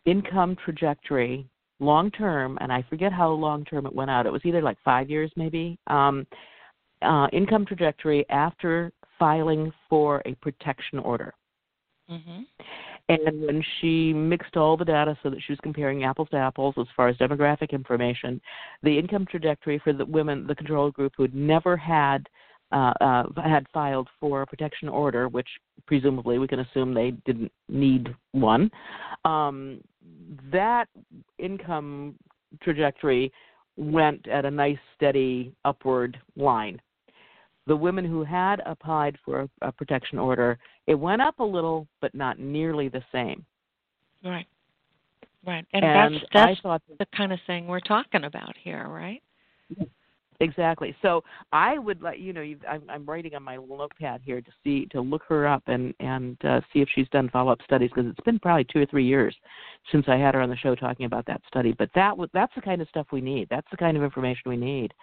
income 0.05 0.55
trajectory 0.63 1.47
long 1.79 2.09
term, 2.11 2.57
and 2.61 2.71
I 2.71 2.83
forget 2.89 3.11
how 3.11 3.31
long 3.31 3.65
term 3.65 3.85
it 3.85 3.93
went 3.93 4.09
out. 4.09 4.25
It 4.25 4.31
was 4.31 4.41
either 4.45 4.61
like 4.61 4.77
five 4.83 5.09
years, 5.09 5.31
maybe. 5.35 5.77
Um, 5.87 6.25
uh, 7.01 7.27
income 7.33 7.65
trajectory 7.65 8.25
after 8.29 8.91
filing 9.19 9.71
for 9.89 10.21
a 10.25 10.35
protection 10.35 10.99
order. 10.99 11.33
Mm-hmm. 12.09 12.41
And 13.07 13.41
when 13.41 13.63
she 13.79 14.13
mixed 14.13 14.57
all 14.57 14.77
the 14.77 14.85
data 14.85 15.15
so 15.21 15.29
that 15.29 15.39
she 15.45 15.51
was 15.51 15.59
comparing 15.61 16.03
apples 16.05 16.29
to 16.31 16.37
apples 16.37 16.73
as 16.79 16.87
far 16.95 17.07
as 17.07 17.15
demographic 17.17 17.71
information, 17.71 18.41
the 18.81 18.97
income 18.97 19.27
trajectory 19.29 19.79
for 19.83 19.93
the 19.93 20.05
women, 20.05 20.47
the 20.47 20.55
control 20.55 20.89
group 20.89 21.13
who 21.15 21.23
had 21.23 21.35
never 21.35 21.77
had 21.77 22.27
uh, 22.71 22.93
uh, 23.01 23.23
had 23.43 23.65
filed 23.73 24.07
for 24.19 24.41
a 24.41 24.47
protection 24.47 24.89
order, 24.89 25.27
which 25.27 25.47
presumably 25.85 26.39
we 26.39 26.47
can 26.47 26.59
assume 26.59 26.93
they 26.93 27.11
didn't 27.25 27.51
need 27.69 28.13
one. 28.31 28.69
Um, 29.23 29.81
that 30.51 30.87
income 31.37 32.15
trajectory 32.61 33.31
went 33.77 34.27
at 34.27 34.45
a 34.45 34.51
nice 34.51 34.77
steady 34.95 35.53
upward 35.65 36.17
line. 36.35 36.81
The 37.67 37.75
women 37.75 38.05
who 38.05 38.23
had 38.23 38.61
applied 38.65 39.17
for 39.25 39.41
a, 39.41 39.49
a 39.61 39.71
protection 39.71 40.19
order, 40.19 40.57
it 40.87 40.95
went 40.95 41.21
up 41.21 41.39
a 41.39 41.43
little, 41.43 41.87
but 41.99 42.13
not 42.13 42.39
nearly 42.39 42.89
the 42.89 43.03
same. 43.11 43.45
Right. 44.23 44.47
Right. 45.45 45.65
And, 45.73 45.85
And 45.85 46.15
that's 46.15 46.25
that's 46.33 46.61
thought 46.61 46.81
the 46.97 47.05
kind 47.15 47.31
of 47.31 47.39
thing 47.45 47.67
we're 47.67 47.79
talking 47.79 48.23
about 48.23 48.55
here, 48.57 48.87
right? 48.87 49.21
Exactly. 50.41 50.95
So 51.01 51.23
I 51.53 51.77
would 51.77 52.01
let 52.01 52.19
you 52.19 52.33
know. 52.33 52.41
You've, 52.41 52.59
I'm, 52.69 52.83
I'm 52.89 53.05
writing 53.05 53.35
on 53.35 53.43
my 53.43 53.55
notepad 53.55 54.21
here 54.23 54.41
to 54.41 54.51
see 54.63 54.85
to 54.87 55.01
look 55.01 55.23
her 55.29 55.47
up 55.47 55.63
and 55.67 55.93
and 55.99 56.37
uh, 56.43 56.61
see 56.73 56.81
if 56.81 56.89
she's 56.93 57.07
done 57.09 57.29
follow 57.29 57.51
up 57.51 57.59
studies 57.63 57.89
because 57.93 58.09
it's 58.09 58.25
been 58.25 58.39
probably 58.39 58.65
two 58.65 58.81
or 58.81 58.85
three 58.85 59.05
years 59.05 59.35
since 59.91 60.05
I 60.07 60.17
had 60.17 60.35
her 60.35 60.41
on 60.41 60.49
the 60.49 60.57
show 60.57 60.75
talking 60.75 61.05
about 61.05 61.25
that 61.27 61.41
study. 61.47 61.73
But 61.77 61.89
that 61.95 62.15
that's 62.33 62.53
the 62.55 62.61
kind 62.61 62.81
of 62.81 62.89
stuff 62.89 63.07
we 63.11 63.21
need. 63.21 63.47
That's 63.49 63.67
the 63.71 63.77
kind 63.77 63.95
of 63.95 64.03
information 64.03 64.41
we 64.45 64.57
need. 64.57 64.93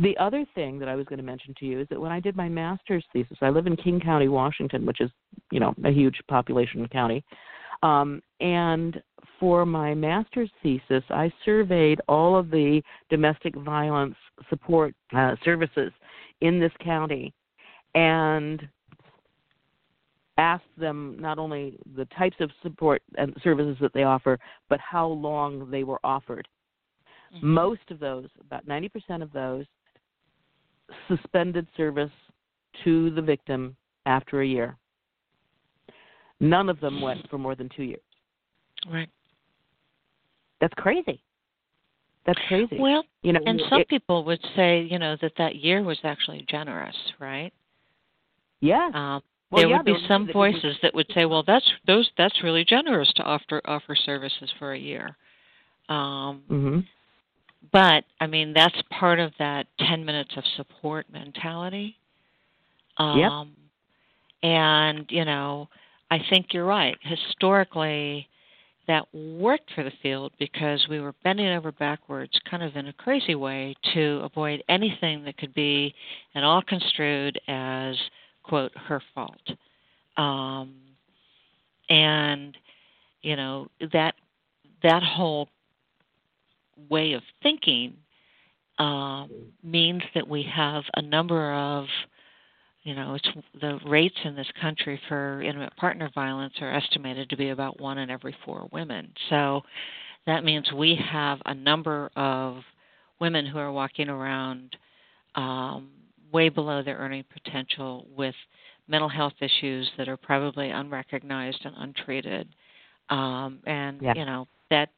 The 0.00 0.16
other 0.18 0.44
thing 0.54 0.78
that 0.78 0.88
I 0.88 0.94
was 0.94 1.06
going 1.06 1.18
to 1.18 1.24
mention 1.24 1.54
to 1.58 1.66
you 1.66 1.80
is 1.80 1.88
that 1.90 2.00
when 2.00 2.12
I 2.12 2.20
did 2.20 2.36
my 2.36 2.48
master's 2.48 3.04
thesis, 3.12 3.38
I 3.40 3.50
live 3.50 3.66
in 3.66 3.76
King 3.76 4.00
County, 4.00 4.28
Washington, 4.28 4.86
which 4.86 5.00
is 5.00 5.10
you 5.50 5.60
know 5.60 5.74
a 5.84 5.90
huge 5.90 6.20
population 6.28 6.86
county. 6.88 7.24
Um, 7.82 8.22
and 8.40 9.02
for 9.38 9.64
my 9.64 9.94
master's 9.94 10.50
thesis, 10.62 11.02
I 11.10 11.32
surveyed 11.44 12.00
all 12.08 12.36
of 12.36 12.50
the 12.50 12.82
domestic 13.08 13.54
violence 13.56 14.16
support 14.48 14.94
uh, 15.16 15.36
services 15.44 15.92
in 16.40 16.60
this 16.60 16.72
county 16.82 17.32
and 17.94 18.66
asked 20.38 20.64
them 20.76 21.16
not 21.18 21.38
only 21.38 21.78
the 21.96 22.04
types 22.16 22.36
of 22.40 22.50
support 22.62 23.02
and 23.16 23.34
services 23.42 23.76
that 23.80 23.92
they 23.92 24.04
offer, 24.04 24.38
but 24.68 24.78
how 24.80 25.06
long 25.08 25.68
they 25.70 25.82
were 25.82 26.00
offered. 26.04 26.46
Mm-hmm. 27.34 27.48
Most 27.54 27.90
of 27.90 27.98
those, 27.98 28.28
about 28.40 28.66
90% 28.66 29.22
of 29.22 29.32
those, 29.32 29.66
suspended 31.08 31.66
service 31.76 32.10
to 32.84 33.10
the 33.10 33.22
victim 33.22 33.76
after 34.06 34.40
a 34.42 34.46
year. 34.46 34.76
None 36.40 36.68
of 36.68 36.80
them 36.80 37.00
went 37.00 37.28
for 37.28 37.38
more 37.38 37.54
than 37.54 37.68
two 37.74 37.82
years. 37.82 38.00
Right. 38.90 39.08
That's 40.60 40.74
crazy. 40.74 41.22
That's 42.26 42.38
crazy. 42.48 42.78
Well, 42.78 43.04
you 43.22 43.32
know, 43.32 43.40
and 43.46 43.60
some 43.70 43.80
it- 43.80 43.88
people 43.88 44.24
would 44.24 44.40
say, 44.54 44.82
you 44.82 44.98
know, 44.98 45.16
that 45.22 45.32
that 45.38 45.56
year 45.56 45.82
was 45.82 45.98
actually 46.04 46.44
generous, 46.48 46.96
right? 47.18 47.52
yeah. 48.60 48.90
Um, 48.92 49.22
Well, 49.50 49.62
there 49.62 49.68
yeah, 49.68 49.76
would 49.78 49.84
be 49.86 50.06
some 50.06 50.26
be- 50.26 50.32
there 50.32 50.40
would 50.40 50.52
voices 50.52 50.78
that 50.82 50.92
would 50.94 51.10
say, 51.14 51.24
"Well, 51.24 51.42
that's 51.42 51.72
those 51.86 52.10
that's 52.18 52.42
really 52.42 52.64
generous 52.64 53.10
to 53.14 53.22
offer 53.22 53.62
offer 53.64 53.94
services 53.94 54.50
for 54.58 54.72
a 54.72 54.78
year." 54.78 55.16
Um, 55.88 56.42
hmm 56.48 56.80
but 57.72 58.04
I 58.20 58.26
mean, 58.26 58.52
that's 58.52 58.76
part 58.98 59.20
of 59.20 59.32
that 59.38 59.66
ten 59.78 60.04
minutes 60.04 60.30
of 60.36 60.44
support 60.56 61.06
mentality. 61.12 61.96
Um, 62.96 63.18
Yep. 63.18 64.50
And 64.50 65.06
you 65.10 65.24
know, 65.24 65.68
I 66.10 66.18
think 66.30 66.48
you're 66.52 66.64
right. 66.64 66.96
Historically, 67.02 68.28
that 68.86 69.06
worked 69.12 69.70
for 69.74 69.84
the 69.84 69.92
field 70.02 70.32
because 70.38 70.86
we 70.88 71.00
were 71.00 71.14
bending 71.22 71.48
over 71.48 71.72
backwards, 71.72 72.32
kind 72.50 72.62
of 72.62 72.74
in 72.76 72.88
a 72.88 72.92
crazy 72.92 73.34
way, 73.34 73.74
to 73.94 74.20
avoid 74.24 74.62
anything 74.68 75.24
that 75.24 75.36
could 75.36 75.52
be 75.54 75.94
at 76.34 76.42
all 76.42 76.62
construed 76.62 77.38
as 77.48 77.96
quote 78.42 78.72
her 78.76 79.02
fault. 79.14 79.36
Um, 80.16 80.74
and 81.90 82.56
you 83.22 83.36
know 83.36 83.68
that 83.92 84.14
that 84.82 85.02
whole 85.02 85.48
way 86.88 87.12
of 87.12 87.22
thinking 87.42 87.94
um, 88.78 89.30
means 89.62 90.02
that 90.14 90.26
we 90.26 90.42
have 90.54 90.84
a 90.94 91.02
number 91.02 91.52
of 91.52 91.86
you 92.84 92.94
know 92.94 93.14
it's 93.14 93.28
the 93.60 93.78
rates 93.86 94.14
in 94.24 94.36
this 94.36 94.46
country 94.60 95.00
for 95.08 95.42
intimate 95.42 95.74
partner 95.76 96.08
violence 96.14 96.54
are 96.60 96.72
estimated 96.72 97.28
to 97.28 97.36
be 97.36 97.50
about 97.50 97.80
one 97.80 97.98
in 97.98 98.08
every 98.10 98.34
four 98.44 98.68
women 98.72 99.12
so 99.30 99.62
that 100.26 100.44
means 100.44 100.70
we 100.72 100.94
have 101.10 101.38
a 101.46 101.54
number 101.54 102.10
of 102.16 102.58
women 103.20 103.44
who 103.44 103.58
are 103.58 103.72
walking 103.72 104.08
around 104.08 104.76
um, 105.34 105.88
way 106.32 106.48
below 106.48 106.82
their 106.82 106.96
earning 106.98 107.24
potential 107.32 108.06
with 108.16 108.34
mental 108.86 109.08
health 109.08 109.34
issues 109.40 109.90
that 109.98 110.08
are 110.08 110.16
probably 110.16 110.70
unrecognized 110.70 111.60
and 111.64 111.74
untreated 111.78 112.48
um, 113.10 113.58
and 113.66 114.00
Yeah. 114.00 114.14
you 114.14 114.24
know 114.24 114.46
that 114.70 114.90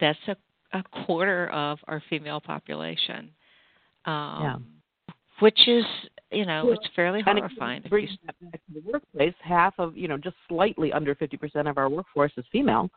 that's 0.00 0.18
a, 0.28 0.36
a 0.72 0.82
quarter 1.06 1.48
of 1.48 1.78
our 1.88 2.02
female 2.08 2.40
population 2.40 3.30
um, 4.04 4.66
which 5.40 5.68
is 5.68 5.84
you 6.30 6.46
know 6.46 6.64
Well, 6.64 6.74
it's 6.74 6.88
fairly 6.94 7.22
horrifying 7.22 7.82
if 7.84 7.92
you 7.92 8.08
that 8.26 8.34
back 8.40 8.60
to 8.66 8.80
the 8.80 8.90
workplace. 8.90 9.34
Half 9.40 9.74
of, 9.78 9.96
you 9.96 10.08
know, 10.08 10.16
just 10.16 10.36
slightly 10.48 10.92
under 10.92 11.14
50% 11.14 11.68
of 11.68 11.78
our 11.78 11.88
workforce 11.88 12.32
is 12.36 12.44
female. 12.52 12.90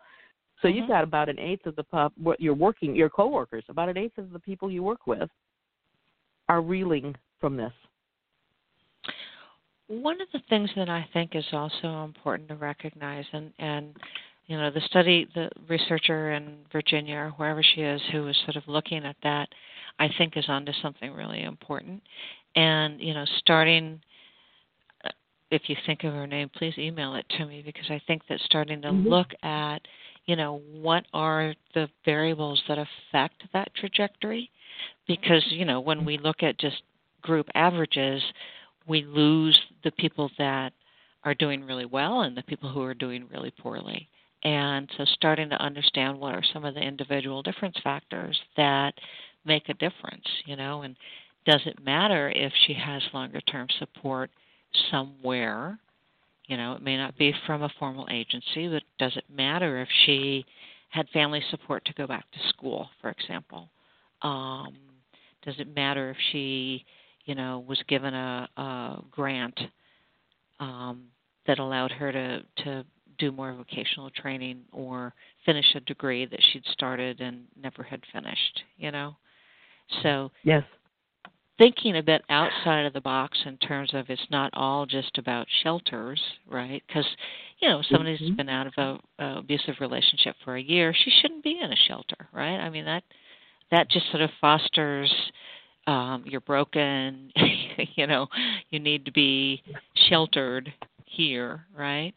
So 0.62 0.68
you've 0.68 0.86
Mhm. 0.86 0.90
got 0.90 1.04
about 1.04 1.30
an 1.30 1.38
eighth 1.38 1.66
of 1.66 1.76
the 1.76 1.84
pop, 1.84 2.14
what 2.18 2.40
you're 2.40 2.54
working, 2.54 2.96
your 2.96 3.10
coworkers, 3.10 3.66
about 3.68 3.90
an 3.90 3.98
eighth 3.98 4.18
of 4.18 4.32
the 4.32 4.40
people 4.40 4.72
you 4.72 4.84
work 4.84 5.06
with 5.06 5.30
are 6.48 6.62
reeling 6.62 7.16
from 7.40 7.58
this. 7.58 7.74
One 9.88 10.22
of 10.22 10.32
the 10.32 10.40
things 10.50 10.74
that 10.76 10.90
I 10.90 11.04
think 11.14 11.36
is 11.36 11.46
also 11.52 12.04
important 12.04 12.50
to 12.50 12.56
recognize, 12.56 13.26
and 13.34 13.54
and 13.60 13.96
you 14.48 14.58
know, 14.58 14.70
the 14.70 14.82
study, 14.82 15.28
the 15.34 15.50
researcher 15.68 16.34
in 16.34 16.58
Virginia 16.72 17.16
or 17.16 17.30
wherever 17.32 17.64
she 17.64 17.82
is, 17.82 18.02
who 18.12 18.28
is 18.28 18.38
sort 18.46 18.56
of 18.56 18.64
looking 18.68 19.04
at 19.04 19.16
that, 19.24 19.50
I 20.00 20.10
think 20.18 20.38
is 20.38 20.46
onto 20.48 20.72
something 20.82 21.12
really 21.14 21.44
important. 21.44 22.04
And 22.56 23.00
you 23.02 23.14
know, 23.14 23.26
starting, 23.40 24.02
if 25.52 25.64
you 25.68 25.76
think 25.86 26.04
of 26.04 26.14
her 26.14 26.28
name, 26.28 26.50
please 26.56 26.78
email 26.78 27.16
it 27.16 27.26
to 27.38 27.46
me 27.46 27.64
because 27.66 27.90
I 27.90 28.02
think 28.08 28.22
that 28.28 28.40
starting 28.42 28.82
to 28.82 28.90
Mhm. 28.90 29.10
look 29.10 29.34
at, 29.44 29.88
you 30.26 30.36
know, 30.36 30.58
what 30.72 31.06
are 31.14 31.56
the 31.74 31.90
variables 32.04 32.62
that 32.68 32.78
affect 32.78 33.52
that 33.52 33.74
trajectory, 33.74 34.50
because 35.08 35.46
you 35.52 35.66
know, 35.66 35.80
when 35.80 36.06
we 36.06 36.18
look 36.18 36.44
at 36.44 36.58
just 36.58 36.84
group 37.22 37.50
averages 37.56 38.24
we 38.88 39.04
lose 39.04 39.60
the 39.84 39.92
people 39.92 40.30
that 40.38 40.74
are 41.24 41.34
doing 41.34 41.66
really 41.66 41.86
well 41.86 42.22
and 42.22 42.38
the 42.38 42.44
people 42.44 42.70
who 42.70 42.84
are 42.84 42.94
doing 42.94 43.28
really 43.32 43.52
poorly. 43.52 44.08
And 44.44 44.90
so, 44.98 45.06
starting 45.06 45.50
to 45.50 45.62
understand 45.62 46.20
what 46.20 46.36
are 46.36 46.44
some 46.54 46.66
of 46.66 46.76
the 46.76 46.82
individual 46.82 47.42
difference 47.42 47.78
factors 47.84 48.40
that 48.58 48.94
make 49.46 49.70
a 49.70 49.74
difference, 49.74 50.26
you 50.46 50.56
know, 50.56 50.84
and 50.84 50.96
does 51.46 51.62
it 51.66 51.84
matter 51.84 52.30
if 52.30 52.52
she 52.66 52.74
has 52.74 53.02
longer 53.14 53.42
term 53.42 53.68
support 53.80 54.30
somewhere? 54.92 55.80
You 56.48 56.58
know, 56.58 56.74
it 56.74 56.82
may 56.82 56.98
not 56.98 57.18
be 57.18 57.34
from 57.48 57.64
a 57.64 57.70
formal 57.80 58.08
agency, 58.12 58.68
but 58.68 58.84
does 59.00 59.16
it 59.16 59.26
matter 59.34 59.82
if 59.82 59.88
she 60.06 60.46
had 60.90 61.08
family 61.10 61.42
support 61.50 61.84
to 61.86 61.94
go 61.94 62.06
back 62.06 62.26
to 62.32 62.50
school, 62.50 62.90
for 63.02 63.10
example? 63.10 63.70
Um, 64.22 64.76
does 65.44 65.56
it 65.58 65.74
matter 65.76 66.12
if 66.12 66.18
she 66.32 66.86
you 67.26 67.36
know, 67.36 67.64
was 67.68 67.82
given 67.88 68.14
a, 68.14 68.48
a 68.56 69.04
grant 69.12 69.60
um, 70.60 71.06
that 71.48 71.60
allowed 71.60 71.92
her 71.92 72.12
to 72.12 72.64
to 72.64 72.86
do 73.18 73.32
more 73.32 73.54
vocational 73.54 74.10
training 74.12 74.62
or 74.72 75.14
finish 75.46 75.66
a 75.76 75.80
degree 75.82 76.26
that 76.26 76.40
she'd 76.52 76.66
started 76.68 77.22
and 77.22 77.46
never 77.62 77.84
had 77.84 78.02
finished. 78.12 78.64
You 78.78 78.92
know, 78.92 79.16
so 80.04 80.32
Yes. 80.44 80.64
thinking 81.58 81.98
a 81.98 82.04
bit 82.04 82.24
outside 82.30 82.86
of 82.86 82.94
the 82.94 83.02
box 83.02 83.38
in 83.46 83.58
terms 83.58 83.94
of 83.94 84.10
it's 84.10 84.30
not 84.30 84.50
all 84.54 84.86
just 84.86 85.18
about 85.18 85.48
shelters, 85.64 86.22
right? 86.48 86.84
Because 86.88 87.08
you 87.60 87.70
know, 87.70 87.82
somebody's 87.84 88.20
Mhm. 88.20 88.36
been 88.36 88.50
out 88.50 88.68
of 88.68 88.74
a, 88.78 89.00
a 89.24 89.38
abusive 89.38 89.80
relationship 89.80 90.36
for 90.44 90.58
a 90.58 90.62
year, 90.62 90.94
she 90.94 91.10
shouldn't 91.10 91.44
be 91.44 91.60
in 91.60 91.72
a 91.72 91.76
shelter, 91.76 92.28
right? 92.34 92.60
I 92.60 92.70
mean 92.70 92.86
that 92.86 93.04
that 93.72 93.90
just 93.90 94.10
sort 94.12 94.22
of 94.22 94.30
fosters 94.42 95.12
um, 95.88 96.24
you're 96.26 96.42
broken, 96.42 97.32
you 97.96 98.08
know, 98.08 98.28
you 98.70 98.80
need 98.80 99.06
to 99.06 99.12
be 99.12 99.62
sheltered 100.10 100.74
here, 101.06 101.66
right? 101.78 102.14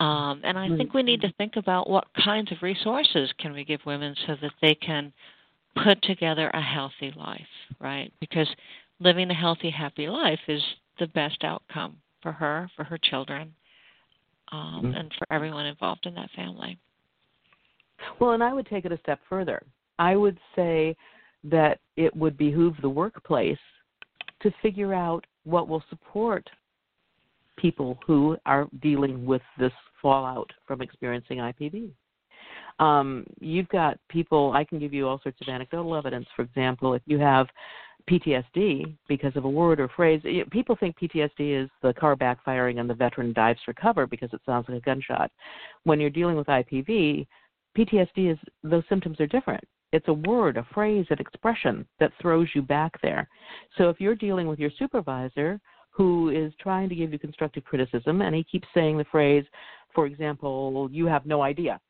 Um, 0.00 0.40
and 0.42 0.58
I 0.58 0.68
think 0.76 0.92
we 0.92 1.04
need 1.04 1.20
to 1.20 1.32
think 1.38 1.56
about 1.56 1.88
what 1.88 2.06
kinds 2.24 2.50
of 2.50 2.62
resources 2.62 3.32
can 3.38 3.52
we 3.52 3.64
give 3.64 3.80
women 3.86 4.14
so 4.26 4.34
that 4.42 4.50
they 4.60 4.74
can 4.74 5.12
put 5.84 6.02
together 6.02 6.50
a 6.50 6.60
healthy 6.60 7.12
life, 7.16 7.40
right? 7.80 8.12
Because 8.20 8.48
living 8.98 9.30
a 9.30 9.34
healthy, 9.34 9.70
happy 9.70 10.08
life 10.08 10.40
is 10.48 10.62
the 10.98 11.06
best 11.08 11.44
outcome 11.44 11.96
for 12.22 12.32
her, 12.32 12.68
for 12.74 12.84
her 12.84 12.98
children, 12.98 13.54
um, 14.50 14.82
Mhm. 14.84 14.98
and 14.98 15.14
for 15.14 15.26
everyone 15.30 15.66
involved 15.66 16.06
in 16.06 16.14
that 16.14 16.30
family. 16.30 16.78
Well, 18.18 18.32
and 18.32 18.42
I 18.42 18.52
would 18.52 18.66
take 18.66 18.84
it 18.84 18.92
a 18.92 18.98
step 18.98 19.20
further. 19.28 19.62
I 19.98 20.16
would 20.16 20.38
say 20.56 20.96
that 21.44 21.80
it 21.96 22.14
would 22.16 22.36
behoove 22.36 22.80
the 22.80 22.88
workplace 22.88 23.58
to 24.40 24.50
figure 24.62 24.92
out 24.92 25.24
what 25.44 25.68
will 25.68 25.82
support 25.88 26.48
people 27.56 27.98
who 28.06 28.36
are 28.46 28.68
dealing 28.82 29.24
with 29.24 29.42
this 29.58 29.72
fallout 30.00 30.50
from 30.66 30.82
experiencing 30.82 31.38
IPV. 31.38 31.90
Um, 32.78 33.24
you've 33.40 33.68
got 33.68 33.98
people, 34.08 34.52
I 34.52 34.64
can 34.64 34.78
give 34.78 34.92
you 34.92 35.06
all 35.06 35.20
sorts 35.22 35.40
of 35.40 35.48
anecdotal 35.48 35.94
evidence. 35.94 36.26
For 36.34 36.42
example, 36.42 36.94
if 36.94 37.02
you 37.06 37.18
have 37.18 37.46
PTSD 38.10 38.96
because 39.08 39.34
of 39.36 39.44
a 39.44 39.48
word 39.48 39.80
or 39.80 39.88
phrase, 39.88 40.20
people 40.50 40.76
think 40.78 40.96
PTSD 40.98 41.64
is 41.64 41.70
the 41.82 41.94
car 41.94 42.16
backfiring 42.16 42.80
and 42.80 42.90
the 42.90 42.94
veteran 42.94 43.32
dives 43.32 43.60
for 43.64 43.72
cover 43.72 44.06
because 44.06 44.32
it 44.32 44.40
sounds 44.44 44.66
like 44.68 44.78
a 44.78 44.84
gunshot. 44.84 45.30
When 45.84 46.00
you're 46.00 46.10
dealing 46.10 46.36
with 46.36 46.48
IPV, 46.48 47.26
PTSD 47.76 48.32
is 48.32 48.38
those 48.62 48.84
symptoms 48.88 49.20
are 49.20 49.26
different. 49.26 49.64
It's 49.92 50.08
a 50.08 50.12
word, 50.12 50.56
a 50.56 50.66
phrase, 50.74 51.06
an 51.10 51.20
expression 51.20 51.86
that 52.00 52.12
throws 52.20 52.48
you 52.54 52.62
back 52.62 53.00
there. 53.00 53.28
So 53.78 53.88
if 53.88 54.00
you're 54.00 54.16
dealing 54.16 54.48
with 54.48 54.58
your 54.58 54.70
supervisor 54.76 55.60
who 55.94 56.30
is 56.30 56.52
trying 56.60 56.88
to 56.88 56.94
give 56.94 57.12
you 57.12 57.18
constructive 57.18 57.64
criticism 57.64 58.20
and 58.20 58.34
he 58.34 58.42
keeps 58.44 58.66
saying 58.74 58.98
the 58.98 59.04
phrase, 59.04 59.44
for 59.94 60.06
example, 60.06 60.88
you 60.90 61.06
have 61.06 61.24
no 61.24 61.42
idea. 61.42 61.80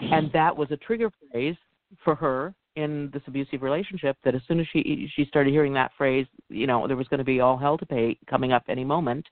And 0.00 0.30
that 0.32 0.54
was 0.54 0.70
a 0.70 0.76
trigger 0.76 1.10
phrase 1.30 1.56
for 2.02 2.14
her 2.16 2.54
in 2.76 3.08
this 3.12 3.22
abusive 3.26 3.62
relationship 3.62 4.16
that 4.24 4.34
as 4.34 4.42
soon 4.48 4.58
as 4.58 4.66
she 4.72 5.08
she 5.14 5.24
started 5.26 5.52
hearing 5.52 5.72
that 5.74 5.92
phrase, 5.96 6.26
you 6.48 6.66
know, 6.66 6.86
there 6.88 6.96
was 6.96 7.06
going 7.08 7.18
to 7.18 7.24
be 7.24 7.40
all 7.40 7.56
hell 7.56 7.78
to 7.78 7.86
pay 7.86 8.18
coming 8.28 8.52
up 8.52 8.64
any 8.68 8.84
moment. 8.84 9.24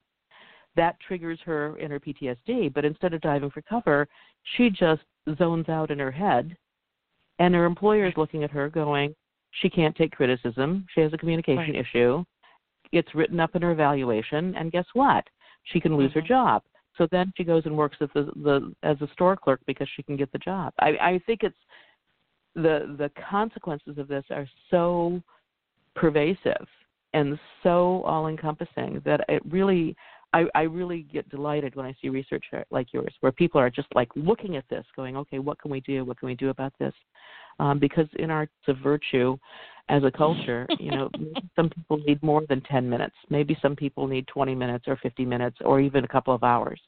That 0.77 0.97
triggers 1.07 1.39
her 1.45 1.77
in 1.79 1.91
her 1.91 2.01
PTSD, 2.01 2.73
but 2.73 2.85
instead 2.85 3.13
of 3.13 3.21
diving 3.21 3.51
for 3.51 3.61
cover, 3.63 4.09
she 4.57 4.71
just 4.71 5.03
zones 5.37 5.69
out 5.69 5.91
in 5.91 5.99
her 5.99 6.13
head 6.13 6.57
and 7.39 7.55
her 7.55 7.65
employer 7.65 8.07
is 8.07 8.15
looking 8.17 8.45
at 8.45 8.51
her 8.51 8.69
going, 8.69 9.15
she 9.61 9.69
can't 9.69 9.97
take 9.97 10.13
criticism. 10.13 10.87
She 10.95 11.01
has 11.01 11.13
a 11.13 11.19
communication 11.19 11.75
right. 11.75 11.87
issue. 11.87 12.25
It's 12.93 13.15
written 13.15 13.41
up 13.41 13.55
in 13.57 13.63
her 13.63 13.73
evaluation, 13.73 14.55
and 14.55 14.71
guess 14.71 14.87
what? 14.93 15.25
She 15.65 15.81
can 15.81 15.97
lose 15.97 16.11
mm-hmm. 16.11 16.21
her 16.21 16.27
job. 16.27 16.63
So 16.99 17.09
then 17.11 17.33
she 17.37 17.45
goes 17.45 17.63
and 17.65 17.77
works 17.77 17.97
as 18.01 18.11
the, 18.15 18.31
the 18.37 18.75
as 18.83 19.01
a 19.01 19.09
store 19.13 19.37
clerk 19.37 19.61
because 19.67 19.89
she 19.97 20.03
can 20.03 20.17
get 20.17 20.31
the 20.33 20.39
job. 20.39 20.75
I, 20.79 20.91
I 21.01 21.21
think 21.27 21.41
it's 21.43 21.57
the 22.55 22.95
the 22.99 23.11
consequences 23.31 23.97
of 23.97 24.09
this 24.09 24.25
are 24.31 24.47
so 24.71 25.23
pervasive 25.95 26.67
and 27.15 27.39
so 27.63 28.03
all 28.05 28.29
encompassing 28.29 29.01
that 29.05 29.21
it 29.29 29.43
really 29.47 29.97
I, 30.33 30.45
I 30.55 30.63
really 30.63 31.03
get 31.13 31.29
delighted 31.29 31.75
when 31.77 31.87
I 31.87 31.95
see 32.01 32.09
research 32.09 32.45
like 32.71 32.93
yours, 32.93 33.13
where 33.21 33.33
people 33.33 33.61
are 33.61 33.71
just 33.71 33.89
like 33.95 34.09
looking 34.17 34.57
at 34.57 34.65
this, 34.71 34.85
going, 34.97 35.17
okay, 35.17 35.39
what 35.39 35.61
can 35.61 35.71
we 35.71 35.81
do? 35.81 36.05
What 36.05 36.19
can 36.19 36.27
we 36.27 36.35
do 36.35 36.51
about 36.51 36.73
this? 36.79 36.95
Um, 37.61 37.79
because 37.79 38.07
in 38.19 38.31
arts 38.31 38.53
of 38.69 38.79
virtue, 38.79 39.37
as 39.89 40.05
a 40.05 40.11
culture, 40.11 40.67
you 40.81 40.91
know, 40.91 41.11
some 41.55 41.69
people 41.69 41.99
need 41.99 42.23
more 42.23 42.43
than 42.49 42.63
10 42.63 42.89
minutes. 42.89 43.15
Maybe 43.29 43.57
some 43.61 43.77
people 43.77 44.07
need 44.07 44.27
20 44.29 44.55
minutes 44.55 44.85
or 44.87 44.97
50 44.97 45.25
minutes 45.25 45.59
or 45.65 45.81
even 45.81 46.05
a 46.05 46.09
couple 46.09 46.35
of 46.35 46.43
hours 46.43 46.81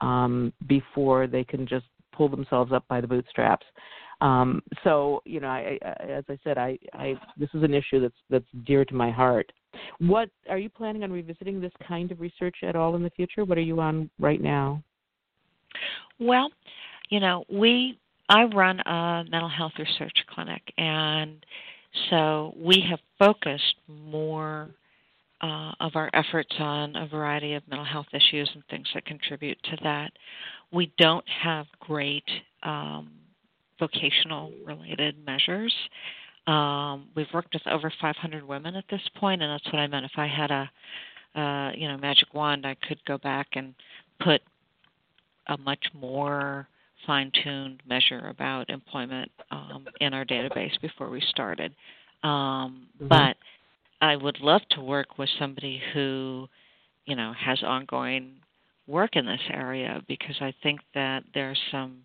um, 0.00 0.52
before 0.66 1.26
they 1.26 1.44
can 1.44 1.66
just 1.66 1.86
pull 2.12 2.28
themselves 2.28 2.72
up 2.72 2.86
by 2.88 3.00
the 3.00 3.06
bootstraps. 3.06 3.66
Um, 4.20 4.62
so, 4.84 5.22
you 5.24 5.40
know, 5.40 5.48
I, 5.48 5.78
I, 5.82 5.88
as 6.04 6.24
I 6.28 6.38
said, 6.44 6.58
I, 6.58 6.78
I 6.92 7.14
this 7.38 7.48
is 7.54 7.62
an 7.62 7.72
issue 7.72 8.00
that's 8.00 8.14
that's 8.28 8.44
dear 8.66 8.84
to 8.84 8.94
my 8.94 9.10
heart. 9.10 9.50
What 9.98 10.30
are 10.48 10.58
you 10.58 10.68
planning 10.68 11.02
on 11.04 11.12
revisiting 11.12 11.60
this 11.60 11.72
kind 11.86 12.10
of 12.10 12.20
research 12.20 12.56
at 12.62 12.76
all 12.76 12.96
in 12.96 13.02
the 13.02 13.10
future? 13.10 13.44
What 13.44 13.58
are 13.58 13.62
you 13.62 13.80
on 13.80 14.10
right 14.18 14.40
now? 14.40 14.82
Well, 16.18 16.50
you 17.10 17.20
know, 17.20 17.44
we 17.50 17.98
I 18.28 18.44
run 18.44 18.80
a 18.80 19.24
mental 19.28 19.48
health 19.48 19.72
research 19.78 20.24
clinic, 20.32 20.62
and 20.78 21.44
so 22.08 22.54
we 22.56 22.84
have 22.88 23.00
focused 23.18 23.74
more 23.88 24.70
uh, 25.40 25.72
of 25.80 25.96
our 25.96 26.10
efforts 26.12 26.54
on 26.58 26.94
a 26.96 27.06
variety 27.06 27.54
of 27.54 27.66
mental 27.68 27.84
health 27.84 28.06
issues 28.12 28.48
and 28.54 28.62
things 28.70 28.86
that 28.94 29.04
contribute 29.04 29.58
to 29.64 29.76
that. 29.82 30.12
We 30.72 30.92
don't 30.98 31.24
have 31.28 31.66
great 31.80 32.28
um, 32.62 33.10
vocational 33.78 34.52
related 34.64 35.16
measures. 35.26 35.74
Um, 36.50 37.06
we've 37.14 37.32
worked 37.32 37.54
with 37.54 37.66
over 37.68 37.92
500 38.00 38.42
women 38.42 38.74
at 38.74 38.84
this 38.90 39.02
point, 39.16 39.40
and 39.40 39.52
that's 39.52 39.72
what 39.72 39.78
I 39.78 39.86
meant. 39.86 40.04
If 40.04 40.16
I 40.16 40.26
had 40.26 40.50
a, 40.50 41.40
uh, 41.40 41.72
you 41.76 41.86
know, 41.86 41.96
magic 41.96 42.34
wand, 42.34 42.66
I 42.66 42.76
could 42.88 42.98
go 43.04 43.18
back 43.18 43.48
and 43.52 43.72
put 44.20 44.40
a 45.46 45.56
much 45.56 45.84
more 45.94 46.66
fine-tuned 47.06 47.82
measure 47.88 48.28
about 48.28 48.68
employment 48.68 49.30
um, 49.52 49.86
in 50.00 50.12
our 50.12 50.24
database 50.24 50.78
before 50.82 51.08
we 51.08 51.20
started. 51.28 51.72
Um, 52.24 52.88
mm-hmm. 52.96 53.08
But 53.08 53.36
I 54.00 54.16
would 54.16 54.40
love 54.40 54.62
to 54.70 54.80
work 54.80 55.18
with 55.18 55.28
somebody 55.38 55.80
who, 55.94 56.48
you 57.06 57.14
know, 57.14 57.32
has 57.38 57.62
ongoing 57.62 58.32
work 58.88 59.14
in 59.14 59.24
this 59.24 59.40
area 59.52 60.02
because 60.08 60.36
I 60.40 60.52
think 60.64 60.80
that 60.94 61.22
there 61.32 61.50
are 61.50 61.56
some 61.70 61.98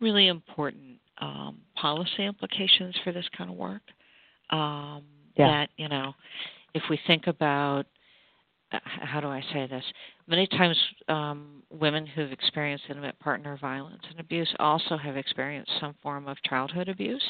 really 0.00 0.28
important 0.28 0.98
um, 1.20 1.58
policy 1.74 2.24
implications 2.24 2.94
for 3.04 3.12
this 3.12 3.26
kind 3.36 3.50
of 3.50 3.56
work. 3.56 3.82
Um, 4.50 5.02
yeah. 5.36 5.46
That 5.46 5.70
you 5.76 5.88
know, 5.88 6.14
if 6.74 6.82
we 6.90 6.98
think 7.06 7.26
about 7.26 7.86
how 8.70 9.20
do 9.20 9.28
I 9.28 9.42
say 9.52 9.66
this? 9.66 9.84
Many 10.26 10.46
times, 10.46 10.76
um, 11.08 11.62
women 11.70 12.06
who've 12.06 12.32
experienced 12.32 12.84
intimate 12.88 13.18
partner 13.18 13.56
violence 13.60 14.02
and 14.10 14.20
abuse 14.20 14.52
also 14.58 14.96
have 14.96 15.16
experienced 15.16 15.72
some 15.80 15.94
form 16.02 16.28
of 16.28 16.36
childhood 16.42 16.88
abuse. 16.88 17.24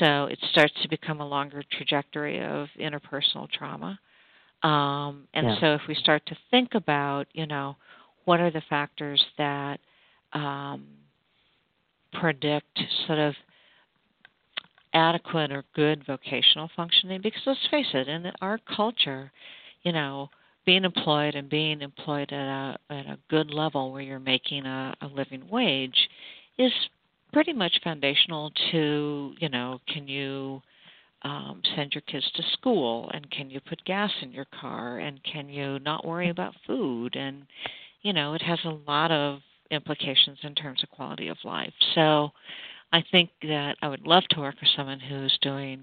So 0.00 0.24
it 0.24 0.38
starts 0.50 0.74
to 0.82 0.88
become 0.88 1.20
a 1.20 1.26
longer 1.26 1.62
trajectory 1.72 2.42
of 2.42 2.68
interpersonal 2.78 3.50
trauma. 3.50 3.98
Um, 4.62 5.28
and 5.34 5.46
yeah. 5.46 5.60
so 5.60 5.74
if 5.74 5.82
we 5.88 5.94
start 5.94 6.24
to 6.26 6.36
think 6.50 6.74
about, 6.74 7.26
you 7.32 7.46
know, 7.46 7.76
what 8.24 8.40
are 8.40 8.50
the 8.50 8.62
factors 8.68 9.22
that 9.36 9.78
um, 10.32 10.86
predict 12.14 12.80
sort 13.06 13.18
of 13.18 13.34
adequate 14.94 15.50
or 15.52 15.64
good 15.74 16.06
vocational 16.06 16.70
functioning? 16.76 17.20
Because 17.22 17.42
let's 17.46 17.66
face 17.70 17.86
it 17.92 18.08
in 18.08 18.30
our 18.40 18.58
culture 18.76 19.30
you 19.84 19.92
know 19.92 20.28
being 20.66 20.84
employed 20.84 21.34
and 21.34 21.48
being 21.48 21.80
employed 21.82 22.32
at 22.32 22.38
a 22.38 22.78
at 22.90 23.06
a 23.06 23.18
good 23.30 23.50
level 23.50 23.92
where 23.92 24.02
you're 24.02 24.18
making 24.18 24.66
a, 24.66 24.94
a 25.02 25.06
living 25.06 25.48
wage 25.48 26.08
is 26.58 26.72
pretty 27.32 27.52
much 27.52 27.80
foundational 27.84 28.50
to 28.72 29.34
you 29.38 29.48
know 29.48 29.78
can 29.86 30.08
you 30.08 30.60
um, 31.22 31.62
send 31.74 31.92
your 31.94 32.02
kids 32.02 32.30
to 32.34 32.42
school 32.52 33.10
and 33.14 33.30
can 33.30 33.48
you 33.48 33.58
put 33.60 33.82
gas 33.86 34.10
in 34.20 34.30
your 34.30 34.46
car 34.60 34.98
and 34.98 35.20
can 35.24 35.48
you 35.48 35.78
not 35.78 36.06
worry 36.06 36.28
about 36.28 36.54
food? 36.66 37.16
And 37.16 37.46
you 38.02 38.12
know 38.12 38.34
it 38.34 38.42
has 38.42 38.58
a 38.64 38.78
lot 38.90 39.10
of 39.10 39.40
implications 39.74 40.38
in 40.42 40.54
terms 40.54 40.82
of 40.82 40.90
quality 40.90 41.28
of 41.28 41.36
life. 41.44 41.72
So 41.94 42.30
I 42.92 43.02
think 43.10 43.30
that 43.42 43.76
I 43.82 43.88
would 43.88 44.06
love 44.06 44.24
to 44.30 44.40
work 44.40 44.54
with 44.60 44.70
someone 44.76 45.00
who's 45.00 45.36
doing 45.42 45.82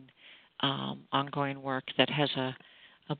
um, 0.61 1.01
ongoing 1.11 1.61
work 1.61 1.83
that 1.97 2.09
has 2.09 2.29
a, 2.37 2.55
a 3.09 3.17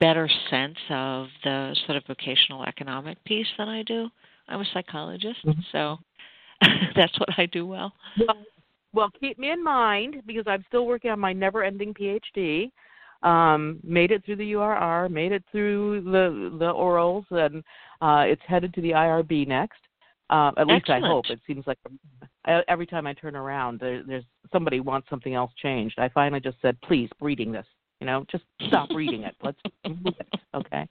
better 0.00 0.28
sense 0.50 0.78
of 0.90 1.26
the 1.42 1.76
sort 1.86 1.96
of 1.96 2.04
vocational 2.06 2.64
economic 2.64 3.22
piece 3.24 3.46
than 3.58 3.68
I 3.68 3.82
do. 3.82 4.08
I'm 4.48 4.60
a 4.60 4.66
psychologist, 4.72 5.44
mm-hmm. 5.46 5.60
so 5.72 5.98
that's 6.96 7.18
what 7.18 7.30
I 7.36 7.46
do 7.46 7.66
well. 7.66 7.92
well. 8.18 8.36
Well, 8.94 9.10
keep 9.18 9.38
me 9.38 9.50
in 9.50 9.62
mind 9.62 10.22
because 10.24 10.44
I'm 10.46 10.64
still 10.68 10.86
working 10.86 11.10
on 11.10 11.18
my 11.18 11.32
never-ending 11.32 11.94
PhD. 11.94 12.70
Um, 13.24 13.80
made 13.82 14.12
it 14.12 14.24
through 14.24 14.36
the 14.36 14.52
URR, 14.52 15.10
made 15.10 15.32
it 15.32 15.42
through 15.50 16.02
the 16.02 16.56
the 16.58 16.72
orals, 16.72 17.24
and 17.30 17.64
uh, 18.00 18.24
it's 18.30 18.42
headed 18.46 18.72
to 18.74 18.82
the 18.82 18.90
IRB 18.90 19.48
next. 19.48 19.78
Uh, 20.30 20.52
at 20.56 20.66
least 20.66 20.88
Excellent. 20.88 21.04
I 21.04 21.08
hope. 21.08 21.24
It 21.28 21.40
seems 21.46 21.66
like 21.66 21.78
every 22.68 22.86
time 22.86 23.06
I 23.06 23.12
turn 23.12 23.36
around, 23.36 23.80
there, 23.80 24.02
there's 24.02 24.24
somebody 24.52 24.80
wants 24.80 25.08
something 25.10 25.34
else 25.34 25.52
changed. 25.60 25.98
I 25.98 26.08
finally 26.08 26.40
just 26.40 26.56
said, 26.62 26.80
"Please, 26.82 27.10
reading 27.20 27.52
this. 27.52 27.66
You 28.00 28.06
know, 28.06 28.24
just 28.30 28.44
stop 28.66 28.88
reading 28.90 29.24
it. 29.24 29.34
Let's 29.42 29.58
move 29.86 30.14
it." 30.18 30.40
Okay. 30.54 30.88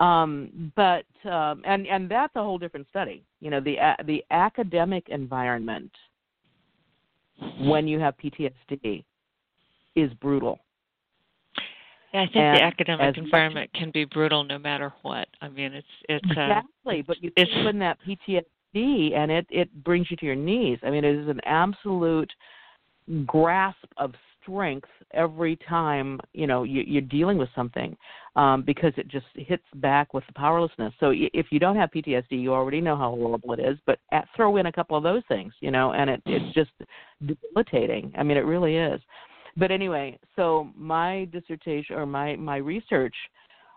Um, 0.00 0.72
but 0.74 1.06
um, 1.30 1.62
and 1.64 1.86
and 1.86 2.10
that's 2.10 2.34
a 2.34 2.42
whole 2.42 2.58
different 2.58 2.88
study. 2.88 3.24
You 3.40 3.50
know, 3.50 3.60
the 3.60 3.76
the 4.04 4.24
academic 4.30 5.08
environment 5.10 5.92
when 7.60 7.86
you 7.86 8.00
have 8.00 8.14
PTSD 8.18 9.04
is 9.94 10.12
brutal. 10.14 10.58
Yeah, 12.12 12.22
I 12.22 12.24
think 12.26 12.36
and 12.36 12.56
the 12.56 12.62
academic 12.62 13.16
environment 13.16 13.70
can 13.74 13.90
be 13.90 14.04
brutal 14.04 14.44
no 14.44 14.58
matter 14.58 14.92
what. 15.02 15.28
I 15.40 15.48
mean, 15.48 15.72
it's 15.72 15.86
it's 16.08 16.26
uh, 16.36 16.40
exactly. 16.40 17.02
But 17.02 17.22
you 17.22 17.30
it's 17.36 17.54
when 17.64 17.78
that 17.80 17.98
PTSD 18.06 18.44
and 18.74 19.30
it 19.30 19.46
it 19.50 19.84
brings 19.84 20.10
you 20.10 20.16
to 20.18 20.26
your 20.26 20.34
knees. 20.34 20.78
I 20.82 20.90
mean, 20.90 21.04
it 21.04 21.14
is 21.16 21.28
an 21.28 21.40
absolute 21.44 22.30
grasp 23.24 23.86
of 23.96 24.12
strength 24.42 24.88
every 25.12 25.56
time 25.68 26.20
you 26.32 26.46
know 26.46 26.62
you, 26.62 26.82
you're 26.86 27.02
dealing 27.02 27.38
with 27.38 27.48
something 27.54 27.96
um, 28.36 28.62
because 28.62 28.92
it 28.96 29.08
just 29.08 29.26
hits 29.34 29.64
back 29.76 30.14
with 30.14 30.24
the 30.26 30.32
powerlessness. 30.34 30.92
So 31.00 31.12
if 31.14 31.46
you 31.50 31.58
don't 31.58 31.76
have 31.76 31.90
PTSD, 31.90 32.30
you 32.30 32.52
already 32.52 32.80
know 32.80 32.96
how 32.96 33.10
horrible 33.10 33.52
it 33.54 33.60
is. 33.60 33.78
But 33.86 33.98
at, 34.12 34.28
throw 34.36 34.56
in 34.56 34.66
a 34.66 34.72
couple 34.72 34.96
of 34.96 35.02
those 35.02 35.22
things, 35.28 35.52
you 35.60 35.70
know, 35.70 35.92
and 35.92 36.10
it, 36.10 36.22
it's 36.26 36.54
just 36.54 36.70
debilitating. 37.24 38.12
I 38.18 38.22
mean, 38.22 38.36
it 38.36 38.44
really 38.44 38.76
is. 38.76 39.00
But 39.56 39.70
anyway, 39.70 40.18
so 40.36 40.68
my 40.76 41.28
dissertation 41.32 41.96
or 41.96 42.06
my 42.06 42.36
my 42.36 42.56
research 42.56 43.14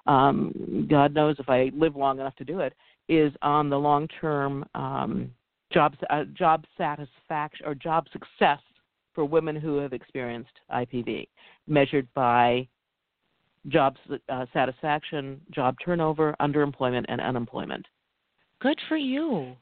um, 0.10 0.88
God 0.90 1.14
knows 1.14 1.36
if 1.40 1.50
I 1.50 1.72
live 1.76 1.96
long 1.96 2.20
enough 2.20 2.36
to 2.38 2.44
do 2.44 2.60
it, 2.62 2.74
is 3.10 3.34
on 3.42 3.70
the 3.70 3.78
long-term 3.78 4.64
um, 4.76 5.32
job 5.74 5.96
uh, 6.10 6.24
job 6.34 6.64
satisfaction 6.78 7.66
or 7.66 7.76
job 7.76 8.06
success 8.14 8.60
for 9.14 9.26
women 9.26 9.56
who 9.56 9.78
have 9.78 9.92
experienced 9.92 10.52
IPV, 10.72 11.28
measured 11.68 12.08
by 12.14 12.68
job 13.68 13.96
uh, 14.30 14.46
satisfaction, 14.54 15.42
job 15.52 15.76
turnover, 15.84 16.36
underemployment, 16.40 17.06
and 17.10 17.20
unemployment. 17.20 17.86
Good 18.62 18.80
for 18.88 18.98
you. 18.98 19.56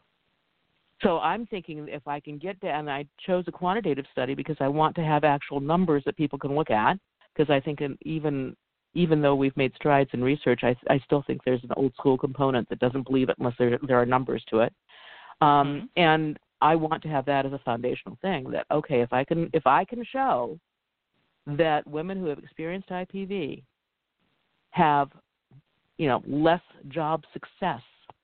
So 1.01 1.19
I'm 1.19 1.45
thinking 1.45 1.87
if 1.89 2.07
I 2.07 2.19
can 2.19 2.37
get 2.37 2.59
to, 2.61 2.67
and 2.67 2.89
I 2.89 3.05
chose 3.25 3.45
a 3.47 3.51
quantitative 3.51 4.05
study 4.11 4.33
because 4.33 4.57
I 4.59 4.67
want 4.67 4.95
to 4.95 5.03
have 5.03 5.23
actual 5.23 5.59
numbers 5.59 6.03
that 6.05 6.17
people 6.17 6.39
can 6.39 6.55
look 6.55 6.71
at. 6.71 6.97
Because 7.35 7.51
I 7.51 7.59
think 7.59 7.79
even 8.01 8.55
even 8.93 9.21
though 9.21 9.35
we've 9.35 9.55
made 9.57 9.73
strides 9.75 10.09
in 10.13 10.23
research, 10.23 10.61
I, 10.63 10.75
I 10.89 10.99
still 11.05 11.23
think 11.25 11.41
there's 11.43 11.63
an 11.63 11.71
old 11.75 11.93
school 11.95 12.17
component 12.17 12.67
that 12.69 12.79
doesn't 12.79 13.07
believe 13.07 13.29
it 13.29 13.35
unless 13.39 13.55
there 13.59 13.77
there 13.87 14.01
are 14.01 14.05
numbers 14.05 14.43
to 14.49 14.59
it. 14.59 14.73
Um, 15.41 15.47
mm-hmm. 15.47 15.85
And 15.95 16.39
I 16.61 16.75
want 16.75 17.03
to 17.03 17.09
have 17.09 17.25
that 17.25 17.45
as 17.45 17.53
a 17.53 17.59
foundational 17.59 18.17
thing. 18.21 18.49
That 18.51 18.65
okay, 18.71 19.01
if 19.01 19.13
I 19.13 19.23
can 19.23 19.49
if 19.53 19.67
I 19.67 19.85
can 19.85 20.03
show 20.11 20.59
that 21.45 21.87
women 21.87 22.19
who 22.19 22.25
have 22.25 22.39
experienced 22.39 22.89
IPV 22.89 23.63
have 24.71 25.09
you 25.97 26.07
know 26.07 26.21
less 26.27 26.61
job 26.89 27.23
success 27.33 27.81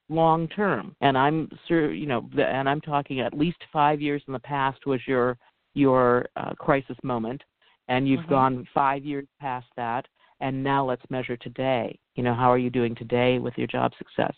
long 0.10 0.48
term 0.50 0.96
and 1.02 1.18
i'm 1.18 1.50
sure 1.68 1.92
you 1.92 2.06
know 2.06 2.30
and 2.38 2.70
i'm 2.70 2.82
talking 2.82 3.22
at 3.22 3.34
least 3.34 3.58
five 3.72 4.02
years 4.02 4.22
in 4.28 4.34
the 4.34 4.40
past 4.40 4.86
was 4.86 5.00
your 5.08 5.38
your 5.74 6.28
uh, 6.36 6.54
crisis 6.60 6.98
moment 7.04 7.42
and 7.88 8.08
you've 8.08 8.20
mm-hmm. 8.22 8.30
gone 8.30 8.68
five 8.74 9.04
years 9.04 9.26
past 9.40 9.66
that 9.76 10.06
and 10.40 10.64
now 10.64 10.86
let's 10.86 11.04
measure 11.10 11.38
today. 11.38 11.98
You 12.16 12.24
know 12.24 12.34
how 12.34 12.52
are 12.52 12.58
you 12.58 12.70
doing 12.70 12.96
today 12.96 13.40
with 13.40 13.54
your 13.58 13.68
job 13.68 13.92
success? 13.98 14.34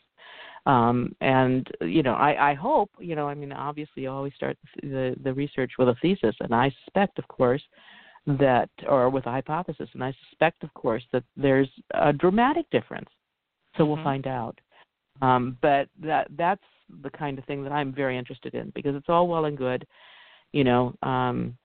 Um, 0.66 1.16
and 1.22 1.68
you 1.82 2.02
know 2.02 2.14
I, 2.16 2.52
I 2.52 2.54
hope 2.56 2.90
you 2.98 3.16
know 3.16 3.28
i 3.28 3.36
mean 3.36 3.52
obviously 3.52 4.02
you 4.02 4.10
always 4.10 4.34
start 4.34 4.58
the 4.82 5.16
the 5.24 5.32
research 5.32 5.74
with 5.78 5.90
a 5.90 5.96
thesis 6.02 6.36
and 6.40 6.56
i 6.56 6.74
suspect 6.84 7.20
of 7.20 7.28
course 7.28 7.62
that 8.26 8.72
or 8.90 9.12
with 9.12 9.28
a 9.28 9.32
hypothesis 9.32 9.88
and 9.94 10.04
i 10.04 10.12
suspect 10.28 10.64
of 10.64 10.74
course 10.74 11.04
that 11.12 11.24
there's 11.38 11.70
a 11.94 12.12
dramatic 12.12 12.68
difference. 12.72 13.10
So 13.78 13.84
mm-hmm. 13.84 13.94
we'll 13.94 14.04
find 14.04 14.28
out. 14.28 14.60
Um, 15.22 15.58
but 15.62 15.88
that 16.02 16.28
that's 16.38 16.64
the 17.04 17.10
kind 17.10 17.40
of 17.40 17.46
thing 17.46 17.64
that 17.64 17.72
I'm 17.72 17.94
very 17.94 18.18
interested 18.18 18.54
in 18.54 18.72
because 18.76 18.96
it's 18.96 19.10
all 19.10 19.28
well 19.28 19.46
and 19.46 19.58
good, 19.58 19.86
you 20.52 20.64
know, 20.64 20.94
um, 21.04 21.58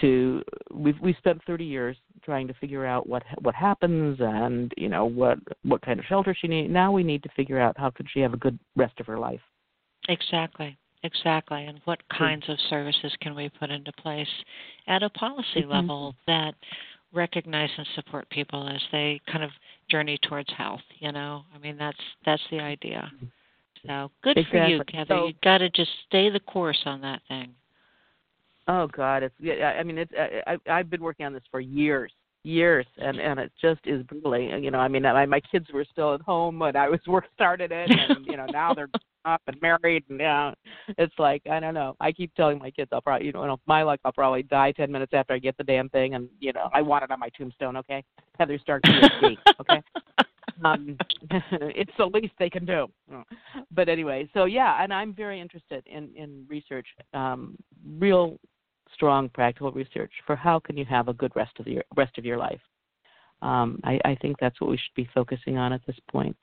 to 0.00 0.42
we've 0.72 0.98
we 1.00 1.14
spent 1.14 1.42
30 1.46 1.64
years 1.64 1.96
trying 2.24 2.46
to 2.48 2.54
figure 2.54 2.84
out 2.84 3.08
what 3.08 3.22
what 3.40 3.54
happens 3.54 4.18
and 4.20 4.72
you 4.76 4.88
know 4.88 5.06
what 5.06 5.38
what 5.62 5.82
kind 5.82 5.98
of 5.98 6.06
shelter 6.06 6.36
she 6.38 6.48
needs. 6.48 6.72
Now 6.72 6.92
we 6.92 7.02
need 7.02 7.22
to 7.22 7.28
figure 7.36 7.60
out 7.60 7.78
how 7.78 7.90
could 7.90 8.06
she 8.12 8.20
have 8.20 8.34
a 8.34 8.38
good 8.38 8.58
rest 8.76 8.98
of 9.00 9.06
her 9.06 9.18
life. 9.18 9.40
Exactly. 10.08 10.76
Exactly. 11.02 11.64
And 11.64 11.80
what 11.86 12.00
kinds 12.10 12.46
of 12.48 12.58
services 12.68 13.14
can 13.22 13.34
we 13.34 13.48
put 13.48 13.70
into 13.70 13.90
place 13.92 14.28
at 14.86 15.02
a 15.02 15.08
policy 15.10 15.62
mm-hmm. 15.62 15.70
level 15.70 16.14
that 16.26 16.54
recognize 17.12 17.70
and 17.76 17.86
support 17.94 18.28
people 18.30 18.68
as 18.68 18.80
they 18.92 19.20
kind 19.30 19.42
of 19.42 19.50
journey 19.88 20.18
towards 20.28 20.50
health. 20.56 20.82
You 20.98 21.12
know, 21.12 21.42
I 21.54 21.58
mean 21.58 21.76
that's 21.78 21.98
that's 22.26 22.42
the 22.50 22.60
idea. 22.60 23.10
So 23.86 24.10
good 24.22 24.36
exactly. 24.36 24.60
for 24.60 24.66
you, 24.68 24.82
Heather. 24.92 25.06
So, 25.08 25.26
you 25.28 25.34
got 25.42 25.58
to 25.58 25.70
just 25.70 25.90
stay 26.06 26.28
the 26.28 26.40
course 26.40 26.80
on 26.84 27.00
that 27.00 27.22
thing. 27.28 27.54
Oh 28.70 28.86
God, 28.86 29.24
it's 29.24 29.34
yeah. 29.40 29.74
I 29.78 29.82
mean, 29.82 29.98
it's 29.98 30.12
I, 30.46 30.56
I've 30.70 30.88
been 30.88 31.02
working 31.02 31.26
on 31.26 31.32
this 31.32 31.42
for 31.50 31.58
years, 31.58 32.12
years, 32.44 32.86
and 32.98 33.18
and 33.18 33.40
it 33.40 33.50
just 33.60 33.80
is 33.84 34.04
brutally. 34.04 34.46
You 34.62 34.70
know, 34.70 34.78
I 34.78 34.86
mean, 34.86 35.02
my 35.02 35.26
my 35.26 35.40
kids 35.40 35.66
were 35.74 35.84
still 35.90 36.14
at 36.14 36.20
home 36.20 36.60
when 36.60 36.76
I 36.76 36.88
was 36.88 37.00
work 37.08 37.24
started 37.34 37.72
it, 37.72 37.90
and 37.90 38.24
you 38.24 38.36
know 38.36 38.46
now 38.46 38.72
they're 38.72 38.88
up 39.24 39.42
and 39.48 39.60
married, 39.60 40.04
and 40.08 40.20
yeah, 40.20 40.52
it's 40.98 41.14
like 41.18 41.42
I 41.50 41.58
don't 41.58 41.74
know. 41.74 41.96
I 41.98 42.12
keep 42.12 42.32
telling 42.36 42.60
my 42.60 42.70
kids 42.70 42.90
I'll 42.92 43.00
probably, 43.00 43.26
you 43.26 43.32
know, 43.32 43.58
my 43.66 43.82
luck, 43.82 43.98
I'll 44.04 44.12
probably 44.12 44.44
die 44.44 44.70
ten 44.70 44.92
minutes 44.92 45.14
after 45.14 45.34
I 45.34 45.40
get 45.40 45.56
the 45.56 45.64
damn 45.64 45.88
thing, 45.88 46.14
and 46.14 46.28
you 46.38 46.52
know, 46.52 46.70
I 46.72 46.80
want 46.80 47.02
it 47.02 47.10
on 47.10 47.18
my 47.18 47.30
tombstone. 47.30 47.76
Okay, 47.78 48.04
Heather 48.38 48.58
Stark 48.62 48.84
PhD. 48.84 49.36
Okay. 49.60 49.82
um, 50.64 50.96
it's 51.30 51.92
the 51.98 52.06
least 52.06 52.34
they 52.38 52.50
can 52.50 52.64
do. 52.64 52.86
But 53.72 53.88
anyway, 53.88 54.28
so 54.32 54.44
yeah, 54.44 54.80
and 54.80 54.92
I'm 54.92 55.12
very 55.12 55.40
interested 55.40 55.84
in 55.86 56.10
in 56.14 56.46
research, 56.48 56.86
um, 57.14 57.56
real 57.98 58.38
strong 58.94 59.28
practical 59.28 59.72
research 59.72 60.12
for 60.26 60.36
how 60.36 60.58
can 60.58 60.76
you 60.76 60.84
have 60.84 61.08
a 61.08 61.12
good 61.12 61.32
rest 61.34 61.52
of 61.58 61.64
the 61.64 61.80
rest 61.96 62.18
of 62.18 62.24
your 62.24 62.36
life. 62.36 62.60
Um, 63.42 63.80
I, 63.84 63.98
I 64.04 64.14
think 64.20 64.36
that's 64.38 64.60
what 64.60 64.68
we 64.68 64.76
should 64.76 64.94
be 64.94 65.08
focusing 65.14 65.56
on 65.56 65.72
at 65.72 65.80
this 65.86 65.96
point. 66.10 66.36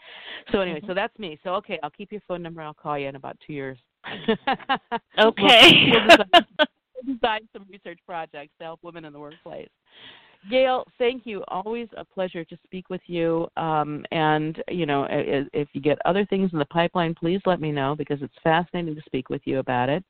So 0.52 0.62
anyway, 0.62 0.80
mm-hmm. 0.80 0.88
so 0.88 0.94
that's 0.96 1.18
me. 1.20 1.40
So 1.44 1.52
okay, 1.56 1.80
I'll 1.84 1.92
keep 1.92 2.12
your 2.12 2.22
phone 2.28 2.42
number. 2.42 2.62
I'll 2.62 2.74
call 2.74 2.98
you 2.98 3.08
in 3.08 3.16
about 3.16 3.38
two 3.46 3.54
years. 3.54 3.78
okay. 5.20 5.90
we'll, 5.92 6.08
we'll, 6.08 6.18
design, 6.18 6.46
we'll 6.60 7.16
design 7.16 7.42
some 7.54 7.66
research 7.70 8.00
projects 8.06 8.54
to 8.58 8.64
help 8.64 8.80
women 8.84 9.06
in 9.06 9.14
the 9.14 9.20
workplace. 9.20 9.70
Gayle, 10.50 10.86
thank 10.98 11.26
you. 11.26 11.44
Always 11.48 11.88
a 11.98 12.06
pleasure 12.06 12.46
to 12.46 12.58
speak 12.64 12.90
with 12.90 13.02
you. 13.08 13.48
Um, 13.58 14.06
and 14.12 14.62
you 14.70 14.86
know, 14.86 15.08
if 15.10 15.68
you 15.74 15.82
get 15.82 15.98
other 16.06 16.26
things 16.26 16.52
in 16.54 16.60
the 16.60 16.66
pipeline, 16.66 17.16
please 17.16 17.42
let 17.46 17.60
me 17.60 17.72
know 17.72 17.96
because 17.96 18.22
it's 18.22 18.34
fascinating 18.44 18.96
to 18.96 19.02
speak 19.06 19.30
with 19.30 19.42
you 19.46 19.60
about 19.60 19.90
it. 19.90 20.04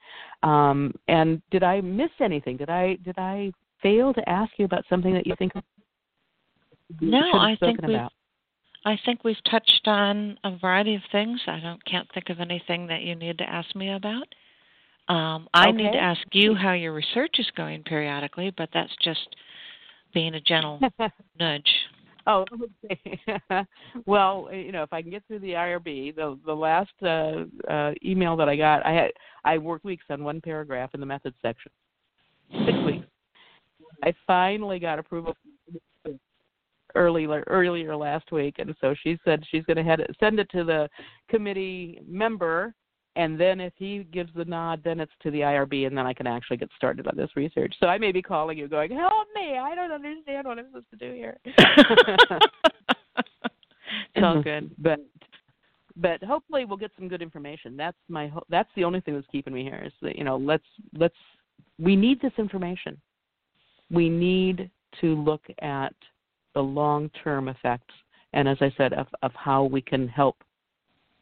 Um, 0.43 0.93
and 1.07 1.41
did 1.51 1.63
I 1.63 1.81
miss 1.81 2.11
anything? 2.19 2.57
Did 2.57 2.69
I 2.69 2.97
did 3.03 3.17
I 3.17 3.51
fail 3.81 4.13
to 4.13 4.29
ask 4.29 4.51
you 4.57 4.65
about 4.65 4.85
something 4.89 5.13
that 5.13 5.25
you 5.25 5.35
think? 5.37 5.53
No, 6.99 7.31
I 7.33 7.57
think 7.59 7.81
we've. 7.81 7.95
About? 7.95 8.13
I 8.85 8.97
think 9.05 9.23
we've 9.23 9.43
touched 9.49 9.87
on 9.87 10.37
a 10.43 10.57
variety 10.57 10.95
of 10.95 11.01
things. 11.11 11.41
I 11.47 11.59
don't 11.59 11.83
can't 11.85 12.07
think 12.13 12.29
of 12.29 12.39
anything 12.39 12.87
that 12.87 13.01
you 13.01 13.15
need 13.15 13.37
to 13.39 13.49
ask 13.49 13.75
me 13.75 13.91
about. 13.91 14.27
Um, 15.09 15.47
I 15.53 15.69
okay. 15.69 15.77
need 15.77 15.91
to 15.93 15.99
ask 15.99 16.21
you 16.33 16.53
how 16.53 16.73
your 16.73 16.93
research 16.93 17.35
is 17.37 17.49
going 17.55 17.83
periodically, 17.83 18.53
but 18.55 18.69
that's 18.73 18.93
just 19.01 19.35
being 20.13 20.35
a 20.35 20.41
gentle 20.41 20.79
nudge. 21.39 21.69
Oh, 22.27 22.45
okay. 22.83 23.19
well, 24.05 24.49
you 24.51 24.73
know, 24.73 24.83
if 24.83 24.91
I 24.91 25.01
can 25.01 25.11
get 25.11 25.23
through 25.27 25.39
the 25.39 25.51
IRB, 25.51 26.15
the 26.15 26.37
the 26.45 26.53
last 26.53 26.91
uh, 27.01 27.45
uh, 27.71 27.93
email 28.03 28.35
that 28.35 28.49
I 28.49 28.57
got, 28.57 28.85
I 28.85 28.91
had 28.91 29.11
I 29.45 29.57
worked 29.57 29.85
weeks 29.85 30.05
on 30.09 30.23
one 30.23 30.41
paragraph 30.41 30.91
in 30.93 30.99
the 30.99 31.05
methods 31.05 31.37
section, 31.41 31.71
six 32.65 32.77
weeks. 32.85 33.05
I 34.03 34.13
finally 34.27 34.77
got 34.77 34.99
approval 34.99 35.35
earlier 36.95 37.43
earlier 37.47 37.95
last 37.95 38.31
week, 38.33 38.55
and 38.59 38.75
so 38.81 38.93
she 39.03 39.17
said 39.23 39.43
she's 39.49 39.63
going 39.63 39.77
to 39.77 39.83
head 39.83 40.01
it, 40.01 40.13
send 40.19 40.39
it 40.39 40.49
to 40.51 40.65
the 40.65 40.89
committee 41.29 42.01
member 42.05 42.73
and 43.17 43.37
then 43.39 43.59
if 43.59 43.73
he 43.77 44.05
gives 44.13 44.29
the 44.35 44.45
nod, 44.45 44.81
then 44.83 44.99
it's 44.99 45.11
to 45.23 45.31
the 45.31 45.39
IRB, 45.39 45.87
and 45.87 45.97
then 45.97 46.05
I 46.05 46.13
can 46.13 46.27
actually 46.27 46.57
get 46.57 46.69
started 46.75 47.07
on 47.07 47.17
this 47.17 47.31
research. 47.35 47.73
So 47.79 47.87
I 47.87 47.97
may 47.97 48.11
be 48.11 48.21
calling 48.21 48.59
you, 48.59 48.67
going, 48.67 48.91
"Help 48.91 49.27
me! 49.33 49.57
I 49.57 49.73
don't 49.73 49.91
understand 49.91 50.47
what 50.47 50.59
I'm 50.59 50.67
supposed 50.67 50.91
to 50.91 50.97
do 50.97 51.11
here." 51.13 51.37
it's 54.13 54.23
all 54.23 54.43
good, 54.43 54.69
but 54.77 54.99
but 55.95 56.23
hopefully 56.23 56.63
we'll 56.63 56.77
get 56.77 56.91
some 56.95 57.07
good 57.07 57.23
information. 57.23 57.75
That's 57.75 57.97
my 58.07 58.27
ho- 58.27 58.45
that's 58.49 58.69
the 58.75 58.83
only 58.83 59.01
thing 59.01 59.15
that's 59.15 59.25
keeping 59.31 59.53
me 59.53 59.63
here 59.63 59.81
is 59.83 59.93
that 60.03 60.15
you 60.15 60.23
know 60.23 60.37
let's 60.37 60.67
let's 60.93 61.15
we 61.79 61.95
need 61.95 62.21
this 62.21 62.33
information. 62.37 63.01
We 63.89 64.09
need 64.09 64.69
to 65.01 65.15
look 65.15 65.41
at 65.59 65.95
the 66.53 66.61
long 66.61 67.09
term 67.23 67.49
effects, 67.49 67.95
and 68.33 68.47
as 68.47 68.57
I 68.61 68.71
said, 68.77 68.93
of 68.93 69.07
of 69.23 69.31
how 69.33 69.63
we 69.63 69.81
can 69.81 70.07
help 70.07 70.37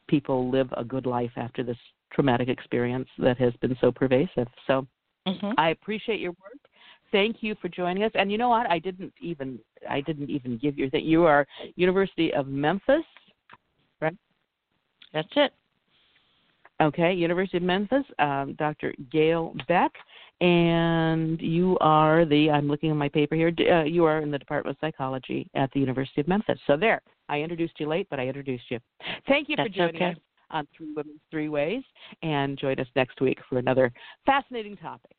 people 0.08 0.50
live 0.50 0.68
a 0.76 0.84
good 0.84 1.06
life 1.06 1.32
after 1.36 1.62
this 1.62 1.76
traumatic 2.12 2.48
experience 2.48 3.08
that 3.18 3.38
has 3.38 3.52
been 3.60 3.76
so 3.80 3.90
pervasive. 3.90 4.48
So 4.66 4.86
mm-hmm. 5.26 5.50
I 5.58 5.70
appreciate 5.70 6.20
your 6.20 6.32
work. 6.32 6.58
Thank 7.12 7.36
you 7.40 7.54
for 7.60 7.68
joining 7.68 8.02
us. 8.02 8.12
And 8.14 8.30
you 8.30 8.38
know 8.38 8.48
what? 8.48 8.68
I 8.70 8.78
didn't 8.78 9.12
even 9.20 9.58
I 9.88 10.00
didn't 10.00 10.30
even 10.30 10.58
give 10.58 10.78
you 10.78 10.90
that 10.90 11.02
you 11.02 11.24
are 11.24 11.46
University 11.76 12.32
of 12.32 12.48
Memphis, 12.48 13.04
right? 14.00 14.16
That's 15.12 15.28
it. 15.36 15.52
Okay, 16.80 17.14
University 17.14 17.56
of 17.56 17.62
Memphis, 17.62 18.04
um, 18.18 18.54
Dr. 18.58 18.92
Gayle 19.10 19.54
Beck, 19.66 19.92
and 20.40 21.40
you 21.40 21.78
are 21.80 22.24
the, 22.24 22.50
I'm 22.50 22.68
looking 22.68 22.90
at 22.90 22.96
my 22.96 23.08
paper 23.08 23.34
here, 23.34 23.52
uh, 23.70 23.84
you 23.84 24.04
are 24.04 24.20
in 24.20 24.30
the 24.30 24.38
Department 24.38 24.76
of 24.76 24.80
Psychology 24.80 25.48
at 25.54 25.70
the 25.72 25.80
University 25.80 26.20
of 26.20 26.28
Memphis. 26.28 26.58
So 26.66 26.76
there, 26.76 27.00
I 27.28 27.40
introduced 27.40 27.74
you 27.78 27.88
late, 27.88 28.06
but 28.10 28.20
I 28.20 28.26
introduced 28.26 28.64
you. 28.70 28.78
Thank 29.26 29.48
you 29.48 29.56
That's 29.56 29.70
for 29.70 29.74
joining 29.74 29.96
okay. 29.96 30.10
us 30.10 30.16
on 30.50 30.68
Three 30.76 30.92
Women's 30.94 31.20
Three 31.30 31.48
Ways, 31.48 31.82
and 32.22 32.58
join 32.58 32.78
us 32.78 32.86
next 32.94 33.20
week 33.20 33.38
for 33.48 33.58
another 33.58 33.92
fascinating 34.24 34.76
topic. 34.76 35.16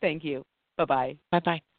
Thank 0.00 0.24
you. 0.24 0.44
Bye 0.76 0.84
bye. 0.84 1.16
Bye 1.30 1.40
bye. 1.40 1.73